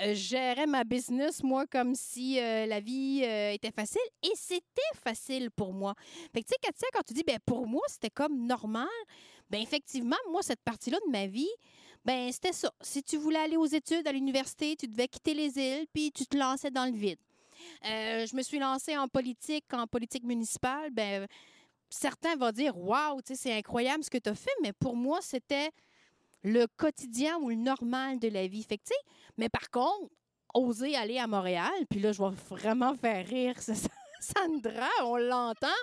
euh, 0.00 0.08
je 0.08 0.14
gérais 0.14 0.66
ma 0.66 0.82
business, 0.84 1.42
moi, 1.42 1.66
comme 1.66 1.94
si 1.94 2.40
euh, 2.40 2.64
la 2.64 2.80
vie 2.80 3.22
euh, 3.22 3.52
était 3.52 3.70
facile. 3.70 4.00
Et 4.22 4.32
c'était 4.34 4.80
facile 4.94 5.50
pour 5.50 5.74
moi. 5.74 5.94
Fait 6.32 6.40
que, 6.42 6.46
tu 6.46 6.54
sais, 6.54 6.58
Katia, 6.62 6.88
quand 6.94 7.02
tu 7.06 7.12
dis, 7.12 7.22
ben 7.26 7.38
pour 7.44 7.66
moi, 7.66 7.82
c'était 7.88 8.10
comme 8.10 8.46
normal, 8.46 8.88
ben 9.50 9.60
effectivement, 9.60 10.16
moi, 10.30 10.42
cette 10.42 10.62
partie-là 10.62 10.98
de 11.06 11.12
ma 11.12 11.26
vie, 11.26 11.52
ben 12.02 12.32
c'était 12.32 12.54
ça. 12.54 12.72
Si 12.80 13.02
tu 13.02 13.18
voulais 13.18 13.40
aller 13.40 13.58
aux 13.58 13.66
études 13.66 14.08
à 14.08 14.12
l'université, 14.12 14.74
tu 14.74 14.88
devais 14.88 15.06
quitter 15.06 15.34
les 15.34 15.58
îles, 15.58 15.86
puis 15.92 16.10
tu 16.12 16.24
te 16.24 16.36
lançais 16.38 16.70
dans 16.70 16.86
le 16.86 16.96
vide. 16.96 17.18
Euh, 17.84 18.26
je 18.26 18.36
me 18.36 18.42
suis 18.42 18.58
lancée 18.58 18.96
en 18.96 19.08
politique, 19.08 19.64
en 19.72 19.86
politique 19.86 20.24
municipale. 20.24 20.90
Ben, 20.90 21.26
certains 21.90 22.36
vont 22.36 22.50
dire 22.50 22.76
Waouh, 22.76 23.20
c'est 23.24 23.52
incroyable 23.52 24.04
ce 24.04 24.10
que 24.10 24.18
tu 24.18 24.30
as 24.30 24.34
fait, 24.34 24.54
mais 24.62 24.72
pour 24.72 24.96
moi, 24.96 25.20
c'était 25.22 25.70
le 26.42 26.66
quotidien 26.76 27.38
ou 27.38 27.48
le 27.48 27.56
normal 27.56 28.18
de 28.18 28.28
la 28.28 28.46
vie. 28.46 28.62
Fait 28.62 28.80
mais 29.36 29.48
par 29.48 29.70
contre, 29.70 30.10
oser 30.52 30.94
aller 30.94 31.18
à 31.18 31.26
Montréal, 31.26 31.72
puis 31.88 32.00
là, 32.00 32.12
je 32.12 32.22
vais 32.22 32.30
vraiment 32.50 32.94
faire 32.94 33.26
rire 33.26 33.56
Sandra, 34.20 34.88
on 35.02 35.16
l'entend, 35.16 35.80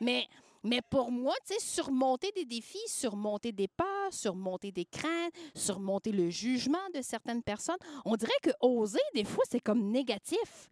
mais. 0.00 0.26
Mais 0.62 0.82
pour 0.90 1.10
moi, 1.10 1.34
tu 1.46 1.54
sais, 1.54 1.60
surmonter 1.60 2.32
des 2.32 2.44
défis, 2.44 2.86
surmonter 2.86 3.50
des 3.50 3.66
peurs, 3.66 4.12
surmonter 4.12 4.70
des 4.70 4.84
craintes, 4.84 5.32
surmonter 5.54 6.12
le 6.12 6.28
jugement 6.28 6.86
de 6.94 7.00
certaines 7.00 7.42
personnes, 7.42 7.78
on 8.04 8.14
dirait 8.14 8.30
que 8.42 8.50
oser, 8.60 9.00
des 9.14 9.24
fois, 9.24 9.42
c'est 9.50 9.60
comme 9.60 9.90
négatif 9.90 10.68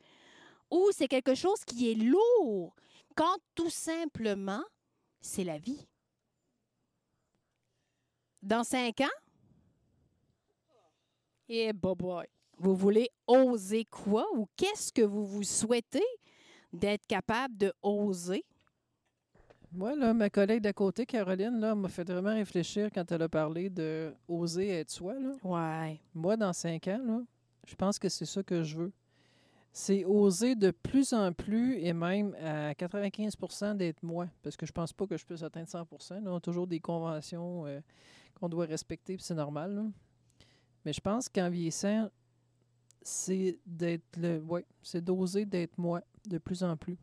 ou 0.70 0.90
c'est 0.92 1.08
quelque 1.08 1.34
chose 1.34 1.64
qui 1.64 1.90
est 1.90 1.94
lourd, 1.94 2.74
quand 3.14 3.36
tout 3.54 3.70
simplement, 3.70 4.62
c'est 5.20 5.44
la 5.44 5.58
vie. 5.58 5.86
Dans 8.42 8.64
cinq 8.64 9.00
ans, 9.00 9.18
et 11.48 11.72
boy, 11.72 12.26
vous 12.58 12.74
voulez 12.74 13.08
oser 13.26 13.84
quoi 13.84 14.26
ou 14.34 14.46
qu'est-ce 14.56 14.92
que 14.92 15.02
vous 15.02 15.26
vous 15.26 15.42
souhaitez 15.42 16.04
d'être 16.72 17.06
capable 17.06 17.56
de 17.56 17.72
oser? 17.82 18.44
Moi, 19.72 19.94
là, 19.94 20.14
ma 20.14 20.30
collègue 20.30 20.62
d'à 20.62 20.72
côté, 20.72 21.04
Caroline, 21.04 21.60
là, 21.60 21.74
m'a 21.74 21.88
fait 21.88 22.04
vraiment 22.04 22.34
réfléchir 22.34 22.88
quand 22.92 23.10
elle 23.12 23.22
a 23.22 23.28
parlé 23.28 23.68
de 23.68 24.14
oser 24.26 24.68
être 24.68 24.90
soi. 24.90 25.14
Là. 25.14 25.34
Ouais. 25.44 26.00
Moi, 26.14 26.36
dans 26.36 26.52
cinq 26.52 26.88
ans, 26.88 27.00
là, 27.04 27.20
je 27.66 27.74
pense 27.74 27.98
que 27.98 28.08
c'est 28.08 28.24
ça 28.24 28.42
que 28.42 28.62
je 28.62 28.76
veux. 28.78 28.92
C'est 29.72 30.04
oser 30.04 30.54
de 30.56 30.70
plus 30.70 31.12
en 31.12 31.32
plus 31.32 31.78
et 31.78 31.92
même 31.92 32.34
à 32.42 32.72
95% 32.74 33.76
d'être 33.76 34.02
moi. 34.02 34.28
Parce 34.42 34.56
que 34.56 34.66
je 34.66 34.72
pense 34.72 34.92
pas 34.92 35.06
que 35.06 35.16
je 35.16 35.24
puisse 35.24 35.42
atteindre 35.42 35.68
100 35.68 35.78
là. 36.10 36.20
On 36.32 36.36
a 36.36 36.40
toujours 36.40 36.66
des 36.66 36.80
conventions 36.80 37.66
euh, 37.66 37.80
qu'on 38.34 38.48
doit 38.48 38.66
respecter, 38.66 39.14
puis 39.16 39.22
c'est 39.24 39.34
normal. 39.34 39.90
Mais 40.84 40.92
je 40.92 41.00
pense 41.00 41.28
qu'en 41.28 41.48
vieillissant, 41.50 42.10
c'est 43.02 43.58
d'être 43.66 44.16
le. 44.16 44.38
Ouais, 44.40 44.64
c'est 44.82 45.04
d'oser 45.04 45.44
d'être 45.46 45.78
moi 45.78 46.02
de 46.26 46.38
plus 46.38 46.62
en 46.62 46.76
plus. 46.76 46.96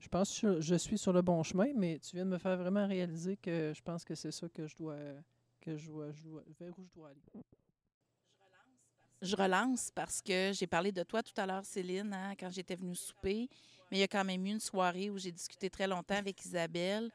Je 0.00 0.08
pense 0.08 0.38
que 0.38 0.60
je 0.60 0.60
je 0.60 0.74
suis 0.74 0.98
sur 0.98 1.12
le 1.12 1.22
bon 1.22 1.42
chemin, 1.42 1.72
mais 1.74 1.98
tu 1.98 2.16
viens 2.16 2.24
de 2.26 2.30
me 2.30 2.38
faire 2.38 2.56
vraiment 2.58 2.86
réaliser 2.86 3.36
que 3.36 3.72
je 3.74 3.82
pense 3.82 4.04
que 4.04 4.14
c'est 4.14 4.32
ça 4.32 4.48
que 4.48 4.66
je 4.66 4.76
dois. 4.76 4.96
que 5.60 5.76
je 5.78 5.86
dois, 5.90 6.12
je 6.12 6.24
dois- 6.24 6.42
vers 6.60 6.78
où 6.78 6.84
je 6.84 6.92
dois 6.94 7.08
aller. 7.08 7.44
Je 9.24 9.36
relance 9.36 9.90
parce 9.94 10.20
que 10.20 10.52
j'ai 10.52 10.66
parlé 10.66 10.92
de 10.92 11.02
toi 11.02 11.22
tout 11.22 11.32
à 11.38 11.46
l'heure, 11.46 11.64
Céline, 11.64 12.12
hein, 12.12 12.34
quand 12.38 12.50
j'étais 12.50 12.76
venue 12.76 12.94
souper. 12.94 13.48
Mais 13.90 13.96
il 13.96 14.00
y 14.00 14.02
a 14.02 14.08
quand 14.08 14.22
même 14.22 14.44
eu 14.44 14.50
une 14.50 14.60
soirée 14.60 15.08
où 15.08 15.16
j'ai 15.16 15.32
discuté 15.32 15.70
très 15.70 15.86
longtemps 15.86 16.16
avec 16.16 16.44
Isabelle, 16.44 17.10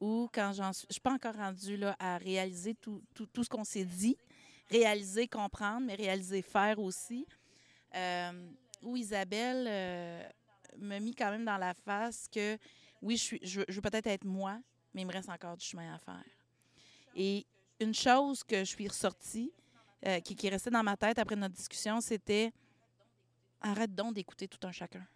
où 0.00 0.30
quand 0.32 0.54
j'en 0.54 0.72
suis. 0.72 0.86
Je 0.88 0.94
suis 0.94 1.00
pas 1.02 1.12
encore 1.12 1.34
rendue 1.34 1.76
là, 1.76 1.94
à 1.98 2.16
réaliser 2.16 2.74
tout, 2.74 3.02
tout, 3.12 3.26
tout 3.26 3.44
ce 3.44 3.50
qu'on 3.50 3.64
s'est 3.64 3.84
dit. 3.84 4.16
Réaliser, 4.70 5.28
comprendre, 5.28 5.86
mais 5.86 5.94
réaliser, 5.94 6.40
faire 6.40 6.78
aussi. 6.78 7.26
Euh, 7.94 8.50
où 8.80 8.96
Isabelle 8.96 9.66
euh, 9.68 10.28
m'a 10.78 11.00
mis 11.00 11.14
quand 11.14 11.30
même 11.30 11.44
dans 11.44 11.58
la 11.58 11.74
face 11.74 12.28
que 12.32 12.56
oui, 13.02 13.18
je, 13.18 13.36
je 13.42 13.74
veux 13.74 13.82
peut-être 13.82 14.06
être 14.06 14.24
moi, 14.24 14.58
mais 14.94 15.02
il 15.02 15.06
me 15.06 15.12
reste 15.12 15.28
encore 15.28 15.58
du 15.58 15.66
chemin 15.66 15.94
à 15.94 15.98
faire. 15.98 16.24
Et 17.14 17.44
une 17.78 17.94
chose 17.94 18.42
que 18.42 18.60
je 18.60 18.70
suis 18.70 18.88
ressortie, 18.88 19.52
euh, 20.06 20.20
qui, 20.20 20.34
qui 20.34 20.48
restait 20.48 20.70
dans 20.70 20.82
ma 20.82 20.96
tête 20.96 21.18
après 21.18 21.36
notre 21.36 21.54
discussion, 21.54 22.00
c'était 22.00 22.52
arrête 23.60 23.94
donc 23.94 24.14
d'écouter 24.14 24.48
tout 24.48 24.64
un 24.66 24.72
chacun. 24.72 25.06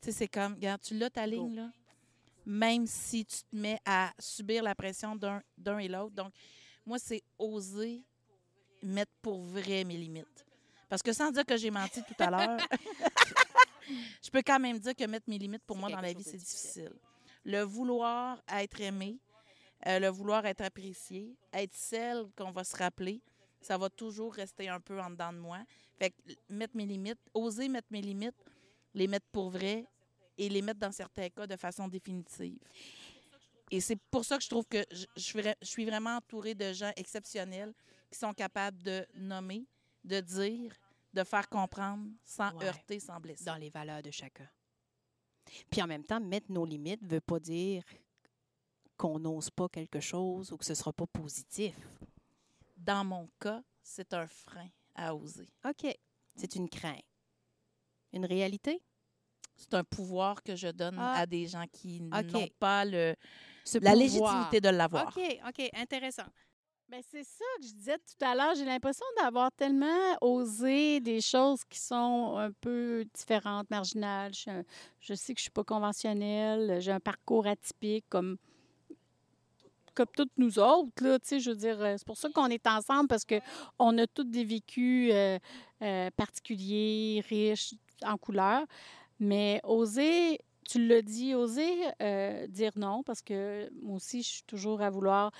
Tu 0.00 0.06
sais, 0.06 0.12
c'est 0.12 0.28
comme, 0.28 0.54
regarde, 0.54 0.80
tu 0.80 0.96
l'as 0.96 1.10
ta 1.10 1.26
ligne, 1.26 1.54
là. 1.54 1.70
Même 2.44 2.86
si 2.86 3.24
tu 3.24 3.38
te 3.38 3.56
mets 3.56 3.80
à 3.84 4.12
subir 4.18 4.62
la 4.62 4.74
pression 4.74 5.16
d'un 5.16 5.78
et 5.78 5.88
l'autre. 5.88 6.14
Donc, 6.14 6.32
moi, 6.84 6.98
c'est 6.98 7.22
oser 7.38 8.04
mettre 8.82 9.12
pour 9.20 9.42
vrai 9.42 9.84
mes 9.84 9.96
limites. 9.96 10.46
Parce 10.88 11.02
que 11.02 11.12
sans 11.12 11.30
dire 11.32 11.44
que 11.44 11.56
j'ai 11.56 11.70
menti 11.70 12.00
tout 12.04 12.14
à 12.22 12.30
l'heure, 12.30 12.60
je 14.22 14.30
peux 14.30 14.42
quand 14.46 14.60
même 14.60 14.78
dire 14.78 14.94
que 14.94 15.04
mettre 15.04 15.28
mes 15.28 15.38
limites 15.38 15.64
pour 15.64 15.76
moi 15.76 15.90
dans 15.90 16.00
la 16.00 16.12
vie, 16.12 16.22
c'est 16.22 16.36
difficile. 16.36 16.84
difficile. 16.84 17.00
Le 17.44 17.62
vouloir 17.62 18.40
être 18.48 18.80
aimé, 18.80 19.18
euh, 19.86 19.98
le 19.98 20.08
vouloir 20.08 20.46
être 20.46 20.62
apprécié, 20.62 21.36
être 21.52 21.74
celle 21.74 22.26
qu'on 22.36 22.52
va 22.52 22.62
se 22.62 22.76
rappeler, 22.76 23.20
ça 23.66 23.76
va 23.76 23.90
toujours 23.90 24.32
rester 24.34 24.68
un 24.68 24.80
peu 24.80 25.00
en 25.00 25.10
dedans 25.10 25.32
de 25.32 25.38
moi. 25.38 25.58
Fait 25.98 26.10
que 26.10 26.32
mettre 26.48 26.76
mes 26.76 26.86
limites, 26.86 27.18
oser 27.34 27.68
mettre 27.68 27.88
mes 27.90 28.00
limites, 28.02 28.36
les 28.94 29.08
mettre 29.08 29.26
pour 29.32 29.50
vrai 29.50 29.86
et 30.38 30.48
les 30.48 30.62
mettre 30.62 30.80
dans 30.80 30.92
certains 30.92 31.28
cas 31.30 31.46
de 31.46 31.56
façon 31.56 31.88
définitive. 31.88 32.58
Et 33.70 33.80
c'est 33.80 33.96
pour 34.10 34.24
ça 34.24 34.36
que 34.38 34.44
je 34.44 34.48
trouve 34.48 34.66
que 34.66 34.84
je, 34.92 35.06
suis 35.16 35.40
vra- 35.40 35.56
je 35.60 35.66
suis 35.66 35.84
vraiment 35.84 36.16
entourée 36.18 36.54
de 36.54 36.72
gens 36.72 36.92
exceptionnels 36.96 37.74
qui 38.10 38.18
sont 38.18 38.32
capables 38.32 38.80
de 38.82 39.04
nommer, 39.14 39.66
de 40.04 40.20
dire, 40.20 40.72
de 41.12 41.24
faire 41.24 41.48
comprendre 41.48 42.08
sans 42.24 42.52
Ouais. 42.56 42.66
heurter, 42.66 43.00
sans 43.00 43.18
blesser. 43.18 43.44
dans 43.44 43.56
les 43.56 43.70
valeurs 43.70 44.02
de 44.02 44.10
chacun. 44.12 44.48
Puis 45.70 45.82
en 45.82 45.86
même 45.88 46.04
temps, 46.04 46.20
mettre 46.20 46.52
nos 46.52 46.64
limites 46.64 47.02
ne 47.02 47.08
veut 47.08 47.20
pas 47.20 47.40
dire 47.40 47.82
qu'on 48.96 49.18
n'ose 49.18 49.50
pas 49.50 49.68
quelque 49.68 50.00
chose 50.00 50.52
ou 50.52 50.56
que 50.56 50.64
ce 50.64 50.72
ne 50.72 50.76
sera 50.76 50.92
pas 50.92 51.06
positif. 51.06 51.74
Dans 52.86 53.04
mon 53.04 53.28
cas, 53.40 53.62
c'est 53.82 54.14
un 54.14 54.26
frein 54.28 54.68
à 54.94 55.14
oser. 55.14 55.48
OK. 55.68 55.92
C'est 56.36 56.54
une 56.54 56.68
crainte. 56.68 57.02
Une 58.12 58.24
réalité? 58.24 58.80
C'est 59.56 59.74
un 59.74 59.82
pouvoir 59.84 60.42
que 60.42 60.54
je 60.54 60.68
donne 60.68 60.96
Ah. 60.98 61.14
à 61.20 61.26
des 61.26 61.46
gens 61.48 61.64
qui 61.72 62.00
n'ont 62.00 62.48
pas 62.60 62.84
le, 62.84 63.16
Ce 63.64 63.78
la 63.78 63.92
pouvoir. 63.92 63.96
légitimité 63.96 64.60
de 64.60 64.68
l'avoir. 64.68 65.08
OK, 65.16 65.40
OK, 65.48 65.70
intéressant. 65.74 66.26
Ben, 66.88 67.02
c'est 67.10 67.24
ça 67.24 67.44
que 67.60 67.66
je 67.66 67.72
disais 67.72 67.98
tout 67.98 68.24
à 68.24 68.36
l'heure. 68.36 68.54
J'ai 68.54 68.64
l'impression 68.64 69.04
d'avoir 69.20 69.50
tellement 69.50 70.16
osé 70.20 71.00
des 71.00 71.20
choses 71.20 71.64
qui 71.68 71.80
sont 71.80 72.36
un 72.36 72.52
peu 72.52 73.04
différentes, 73.12 73.68
marginales. 73.70 74.32
Je, 75.00 75.14
sais 75.14 75.34
que 75.34 75.40
je 75.40 75.42
suis 75.44 75.50
pas 75.50 75.64
conventionnelle. 75.64 76.80
J'ai 76.80 76.92
un 76.92 77.00
parcours 77.00 77.48
atypique 77.48 78.04
comme 78.08 78.36
comme 79.96 80.06
toutes 80.14 80.32
nous 80.36 80.58
autres, 80.58 81.02
là, 81.02 81.18
je 81.28 81.50
veux 81.50 81.56
dire, 81.56 81.80
euh, 81.80 81.94
c'est 81.96 82.06
pour 82.06 82.18
ça 82.18 82.28
qu'on 82.28 82.46
est 82.48 82.66
ensemble, 82.66 83.08
parce 83.08 83.24
que 83.24 83.40
on 83.78 83.96
a 83.98 84.06
tous 84.06 84.24
des 84.24 84.44
vécus 84.44 85.10
euh, 85.12 85.38
euh, 85.82 86.10
particuliers, 86.16 87.24
riches, 87.28 87.74
en 88.04 88.16
couleurs. 88.18 88.66
Mais 89.18 89.60
oser, 89.64 90.38
tu 90.68 90.86
l'as 90.86 91.00
dit, 91.02 91.34
oser 91.34 91.74
dire 92.48 92.72
non, 92.76 93.02
parce 93.02 93.22
que 93.22 93.70
moi 93.82 93.96
aussi, 93.96 94.22
je 94.22 94.28
suis 94.28 94.42
toujours 94.42 94.82
à 94.82 94.90
vouloir 94.90 95.32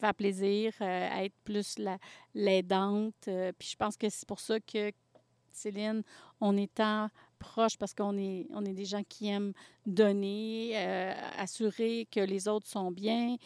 faire 0.00 0.14
plaisir, 0.14 0.72
à 0.80 1.24
être 1.24 1.34
plus 1.44 1.78
la- 1.78 1.98
l'aidante. 2.34 3.28
puis 3.58 3.68
je 3.70 3.76
pense 3.76 3.96
que 3.98 4.08
c'est 4.08 4.26
pour 4.26 4.40
ça 4.40 4.58
que, 4.60 4.92
Céline, 5.52 6.02
on 6.40 6.56
est 6.56 6.72
tant 6.72 7.08
proche 7.38 7.76
parce 7.76 7.94
qu'on 7.94 8.16
est, 8.18 8.46
on 8.50 8.64
est 8.64 8.72
des 8.72 8.84
gens 8.84 9.02
qui 9.08 9.28
aiment 9.28 9.52
donner, 9.86 10.72
euh, 10.74 11.14
assurer 11.38 12.06
que 12.10 12.20
les 12.20 12.48
autres 12.48 12.66
sont 12.66 12.90
bien. 12.90 13.36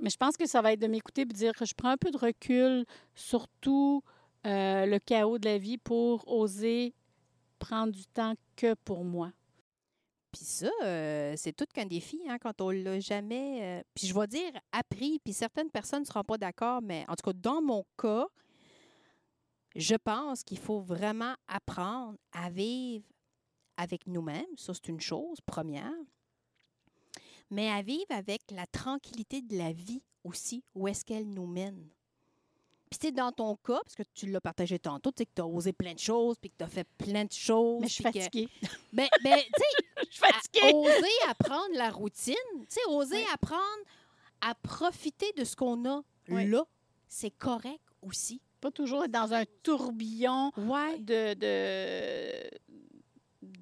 Mais 0.00 0.10
je 0.10 0.16
pense 0.16 0.36
que 0.36 0.46
ça 0.46 0.60
va 0.62 0.72
être 0.72 0.80
de 0.80 0.86
m'écouter 0.86 1.22
et 1.22 1.24
de 1.24 1.32
dire 1.32 1.52
que 1.54 1.64
je 1.64 1.74
prends 1.74 1.90
un 1.90 1.96
peu 1.96 2.10
de 2.10 2.18
recul 2.18 2.84
sur 3.14 3.46
tout 3.60 4.02
euh, 4.46 4.86
le 4.86 4.98
chaos 4.98 5.38
de 5.38 5.48
la 5.48 5.58
vie 5.58 5.78
pour 5.78 6.26
oser 6.30 6.94
prendre 7.58 7.92
du 7.92 8.04
temps 8.06 8.34
que 8.56 8.74
pour 8.84 9.04
moi. 9.04 9.32
Puis 10.32 10.44
ça, 10.44 10.70
euh, 10.82 11.34
c'est 11.36 11.52
tout 11.52 11.64
qu'un 11.72 11.86
défi 11.86 12.20
hein, 12.28 12.38
quand 12.40 12.60
on 12.60 12.70
l'a 12.70 12.98
jamais. 12.98 13.84
puis 13.94 14.08
je 14.08 14.14
vais 14.14 14.26
dire 14.26 14.52
appris, 14.72 15.20
puis 15.22 15.32
certaines 15.32 15.70
personnes 15.70 16.00
ne 16.00 16.06
seront 16.06 16.24
pas 16.24 16.38
d'accord, 16.38 16.82
mais 16.82 17.04
en 17.08 17.14
tout 17.14 17.30
cas, 17.30 17.36
dans 17.40 17.62
mon 17.62 17.84
cas, 17.96 18.26
je 19.76 19.96
pense 19.96 20.44
qu'il 20.44 20.58
faut 20.58 20.80
vraiment 20.80 21.34
apprendre 21.48 22.16
à 22.32 22.50
vivre 22.50 23.04
avec 23.76 24.06
nous-mêmes. 24.06 24.46
Ça, 24.56 24.72
c'est 24.74 24.88
une 24.88 25.00
chose 25.00 25.40
première. 25.40 25.90
Mais 27.50 27.70
à 27.70 27.82
vivre 27.82 28.06
avec 28.10 28.42
la 28.50 28.66
tranquillité 28.66 29.42
de 29.42 29.56
la 29.56 29.72
vie 29.72 30.02
aussi, 30.24 30.64
où 30.74 30.88
est-ce 30.88 31.04
qu'elle 31.04 31.28
nous 31.28 31.46
mène. 31.46 31.88
Puis, 32.90 32.98
tu 32.98 33.06
sais, 33.08 33.12
dans 33.12 33.32
ton 33.32 33.56
cas, 33.56 33.80
parce 33.82 33.94
que 33.96 34.02
tu 34.14 34.30
l'as 34.30 34.40
partagé 34.40 34.78
tantôt, 34.78 35.10
tu 35.10 35.18
sais, 35.18 35.26
que 35.26 35.32
tu 35.34 35.42
as 35.42 35.46
osé 35.46 35.72
plein 35.72 35.94
de 35.94 35.98
choses, 35.98 36.36
puis 36.40 36.50
que 36.50 36.56
tu 36.58 36.64
as 36.64 36.68
fait 36.68 36.86
plein 36.96 37.24
de 37.24 37.32
choses. 37.32 37.80
Mais 37.80 37.88
je 37.88 37.92
suis 37.94 38.04
puis 38.04 38.12
que- 38.12 38.20
fatiguée. 38.20 38.48
Ben, 38.92 39.08
ben, 39.22 39.38
tu 39.38 39.44
sais, 39.58 39.84
Je 40.08 40.10
suis 40.10 40.20
fatiguée. 40.20 40.72
oser 40.72 41.28
apprendre 41.28 41.74
la 41.74 41.90
routine, 41.90 42.34
tu 42.60 42.66
sais, 42.68 42.80
oser 42.88 43.16
Oui. 43.16 43.26
apprendre 43.32 43.82
à 44.40 44.54
profiter 44.54 45.32
de 45.36 45.44
ce 45.44 45.56
qu'on 45.56 45.84
a 45.88 46.02
Oui. 46.28 46.46
là, 46.48 46.64
c'est 47.08 47.30
correct 47.32 47.82
aussi. 48.00 48.40
Pas 48.60 48.70
toujours 48.70 49.04
être 49.04 49.10
dans 49.10 49.32
un 49.34 49.44
tourbillon 49.62 50.50
Ouais. 50.56 50.98
de- 51.00 52.50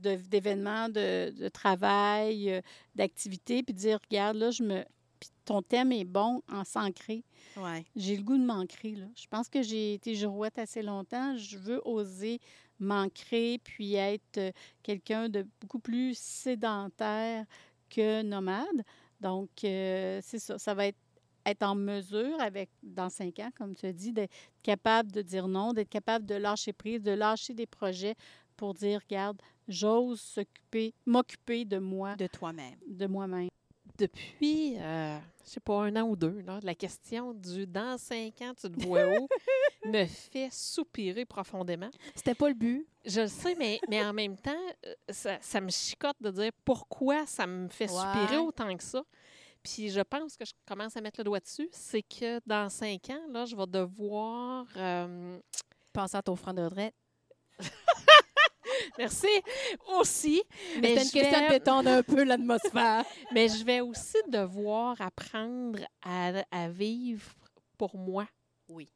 d'événements, 0.01 0.89
de, 0.89 1.31
de 1.31 1.49
travail, 1.49 2.51
euh, 2.51 2.61
d'activités, 2.95 3.63
puis 3.63 3.75
dire, 3.75 3.99
regarde, 4.09 4.37
là, 4.37 4.51
je 4.51 4.63
me... 4.63 4.85
Puis 5.21 5.31
ton 5.45 5.63
thème 5.63 5.93
est 5.93 6.05
bon 6.05 6.43
en 6.51 6.65
s'ancrer. 6.65 7.25
Ouais. 7.57 7.85
J'ai 7.95 8.17
le 8.17 8.25
goût 8.25 8.37
de 8.37 8.45
m'ancrer, 8.45 8.97
là. 8.97 9.07
Je 9.15 9.27
pense 9.29 9.49
que 9.49 9.63
j'ai 9.63 9.95
été 9.95 10.15
girouette 10.17 10.59
assez 10.59 10.83
longtemps. 10.83 11.37
Je 11.37 11.59
veux 11.59 11.81
oser 11.85 12.41
m'ancrer, 12.81 13.61
puis 13.63 13.95
être 13.95 14.39
euh, 14.39 14.51
quelqu'un 14.83 15.29
de 15.29 15.47
beaucoup 15.61 15.79
plus 15.79 16.19
sédentaire 16.19 17.45
que 17.89 18.23
nomade. 18.23 18.83
Donc, 19.21 19.51
euh, 19.63 20.19
c'est 20.23 20.41
ça. 20.41 20.59
Ça 20.59 20.75
va 20.75 20.87
être 20.87 20.99
être 21.45 21.65
en 21.65 21.75
mesure, 21.75 22.41
avec 22.41 22.71
dans 22.85 23.09
cinq 23.09 23.41
ans, 23.41 23.51
comme 23.57 23.75
tu 23.75 23.87
as 23.87 23.93
dit, 23.93 24.13
d'être 24.13 24.33
capable 24.63 25.11
de 25.11 25.23
dire 25.23 25.49
non, 25.49 25.73
d'être 25.73 25.89
capable 25.89 26.25
de 26.25 26.37
lâcher 26.37 26.73
prise, 26.73 27.03
de 27.03 27.11
lâcher 27.11 27.53
des 27.53 27.67
projets 27.67 28.15
pour 28.57 28.75
dire, 28.75 29.01
regarde, 29.01 29.41
j'ose 29.73 30.21
s'occuper, 30.21 30.95
m'occuper 31.07 31.65
de 31.65 31.79
moi, 31.79 32.15
De 32.17 32.27
toi-même. 32.27 32.77
de 32.87 33.07
moi-même. 33.07 33.49
Depuis, 33.99 34.77
euh, 34.79 35.19
je 35.45 35.51
sais 35.51 35.61
pas, 35.61 35.83
un 35.85 35.95
an 35.97 36.03
ou 36.09 36.17
deux, 36.17 36.41
là, 36.41 36.59
la 36.63 36.75
question 36.75 37.35
du 37.35 37.67
dans 37.67 37.99
cinq 37.99 38.41
ans, 38.43 38.53
tu 38.59 38.71
te 38.71 38.83
vois 38.87 39.07
où, 39.07 39.29
me 39.87 40.07
fait 40.07 40.49
soupirer 40.51 41.25
profondément. 41.25 41.91
C'était 42.15 42.35
pas 42.35 42.49
le 42.49 42.55
but. 42.55 42.87
Je 43.05 43.21
le 43.23 43.29
sais, 43.29 43.55
mais, 43.57 43.81
mais 43.89 44.03
en 44.05 44.13
même 44.13 44.37
temps, 44.37 44.57
euh, 44.87 44.95
ça, 45.11 45.39
ça 45.41 45.61
me 45.61 45.69
chicote 45.71 46.17
de 46.21 46.31
dire 46.31 46.51
pourquoi 46.65 47.27
ça 47.27 47.47
me 47.47 47.69
fait 47.69 47.89
soupirer 47.89 48.39
autant 48.39 48.75
que 48.77 48.83
ça. 48.83 49.03
Puis 49.63 49.91
je 49.91 50.01
pense 50.01 50.37
que 50.37 50.45
je 50.45 50.53
commence 50.67 50.97
à 50.97 51.01
mettre 51.01 51.21
le 51.21 51.25
doigt 51.25 51.39
dessus, 51.41 51.69
c'est 51.71 52.03
que 52.03 52.41
dans 52.47 52.69
cinq 52.69 53.11
ans, 53.11 53.23
là, 53.31 53.45
je 53.45 53.55
vais 53.55 53.67
devoir. 53.67 54.67
euh, 54.77 55.39
Pensant 55.93 56.19
à 56.19 56.23
ton 56.23 56.35
front 56.35 56.55
de 56.55 56.63
retraite. 56.63 56.95
merci 58.99 59.27
aussi. 59.99 60.43
Mais 60.81 60.97
c'était 60.99 61.03
une 61.05 61.11
question 61.11 61.39
de 61.41 61.45
vais- 61.45 61.59
détendre 61.59 61.89
un 61.91 62.03
peu 62.03 62.23
l'atmosphère. 62.25 63.05
Mais 63.33 63.49
je 63.49 63.65
vais 63.65 63.81
aussi 63.81 64.17
devoir 64.29 65.01
apprendre 65.01 65.81
à, 66.03 66.33
à 66.51 66.69
vivre 66.69 67.33
pour 67.79 67.97
moi. 67.97 68.27
Oui. 68.69 68.89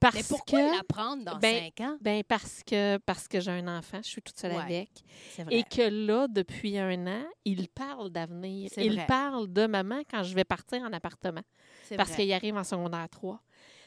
Parce 0.00 0.16
Mais 0.16 0.22
pourquoi 0.28 0.60
que, 0.60 0.76
l'apprendre 0.76 1.24
dans 1.24 1.38
ben, 1.38 1.62
cinq 1.64 1.80
ans? 1.86 1.96
ben 2.00 2.22
parce 2.24 2.62
que 2.66 2.98
parce 3.06 3.26
que 3.26 3.40
j'ai 3.40 3.52
un 3.52 3.78
enfant, 3.78 4.00
je 4.02 4.08
suis 4.08 4.20
toute 4.22 4.38
seule 4.38 4.52
Ouais, 4.52 4.60
avec. 4.60 4.90
C'est 5.30 5.44
vrai. 5.44 5.54
Et 5.54 5.62
que 5.62 5.82
là, 5.82 6.26
depuis 6.28 6.76
un 6.78 7.06
an, 7.06 7.24
il 7.46 7.68
parle 7.68 8.10
d'avenir. 8.10 8.68
C'est 8.74 8.84
Il 8.84 8.94
vrai. 8.96 9.06
parle 9.06 9.50
de 9.50 9.66
maman 9.66 10.02
quand 10.10 10.22
je 10.22 10.34
vais 10.34 10.44
partir 10.44 10.82
en 10.82 10.92
appartement. 10.92 11.40
C'est 11.84 11.96
Parce 11.96 12.14
qu'il 12.14 12.30
arrive 12.34 12.56
en 12.56 12.64
secondaire 12.64 13.08
3. 13.08 13.40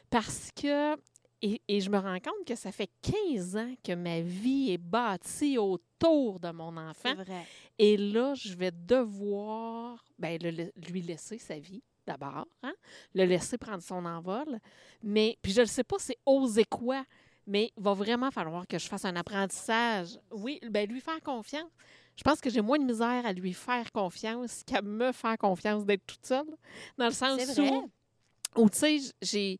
Parce 0.10 0.50
que, 0.56 0.96
et, 1.42 1.62
et 1.68 1.82
je 1.82 1.90
me 1.90 1.98
rends 1.98 2.20
compte 2.20 2.46
que 2.46 2.56
ça 2.56 2.72
fait 2.72 2.90
15 3.02 3.58
ans 3.58 3.74
que 3.84 3.94
ma 3.94 4.22
vie 4.22 4.72
est 4.72 4.78
bâtie 4.78 5.58
autour 5.58 6.40
de 6.40 6.52
mon 6.52 6.76
enfant. 6.78 7.14
C'est 7.18 7.24
vrai. 7.24 7.46
Et 7.78 7.98
là, 7.98 8.34
je 8.36 8.54
vais 8.56 8.72
devoir 8.72 10.04
ben, 10.18 10.40
le 10.42 10.72
lui 10.90 11.02
laisser 11.02 11.38
sa 11.38 11.60
vie 11.60 11.84
d'abord, 12.08 12.48
hein? 12.64 12.74
le 13.14 13.26
laisser 13.26 13.58
prendre 13.58 13.84
son 13.84 14.06
envol. 14.06 14.60
Mais, 15.04 15.38
puis 15.42 15.52
je 15.52 15.62
ne 15.62 15.66
sais 15.66 15.84
pas, 15.84 15.98
c'est 16.00 16.18
oser 16.26 16.64
quoi, 16.64 17.04
mais 17.46 17.72
il 17.78 17.84
va 17.84 17.94
vraiment 17.94 18.32
falloir 18.32 18.66
que 18.66 18.80
je 18.80 18.88
fasse 18.88 19.06
un 19.06 19.16
apprentissage. 19.16 20.18
Oui, 20.32 20.60
ben, 20.70 20.88
lui 20.90 21.02
faire 21.02 21.22
confiance. 21.22 21.70
Je 22.16 22.24
pense 22.24 22.42
que 22.42 22.50
j'ai 22.50 22.62
moins 22.62 22.80
de 22.80 22.84
misère 22.84 23.26
à 23.26 23.34
lui 23.34 23.54
faire 23.54 23.92
confiance 23.92 24.64
qu'à 24.66 24.82
me 24.82 25.12
faire 25.12 25.38
confiance 25.38 25.86
d'être 25.86 26.06
toute 26.08 26.26
seule. 26.26 26.48
Dans 26.98 27.06
le 27.06 27.14
sens 27.14 27.40
où 28.56 28.70
tu 28.70 28.78
sais, 28.78 28.98
j'ai. 29.22 29.60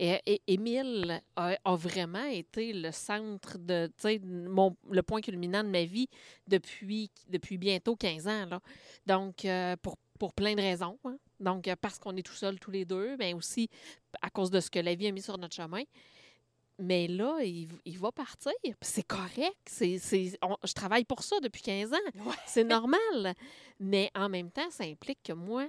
Et, 0.00 0.20
et- 0.26 0.42
Émile 0.46 1.20
a, 1.34 1.56
a 1.64 1.74
vraiment 1.76 2.24
été 2.24 2.72
le 2.72 2.92
centre 2.92 3.58
de, 3.58 3.88
tu 3.88 3.92
sais, 3.98 4.20
mon, 4.24 4.76
le 4.88 5.02
point 5.02 5.20
culminant 5.20 5.64
de 5.64 5.68
ma 5.68 5.84
vie 5.84 6.08
depuis, 6.46 7.10
depuis 7.28 7.58
bientôt 7.58 7.96
15 7.96 8.28
ans. 8.28 8.46
Là. 8.46 8.60
Donc, 9.06 9.44
euh, 9.44 9.74
pour, 9.82 9.96
pour 10.18 10.32
plein 10.34 10.54
de 10.54 10.60
raisons. 10.60 10.98
hein. 11.04 11.18
Donc, 11.40 11.66
euh, 11.66 11.74
parce 11.80 11.98
qu'on 11.98 12.16
est 12.16 12.22
tout 12.22 12.32
seuls 12.32 12.58
tous 12.60 12.70
les 12.70 12.84
deux, 12.84 13.16
mais 13.18 13.34
aussi 13.34 13.68
à 14.22 14.30
cause 14.30 14.50
de 14.52 14.60
ce 14.60 14.70
que 14.70 14.78
la 14.78 14.94
vie 14.94 15.08
a 15.08 15.12
mis 15.12 15.20
sur 15.22 15.36
notre 15.36 15.54
chemin. 15.56 15.82
Mais 16.80 17.08
là, 17.08 17.38
il, 17.42 17.68
il 17.84 17.98
va 17.98 18.12
partir. 18.12 18.52
C'est 18.80 19.02
correct. 19.04 19.56
C'est, 19.66 19.98
je 19.98 20.72
travaille 20.74 21.04
pour 21.04 21.24
ça 21.24 21.40
depuis 21.40 21.60
15 21.62 21.92
ans. 21.92 21.96
Ouais. 22.24 22.34
C'est 22.46 22.62
normal. 22.62 23.34
Mais 23.80 24.10
en 24.14 24.28
même 24.28 24.52
temps, 24.52 24.70
ça 24.70 24.84
implique 24.84 25.18
que 25.24 25.32
moi, 25.32 25.66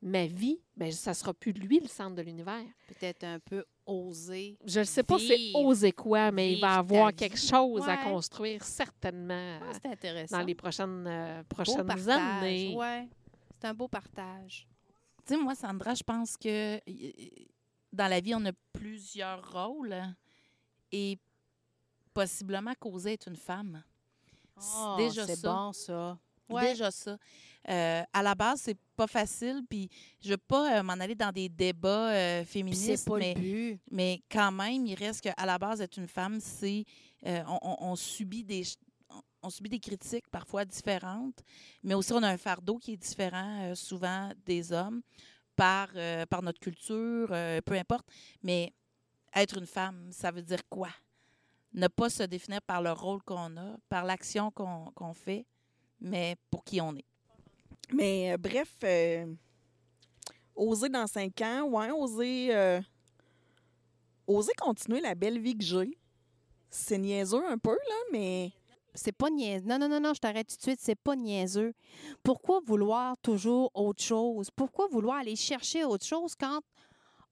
ma 0.00 0.26
vie, 0.26 0.60
ben, 0.76 0.92
ça 0.92 1.12
sera 1.14 1.34
plus 1.34 1.52
lui 1.52 1.80
le 1.80 1.88
centre 1.88 2.14
de 2.14 2.22
l'univers. 2.22 2.64
Peut-être 2.86 3.24
un 3.24 3.38
peu 3.40 3.64
oser. 3.86 4.56
Je 4.64 4.80
ne 4.80 4.84
sais 4.84 5.02
pas 5.02 5.18
c'est 5.18 5.50
oser 5.54 5.92
quoi, 5.92 6.30
mais 6.30 6.52
il 6.52 6.60
va 6.60 6.74
avoir 6.76 7.12
quelque 7.12 7.38
chose 7.38 7.82
à 7.88 7.96
construire 7.98 8.62
certainement 8.64 9.58
Ah, 9.60 9.64
euh, 9.66 9.72
c'est 9.82 9.88
intéressant. 9.90 10.38
dans 10.38 10.44
les 10.44 10.54
prochaines, 10.54 11.06
euh, 11.06 11.38
Beau 11.42 11.48
prochaines 11.48 11.86
partage. 11.86 12.08
années. 12.08 12.74
Ouais. 12.76 13.08
C'est 13.60 13.66
un 13.66 13.74
beau 13.74 13.88
partage. 13.88 14.68
Tu 15.26 15.34
sais, 15.34 15.40
moi, 15.40 15.54
Sandra, 15.54 15.94
je 15.94 16.02
pense 16.04 16.36
que 16.36 16.78
dans 17.92 18.06
la 18.08 18.20
vie, 18.20 18.34
on 18.34 18.44
a 18.46 18.52
plusieurs 18.72 19.52
rôles 19.52 19.96
et 20.92 21.18
possiblement 22.14 22.74
causer 22.78 23.14
être 23.14 23.28
une 23.28 23.36
femme. 23.36 23.82
Oh, 24.76 24.94
déjà 24.96 25.26
c'est 25.26 25.36
ça. 25.36 25.52
bon, 25.52 25.72
ça. 25.72 26.18
Ouais. 26.48 26.70
Déjà 26.72 26.90
ça. 26.90 27.16
Euh, 27.68 28.02
à 28.12 28.22
la 28.22 28.34
base, 28.34 28.62
c'est 28.62 28.78
pas 28.96 29.06
facile, 29.06 29.62
puis 29.68 29.88
je 30.22 30.30
veux 30.30 30.36
pas 30.38 30.78
euh, 30.78 30.82
m'en 30.82 30.94
aller 30.94 31.14
dans 31.14 31.32
des 31.32 31.48
débats 31.48 32.10
euh, 32.12 32.44
féministes, 32.44 33.06
pas 33.06 33.18
mais, 33.18 33.34
le 33.34 33.40
but. 33.40 33.80
mais 33.90 34.22
quand 34.30 34.50
même, 34.52 34.86
il 34.86 34.94
reste 34.94 35.20
qu'à 35.20 35.34
la 35.44 35.58
base, 35.58 35.80
être 35.82 35.98
une 35.98 36.08
femme, 36.08 36.40
c'est 36.40 36.84
on, 37.24 37.58
on- 37.62 37.76
on 37.90 37.96
subit 37.96 38.44
des 38.44 38.62
on- 39.42 39.50
subit 39.50 39.68
des 39.68 39.80
critiques 39.80 40.28
parfois 40.30 40.64
différentes, 40.64 41.42
mais 41.82 41.94
aussi 41.94 42.12
on 42.12 42.22
a 42.22 42.28
un 42.28 42.38
fardeau 42.38 42.78
qui 42.78 42.92
est 42.92 42.96
différent 42.96 43.72
souvent 43.74 44.30
des 44.46 44.72
hommes 44.72 45.02
par, 45.56 45.88
par 46.30 46.42
notre 46.42 46.60
culture, 46.60 47.28
peu 47.28 47.74
importe. 47.74 48.06
Mais 48.42 48.72
être 49.34 49.58
une 49.58 49.66
femme, 49.66 50.08
ça 50.10 50.30
veut 50.30 50.42
dire 50.42 50.66
quoi? 50.70 50.88
Ne 51.74 51.88
pas 51.88 52.08
se 52.08 52.22
définir 52.22 52.62
par 52.62 52.80
le 52.82 52.92
rôle 52.92 53.22
qu'on 53.22 53.56
a, 53.58 53.76
par 53.88 54.04
l'action 54.04 54.50
qu'on 54.50 54.90
qu'on 54.94 55.12
fait, 55.12 55.44
mais 56.00 56.36
pour 56.50 56.64
qui 56.64 56.80
on 56.80 56.94
est. 56.96 57.04
Mais 57.92 58.32
euh, 58.32 58.36
bref, 58.36 58.72
euh, 58.84 59.26
oser 60.54 60.88
dans 60.88 61.06
cinq 61.06 61.40
ans, 61.40 61.62
ouais, 61.64 61.90
oser, 61.90 62.54
euh, 62.54 62.80
oser 64.26 64.52
continuer 64.60 65.00
la 65.00 65.14
belle 65.14 65.38
vie 65.38 65.56
que 65.56 65.64
j'ai. 65.64 65.98
C'est 66.70 66.98
niaiseux 66.98 67.44
un 67.48 67.56
peu, 67.58 67.70
là, 67.70 67.94
mais 68.12 68.52
C'est 68.94 69.12
pas 69.12 69.30
niaiseux. 69.30 69.64
Non, 69.66 69.78
non, 69.78 69.88
non, 69.88 70.00
non, 70.00 70.12
je 70.14 70.20
t'arrête 70.20 70.48
tout 70.48 70.56
de 70.56 70.62
suite. 70.62 70.80
C'est 70.82 70.96
pas 70.98 71.14
niaiseux. 71.16 71.72
Pourquoi 72.22 72.60
vouloir 72.60 73.16
toujours 73.18 73.70
autre 73.74 74.02
chose? 74.02 74.50
Pourquoi 74.50 74.86
vouloir 74.88 75.18
aller 75.18 75.36
chercher 75.36 75.84
autre 75.84 76.04
chose 76.04 76.34
quand 76.34 76.60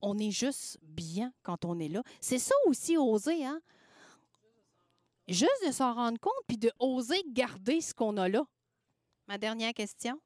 on 0.00 0.16
est 0.18 0.30
juste 0.30 0.78
bien 0.82 1.32
quand 1.42 1.64
on 1.64 1.78
est 1.80 1.88
là? 1.88 2.02
C'est 2.20 2.38
ça 2.38 2.54
aussi, 2.66 2.96
oser, 2.96 3.44
hein? 3.44 3.60
Juste 5.28 5.66
de 5.66 5.72
s'en 5.72 5.92
rendre 5.94 6.20
compte 6.20 6.32
puis 6.46 6.56
de 6.56 6.70
oser 6.78 7.20
garder 7.26 7.80
ce 7.80 7.92
qu'on 7.92 8.16
a 8.16 8.28
là. 8.28 8.44
Ma 9.28 9.38
dernière 9.38 9.74
question. 9.74 10.20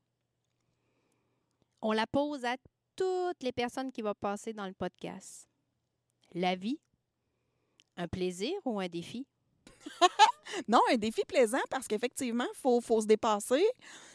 On 1.81 1.93
la 1.93 2.07
pose 2.07 2.45
à 2.45 2.57
toutes 2.97 3.43
les 3.43 3.53
personnes 3.53 3.91
qui 3.91 4.03
vont 4.03 4.15
passer 4.19 4.53
dans 4.53 4.67
le 4.67 4.75
podcast. 4.75 5.49
La 6.33 6.55
vie, 6.55 6.79
un 7.97 8.09
plaisir 8.09 8.53
ou 8.65 8.79
un 8.79 8.89
défi? 8.89 9.27
non, 10.69 10.81
un 10.93 10.97
défi 10.97 11.23
plaisant 11.27 11.63
parce 11.71 11.89
qu'effectivement, 11.89 12.47
il 12.53 12.57
faut, 12.57 12.81
faut 12.81 13.01
se 13.01 13.07
dépasser. 13.07 13.65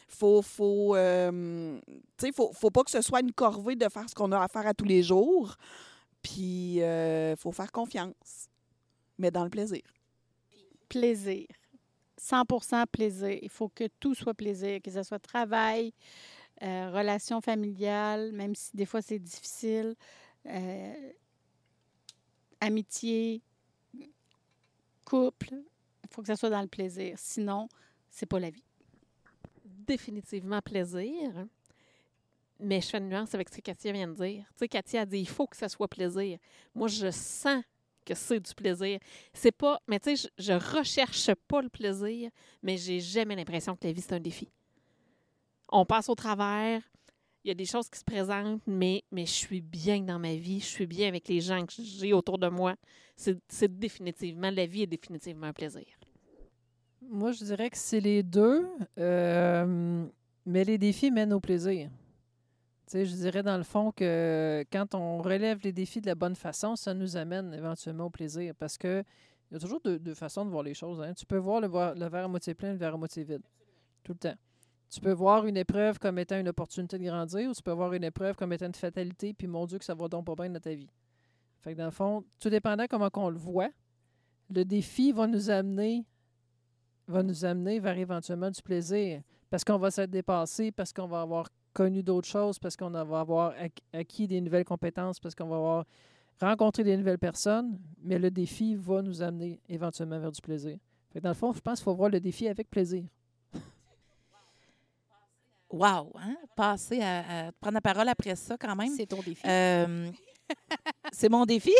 Faut, 0.07 0.43
faut, 0.43 0.95
euh, 0.95 1.79
tu 2.17 2.27
sais, 2.27 2.31
faut, 2.31 2.53
faut 2.53 2.69
pas 2.69 2.83
que 2.83 2.91
ce 2.91 3.01
soit 3.01 3.21
une 3.21 3.33
corvée 3.33 3.75
de 3.75 3.89
faire 3.89 4.07
ce 4.07 4.13
qu'on 4.13 4.31
a 4.31 4.39
à 4.39 4.47
faire 4.47 4.67
à 4.67 4.73
tous 4.75 4.85
les 4.85 5.01
jours. 5.01 5.55
Puis, 6.21 6.77
il 6.77 7.35
faut 7.37 7.51
faire 7.51 7.71
confiance, 7.71 8.47
mais 9.17 9.31
dans 9.31 9.43
le 9.43 9.49
plaisir. 9.49 9.81
Plaisir. 10.89 11.47
100% 12.25 12.85
plaisir. 12.87 13.37
Il 13.41 13.49
faut 13.49 13.69
que 13.69 13.85
tout 13.99 14.15
soit 14.15 14.33
plaisir, 14.33 14.81
que 14.81 14.91
ce 14.91 15.03
soit 15.03 15.19
travail, 15.19 15.93
euh, 16.63 16.89
relation 16.91 17.41
familiale, 17.41 18.31
même 18.31 18.55
si 18.55 18.75
des 18.75 18.85
fois 18.85 19.01
c'est 19.01 19.19
difficile, 19.19 19.95
euh, 20.47 21.11
amitié, 22.59 23.41
couple. 25.05 25.53
Il 26.03 26.09
faut 26.09 26.21
que 26.21 26.27
ça 26.27 26.35
soit 26.35 26.49
dans 26.49 26.61
le 26.61 26.67
plaisir. 26.67 27.15
Sinon, 27.17 27.67
c'est 28.09 28.25
pas 28.25 28.39
la 28.39 28.49
vie. 28.49 28.63
Définitivement 29.63 30.61
plaisir. 30.61 31.45
Mais 32.59 32.81
je 32.81 32.87
fais 32.87 32.97
une 32.97 33.09
nuance 33.09 33.35
avec 33.35 33.49
ce 33.49 33.57
que 33.57 33.61
Katia 33.61 33.91
vient 33.91 34.07
de 34.07 34.13
dire. 34.13 34.45
Tu 34.53 34.59
sais, 34.59 34.67
Katia 34.67 35.01
a 35.01 35.05
dit 35.05 35.19
il 35.19 35.27
faut 35.27 35.45
que 35.45 35.57
ça 35.57 35.67
soit 35.67 35.87
plaisir. 35.87 36.39
Moi, 36.73 36.87
je 36.87 37.11
sens 37.11 37.61
que 38.05 38.13
c'est 38.13 38.39
du 38.39 38.53
plaisir. 38.53 38.99
C'est 39.33 39.51
pas. 39.51 39.81
Mais 39.87 39.99
tu 39.99 40.15
sais, 40.15 40.29
je, 40.37 40.53
recherche 40.53 41.31
pas 41.47 41.61
le 41.61 41.69
plaisir, 41.69 42.29
mais 42.61 42.77
j'ai 42.77 42.99
jamais 42.99 43.35
l'impression 43.35 43.75
que 43.75 43.85
la 43.85 43.91
vie, 43.91 44.01
c'est 44.01 44.13
un 44.13 44.19
défi. 44.19 44.49
On 45.69 45.85
passe 45.85 46.09
au 46.09 46.15
travers. 46.15 46.81
Il 47.43 47.49
y 47.49 47.51
a 47.51 47.55
des 47.55 47.65
choses 47.65 47.89
qui 47.89 47.99
se 47.99 48.03
présentent, 48.03 48.63
mais, 48.65 49.03
mais 49.11 49.25
je 49.25 49.33
suis 49.33 49.61
bien 49.61 49.99
dans 50.01 50.17
ma 50.17 50.33
vie. 50.35 50.59
Je 50.59 50.65
suis 50.65 50.87
bien 50.87 51.07
avec 51.07 51.27
les 51.27 51.41
gens 51.41 51.63
que 51.65 51.73
j'ai 51.77 52.11
autour 52.11 52.39
de 52.39 52.47
moi. 52.47 52.75
C'est 53.15 53.37
c'est 53.47 53.77
définitivement. 53.77 54.49
La 54.49 54.65
vie 54.65 54.83
est 54.83 54.87
définitivement 54.87 55.47
un 55.47 55.53
plaisir. 55.53 55.85
Moi, 57.07 57.31
je 57.33 57.43
dirais 57.43 57.69
que 57.69 57.77
c'est 57.77 57.99
les 57.99 58.23
deux, 58.23 58.67
euh, 58.97 60.05
mais 60.45 60.63
les 60.63 60.77
défis 60.77 61.11
mènent 61.11 61.33
au 61.33 61.39
plaisir. 61.39 61.89
Je 62.93 63.03
dirais 63.03 63.43
dans 63.43 63.57
le 63.57 63.63
fond 63.63 63.91
que 63.91 64.63
quand 64.71 64.93
on 64.93 65.21
relève 65.21 65.59
les 65.63 65.71
défis 65.71 66.01
de 66.01 66.07
la 66.07 66.15
bonne 66.15 66.35
façon, 66.35 66.75
ça 66.75 66.93
nous 66.93 67.17
amène 67.17 67.53
éventuellement 67.53 68.05
au 68.05 68.09
plaisir 68.09 68.53
parce 68.55 68.77
que 68.77 69.03
il 69.49 69.53
y 69.53 69.57
a 69.57 69.59
toujours 69.59 69.79
deux, 69.81 70.13
façons 70.13 70.43
de 70.43 70.49
voir 70.49 70.63
les 70.63 70.73
choses. 70.73 71.01
hein. 71.01 71.13
Tu 71.13 71.25
peux 71.25 71.37
voir 71.37 71.61
le, 71.61 71.67
verre 71.67 72.25
à 72.25 72.27
moitié 72.27 72.53
plein, 72.53 72.71
le 72.71 72.77
verre 72.77 72.95
à 72.95 72.97
moitié 72.97 73.23
vide. 73.23 73.43
Tout 74.03 74.13
le 74.13 74.17
temps. 74.17 74.35
Tu 74.89 74.99
peux 74.99 75.11
voir 75.11 75.45
une 75.45 75.57
épreuve 75.57 75.99
comme 75.99 76.17
étant 76.19 76.39
une 76.39 76.47
opportunité 76.47 76.97
de 76.97 77.03
grandir 77.03 77.49
ou 77.49 77.53
tu 77.53 77.61
peux 77.61 77.71
voir 77.71 77.93
une 77.93 78.03
épreuve 78.03 78.35
comme 78.35 78.53
étant 78.53 78.67
une 78.67 78.73
fatalité, 78.73 79.33
puis 79.33 79.47
mon 79.47 79.65
Dieu, 79.65 79.77
que 79.77 79.85
ça 79.85 79.93
va 79.93 80.07
donc 80.07 80.25
pas 80.25 80.35
bien 80.35 80.49
dans 80.49 80.59
ta 80.59 80.73
vie. 80.73 80.89
Fait 81.61 81.73
que 81.73 81.77
dans 81.77 81.85
le 81.85 81.91
fond, 81.91 82.23
tout 82.39 82.49
dépendant 82.49 82.85
comment 82.89 83.09
on 83.13 83.29
le 83.29 83.37
voit, 83.37 83.69
le 84.49 84.63
défi 84.63 85.11
va 85.11 85.27
nous 85.27 85.49
amener 85.49 86.05
va 87.07 87.23
nous 87.23 87.45
amener 87.45 87.79
vers 87.79 87.97
éventuellement 87.97 88.49
du 88.49 88.61
plaisir. 88.61 89.21
Parce 89.49 89.63
qu'on 89.63 89.77
va 89.77 89.91
s'être 89.91 90.09
dépassé, 90.09 90.71
parce 90.71 90.91
qu'on 90.91 91.07
va 91.07 91.21
avoir 91.21 91.49
connu 91.75 92.01
d'autres 92.01 92.27
choses, 92.27 92.57
parce 92.57 92.75
qu'on 92.75 92.89
va 92.89 93.19
avoir 93.19 93.53
ac- 93.53 93.81
acquis 93.93 94.27
des 94.27 94.41
nouvelles 94.41 94.65
compétences, 94.65 95.19
parce 95.19 95.35
qu'on 95.35 95.47
va 95.47 95.57
avoir 95.57 95.85
rencontré 96.41 96.83
des 96.83 96.97
nouvelles 96.97 97.19
personnes. 97.19 97.77
Mais 98.01 98.17
le 98.17 98.31
défi 98.31 98.75
va 98.75 99.01
nous 99.01 99.21
amener 99.21 99.59
éventuellement 99.69 100.19
vers 100.19 100.31
du 100.31 100.41
plaisir. 100.41 100.77
Fait 101.11 101.19
que 101.19 101.23
dans 101.23 101.29
le 101.31 101.35
fond, 101.35 101.53
je 101.53 101.59
pense 101.59 101.79
qu'il 101.79 101.83
faut 101.85 101.93
voir 101.95 102.09
le 102.09 102.19
défi 102.19 102.47
avec 102.47 102.69
plaisir. 102.69 103.03
Wow! 105.69 106.11
Hein? 106.15 106.37
Passer 106.55 107.01
à, 107.01 107.47
à 107.47 107.51
prendre 107.51 107.73
la 107.75 107.81
parole 107.81 108.07
après 108.07 108.35
ça, 108.35 108.57
quand 108.57 108.75
même. 108.75 108.93
C'est 108.95 109.07
ton 109.07 109.21
défi. 109.21 109.41
Euh, 109.45 110.09
c'est 111.11 111.29
mon 111.29 111.45
défi. 111.45 111.73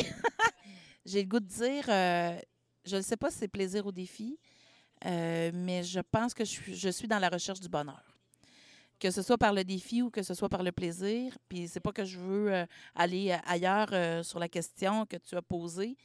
J'ai 1.05 1.21
le 1.21 1.29
goût 1.29 1.39
de 1.39 1.45
dire, 1.45 1.85
euh, 1.87 2.37
je 2.83 2.95
ne 2.97 3.01
sais 3.01 3.15
pas 3.15 3.29
si 3.29 3.37
c'est 3.37 3.47
plaisir 3.47 3.85
ou 3.85 3.91
défi, 3.91 4.37
euh, 5.05 5.51
mais 5.53 5.83
je 5.83 5.99
pense 5.99 6.33
que 6.33 6.43
je 6.43 6.49
suis, 6.49 6.75
je 6.75 6.89
suis 6.89 7.07
dans 7.07 7.19
la 7.19 7.29
recherche 7.29 7.59
du 7.59 7.69
bonheur. 7.69 8.01
Que 8.99 9.11
ce 9.11 9.21
soit 9.21 9.37
par 9.37 9.53
le 9.53 9.63
défi 9.63 10.01
ou 10.01 10.09
que 10.09 10.23
ce 10.23 10.33
soit 10.33 10.49
par 10.49 10.63
le 10.63 10.71
plaisir. 10.71 11.37
Puis 11.49 11.67
c'est 11.67 11.81
pas 11.81 11.91
que 11.91 12.05
je 12.05 12.17
veux 12.17 12.53
euh, 12.53 12.65
aller 12.95 13.31
euh, 13.31 13.37
ailleurs 13.45 13.89
euh, 13.91 14.23
sur 14.23 14.39
la 14.39 14.47
question 14.47 15.05
que 15.05 15.17
tu 15.17 15.35
as 15.35 15.41
posée, 15.41 15.97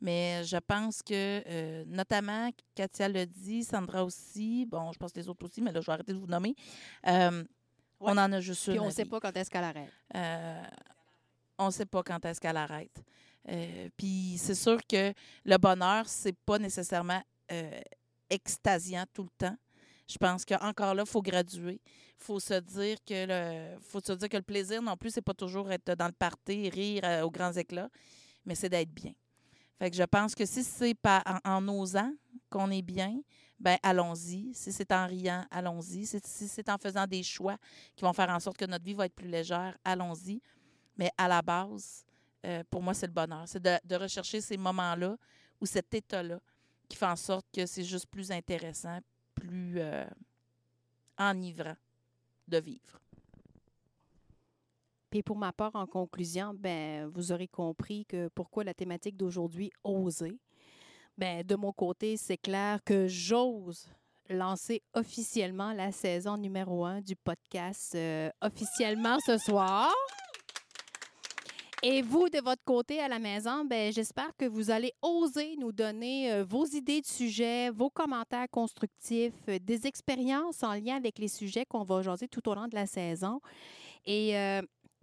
mais 0.00 0.44
je 0.44 0.56
pense 0.58 1.02
que, 1.02 1.42
euh, 1.46 1.84
notamment, 1.86 2.50
Katia 2.74 3.08
l'a 3.08 3.26
dit, 3.26 3.64
Sandra 3.64 4.04
aussi, 4.04 4.66
bon, 4.66 4.92
je 4.92 4.98
pense 4.98 5.14
les 5.14 5.28
autres 5.28 5.44
aussi, 5.46 5.60
mais 5.60 5.72
là, 5.72 5.80
je 5.80 5.86
vais 5.86 5.92
arrêter 5.92 6.12
de 6.12 6.18
vous 6.18 6.26
nommer. 6.26 6.54
On 8.02 8.16
en 8.16 8.32
a 8.32 8.40
juste 8.40 8.66
une. 8.66 8.72
Puis 8.74 8.80
on 8.80 8.86
ne 8.86 8.90
sait 8.90 9.04
pas 9.04 9.20
quand 9.20 9.36
est-ce 9.36 9.50
qu'elle 9.50 9.64
arrête. 9.64 9.92
On 11.58 11.66
ne 11.66 11.70
sait 11.70 11.86
pas 11.86 12.02
quand 12.02 12.24
est-ce 12.24 12.40
qu'elle 12.40 12.56
arrête. 12.56 13.02
Puis 13.96 14.36
c'est 14.38 14.54
sûr 14.54 14.78
que 14.86 15.12
le 15.44 15.56
bonheur, 15.58 16.08
c'est 16.08 16.36
pas 16.46 16.58
nécessairement 16.58 17.22
extasiant 18.30 19.04
tout 19.12 19.24
le 19.24 19.30
temps. 19.36 19.56
Je 20.10 20.18
pense 20.18 20.44
qu'encore 20.44 20.94
là, 20.94 21.04
il 21.06 21.08
faut 21.08 21.22
graduer. 21.22 21.80
Il 21.84 22.24
faut 22.24 22.40
se 22.40 22.54
dire 22.54 22.96
que 23.06 23.26
le 23.26 23.78
faut 23.80 24.00
se 24.00 24.12
dire 24.12 24.28
que 24.28 24.36
le 24.36 24.42
plaisir 24.42 24.82
non 24.82 24.96
plus, 24.96 25.10
c'est 25.10 25.22
pas 25.22 25.34
toujours 25.34 25.70
être 25.70 25.94
dans 25.94 26.06
le 26.06 26.12
party, 26.12 26.68
rire 26.68 27.02
euh, 27.04 27.22
aux 27.22 27.30
grands 27.30 27.52
éclats, 27.52 27.88
mais 28.44 28.56
c'est 28.56 28.68
d'être 28.68 28.90
bien. 28.92 29.12
Fait 29.78 29.90
que 29.90 29.96
je 29.96 30.02
pense 30.02 30.34
que 30.34 30.44
si 30.44 30.64
c'est 30.64 30.94
pas 30.94 31.22
en, 31.44 31.56
en 31.56 31.68
osant 31.68 32.12
qu'on 32.50 32.70
est 32.70 32.82
bien, 32.82 33.20
ben 33.58 33.78
allons-y. 33.82 34.52
Si 34.52 34.72
c'est 34.72 34.90
en 34.90 35.06
riant, 35.06 35.46
allons-y. 35.50 36.04
Si, 36.06 36.18
si 36.24 36.48
c'est 36.48 36.68
en 36.68 36.76
faisant 36.76 37.06
des 37.06 37.22
choix 37.22 37.56
qui 37.94 38.04
vont 38.04 38.12
faire 38.12 38.30
en 38.30 38.40
sorte 38.40 38.56
que 38.56 38.66
notre 38.66 38.84
vie 38.84 38.94
va 38.94 39.06
être 39.06 39.14
plus 39.14 39.28
légère, 39.28 39.76
allons-y. 39.84 40.42
Mais 40.96 41.10
à 41.16 41.28
la 41.28 41.40
base, 41.40 42.04
euh, 42.44 42.64
pour 42.68 42.82
moi, 42.82 42.94
c'est 42.94 43.06
le 43.06 43.12
bonheur. 43.12 43.44
C'est 43.46 43.62
de, 43.62 43.78
de 43.84 43.96
rechercher 43.96 44.40
ces 44.40 44.56
moments-là 44.56 45.16
ou 45.60 45.66
cet 45.66 45.94
état-là 45.94 46.40
qui 46.88 46.96
fait 46.96 47.06
en 47.06 47.16
sorte 47.16 47.46
que 47.52 47.64
c'est 47.66 47.84
juste 47.84 48.06
plus 48.06 48.32
intéressant, 48.32 48.98
plus 49.40 49.74
euh, 49.78 50.06
enivrant 51.18 51.76
de 52.48 52.58
vivre. 52.58 53.00
Puis 55.10 55.22
pour 55.22 55.36
ma 55.36 55.52
part, 55.52 55.74
en 55.74 55.86
conclusion, 55.86 56.54
ben, 56.54 57.08
vous 57.08 57.32
aurez 57.32 57.48
compris 57.48 58.04
que 58.06 58.28
pourquoi 58.28 58.62
la 58.62 58.74
thématique 58.74 59.16
d'aujourd'hui, 59.16 59.72
oser. 59.82 60.38
Ben, 61.18 61.42
de 61.44 61.56
mon 61.56 61.72
côté, 61.72 62.16
c'est 62.16 62.36
clair 62.36 62.78
que 62.84 63.08
j'ose 63.08 63.88
lancer 64.28 64.82
officiellement 64.94 65.72
la 65.72 65.90
saison 65.90 66.36
numéro 66.36 66.84
un 66.84 67.00
du 67.00 67.16
podcast 67.16 67.94
euh, 67.96 68.30
officiellement 68.40 69.18
ce 69.26 69.36
soir. 69.38 69.92
Et 71.82 72.02
vous, 72.02 72.28
de 72.28 72.42
votre 72.44 72.62
côté 72.62 73.00
à 73.00 73.08
la 73.08 73.18
maison, 73.18 73.64
ben, 73.64 73.90
j'espère 73.90 74.36
que 74.36 74.44
vous 74.44 74.70
allez 74.70 74.92
oser 75.00 75.56
nous 75.56 75.72
donner 75.72 76.30
euh, 76.30 76.44
vos 76.44 76.66
idées 76.66 77.00
de 77.00 77.06
sujets, 77.06 77.70
vos 77.70 77.88
commentaires 77.88 78.50
constructifs, 78.50 79.32
euh, 79.48 79.58
des 79.58 79.86
expériences 79.86 80.62
en 80.62 80.74
lien 80.74 80.96
avec 80.96 81.18
les 81.18 81.28
sujets 81.28 81.64
qu'on 81.64 81.82
va 81.84 82.02
jaser 82.02 82.28
tout 82.28 82.46
au 82.50 82.54
long 82.54 82.68
de 82.68 82.74
la 82.74 82.86
saison. 82.86 83.40
Et 84.04 84.36
euh, 84.36 84.60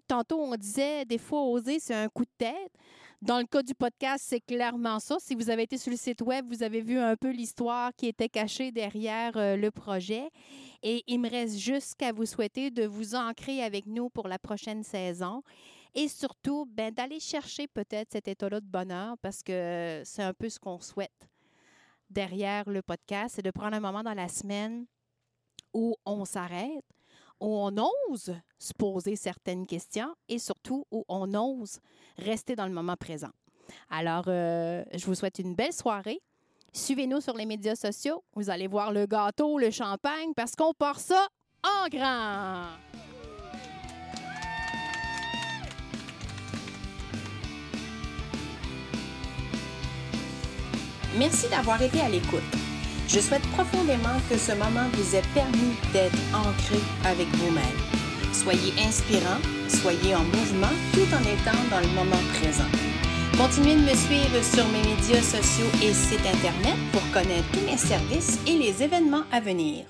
tantôt, 0.08 0.40
on 0.40 0.56
disait, 0.56 1.04
des 1.06 1.18
fois, 1.18 1.42
oser, 1.46 1.80
c'est 1.80 1.96
un 1.96 2.10
coup 2.10 2.26
de 2.26 2.32
tête. 2.38 2.72
Dans 3.24 3.40
le 3.40 3.46
cas 3.46 3.64
du 3.64 3.74
podcast, 3.74 4.24
c'est 4.28 4.42
clairement 4.42 5.00
ça. 5.00 5.18
Si 5.20 5.34
vous 5.34 5.50
avez 5.50 5.64
été 5.64 5.80
sur 5.80 5.90
le 5.90 5.98
site 5.98 6.22
web, 6.22 6.46
vous 6.48 6.62
avez 6.62 6.82
vu 6.82 7.00
un 7.00 7.16
peu 7.16 7.32
l'histoire 7.32 7.92
qui 7.98 8.06
était 8.06 8.30
cachée 8.30 8.72
derrière 8.72 9.32
le 9.36 9.70
projet. 9.72 10.30
Et 10.84 11.04
il 11.08 11.20
me 11.20 11.28
reste 11.28 11.58
juste 11.58 11.96
qu'à 11.96 12.12
vous 12.12 12.28
souhaiter 12.28 12.70
de 12.70 12.86
vous 12.86 13.16
ancrer 13.16 13.64
avec 13.64 13.88
nous 13.88 14.12
pour 14.12 14.28
la 14.28 14.38
prochaine 14.38 14.84
saison. 14.84 15.42
Et 15.96 16.08
surtout, 16.08 16.66
ben, 16.66 16.94
d'aller 16.94 17.20
chercher 17.20 17.68
peut-être 17.68 18.12
cet 18.12 18.28
état-là 18.28 18.60
de 18.60 18.66
bonheur 18.66 19.18
parce 19.22 19.44
que 19.44 20.02
c'est 20.06 20.24
un 20.24 20.34
peu 20.34 20.50
ce 20.50 20.60
qu'on 20.60 20.80
souhaite 20.80 21.28
derrière 22.10 22.70
le 22.70 22.82
podcast, 22.82 23.36
c'est 23.36 23.42
de 23.42 23.52
prendre 23.52 23.76
un 23.76 23.80
moment 23.80 24.04
dans 24.04 24.14
la 24.14 24.28
semaine 24.28 24.86
où 25.74 25.96
on 26.06 26.26
s'arrête, 26.26 26.86
où 27.40 27.56
on 27.56 27.76
ose 27.78 28.36
se 28.58 28.74
poser 28.74 29.16
certaines 29.16 29.68
questions 29.68 30.14
et 30.28 30.40
surtout 30.40 30.86
où 30.92 31.06
on 31.08 31.34
ose 31.34 31.80
rester 32.18 32.56
dans 32.56 32.66
le 32.66 32.74
moment 32.74 32.96
présent. 32.96 33.32
Alors, 33.90 34.26
euh, 34.28 34.84
je 34.94 35.06
vous 35.06 35.16
souhaite 35.16 35.40
une 35.40 35.56
belle 35.56 35.74
soirée. 35.74 36.22
Suivez-nous 36.74 37.22
sur 37.22 37.36
les 37.36 37.46
médias 37.46 37.76
sociaux. 37.76 38.24
Vous 38.34 38.50
allez 38.50 38.68
voir 38.68 38.92
le 38.92 39.06
gâteau, 39.06 39.60
le 39.60 39.72
champagne, 39.72 40.34
parce 40.36 40.56
qu'on 40.56 40.74
part 40.74 41.00
ça 41.00 41.28
en 41.64 41.88
grand. 41.90 43.07
Merci 51.16 51.47
d'avoir 51.49 51.82
été 51.82 51.99
à 52.01 52.10
l'écoute. 52.10 52.43
Je 53.08 53.20
souhaite 53.20 53.47
profondément 53.53 54.20
que 54.30 54.38
ce 54.38 54.51
moment 54.51 54.89
vous 54.93 55.16
ait 55.16 55.22
permis 55.34 55.76
d'être 55.93 56.18
ancré 56.34 56.80
avec 57.05 57.28
vous-même. 57.36 57.64
Soyez 58.34 58.74
inspirant, 58.86 59.39
soyez 59.70 60.14
en 60.14 60.24
mouvement 60.24 60.76
tout 60.93 61.08
en 61.16 61.22
étant 61.22 61.58
dans 61.72 61.80
le 61.80 61.93
moment 61.95 62.22
présent. 62.39 62.70
Continuez 63.38 63.76
de 63.76 63.82
me 63.82 63.95
suivre 63.95 64.43
sur 64.43 64.68
mes 64.70 64.82
médias 64.82 65.22
sociaux 65.22 65.72
et 65.84 65.93
site 65.93 66.26
Internet 66.26 66.76
pour 66.91 67.03
connaître 67.12 67.49
tous 67.53 67.62
mes 67.62 67.78
services 67.78 68.39
et 68.45 68.58
les 68.58 68.84
événements 68.84 69.24
à 69.32 69.39
venir. 69.39 69.86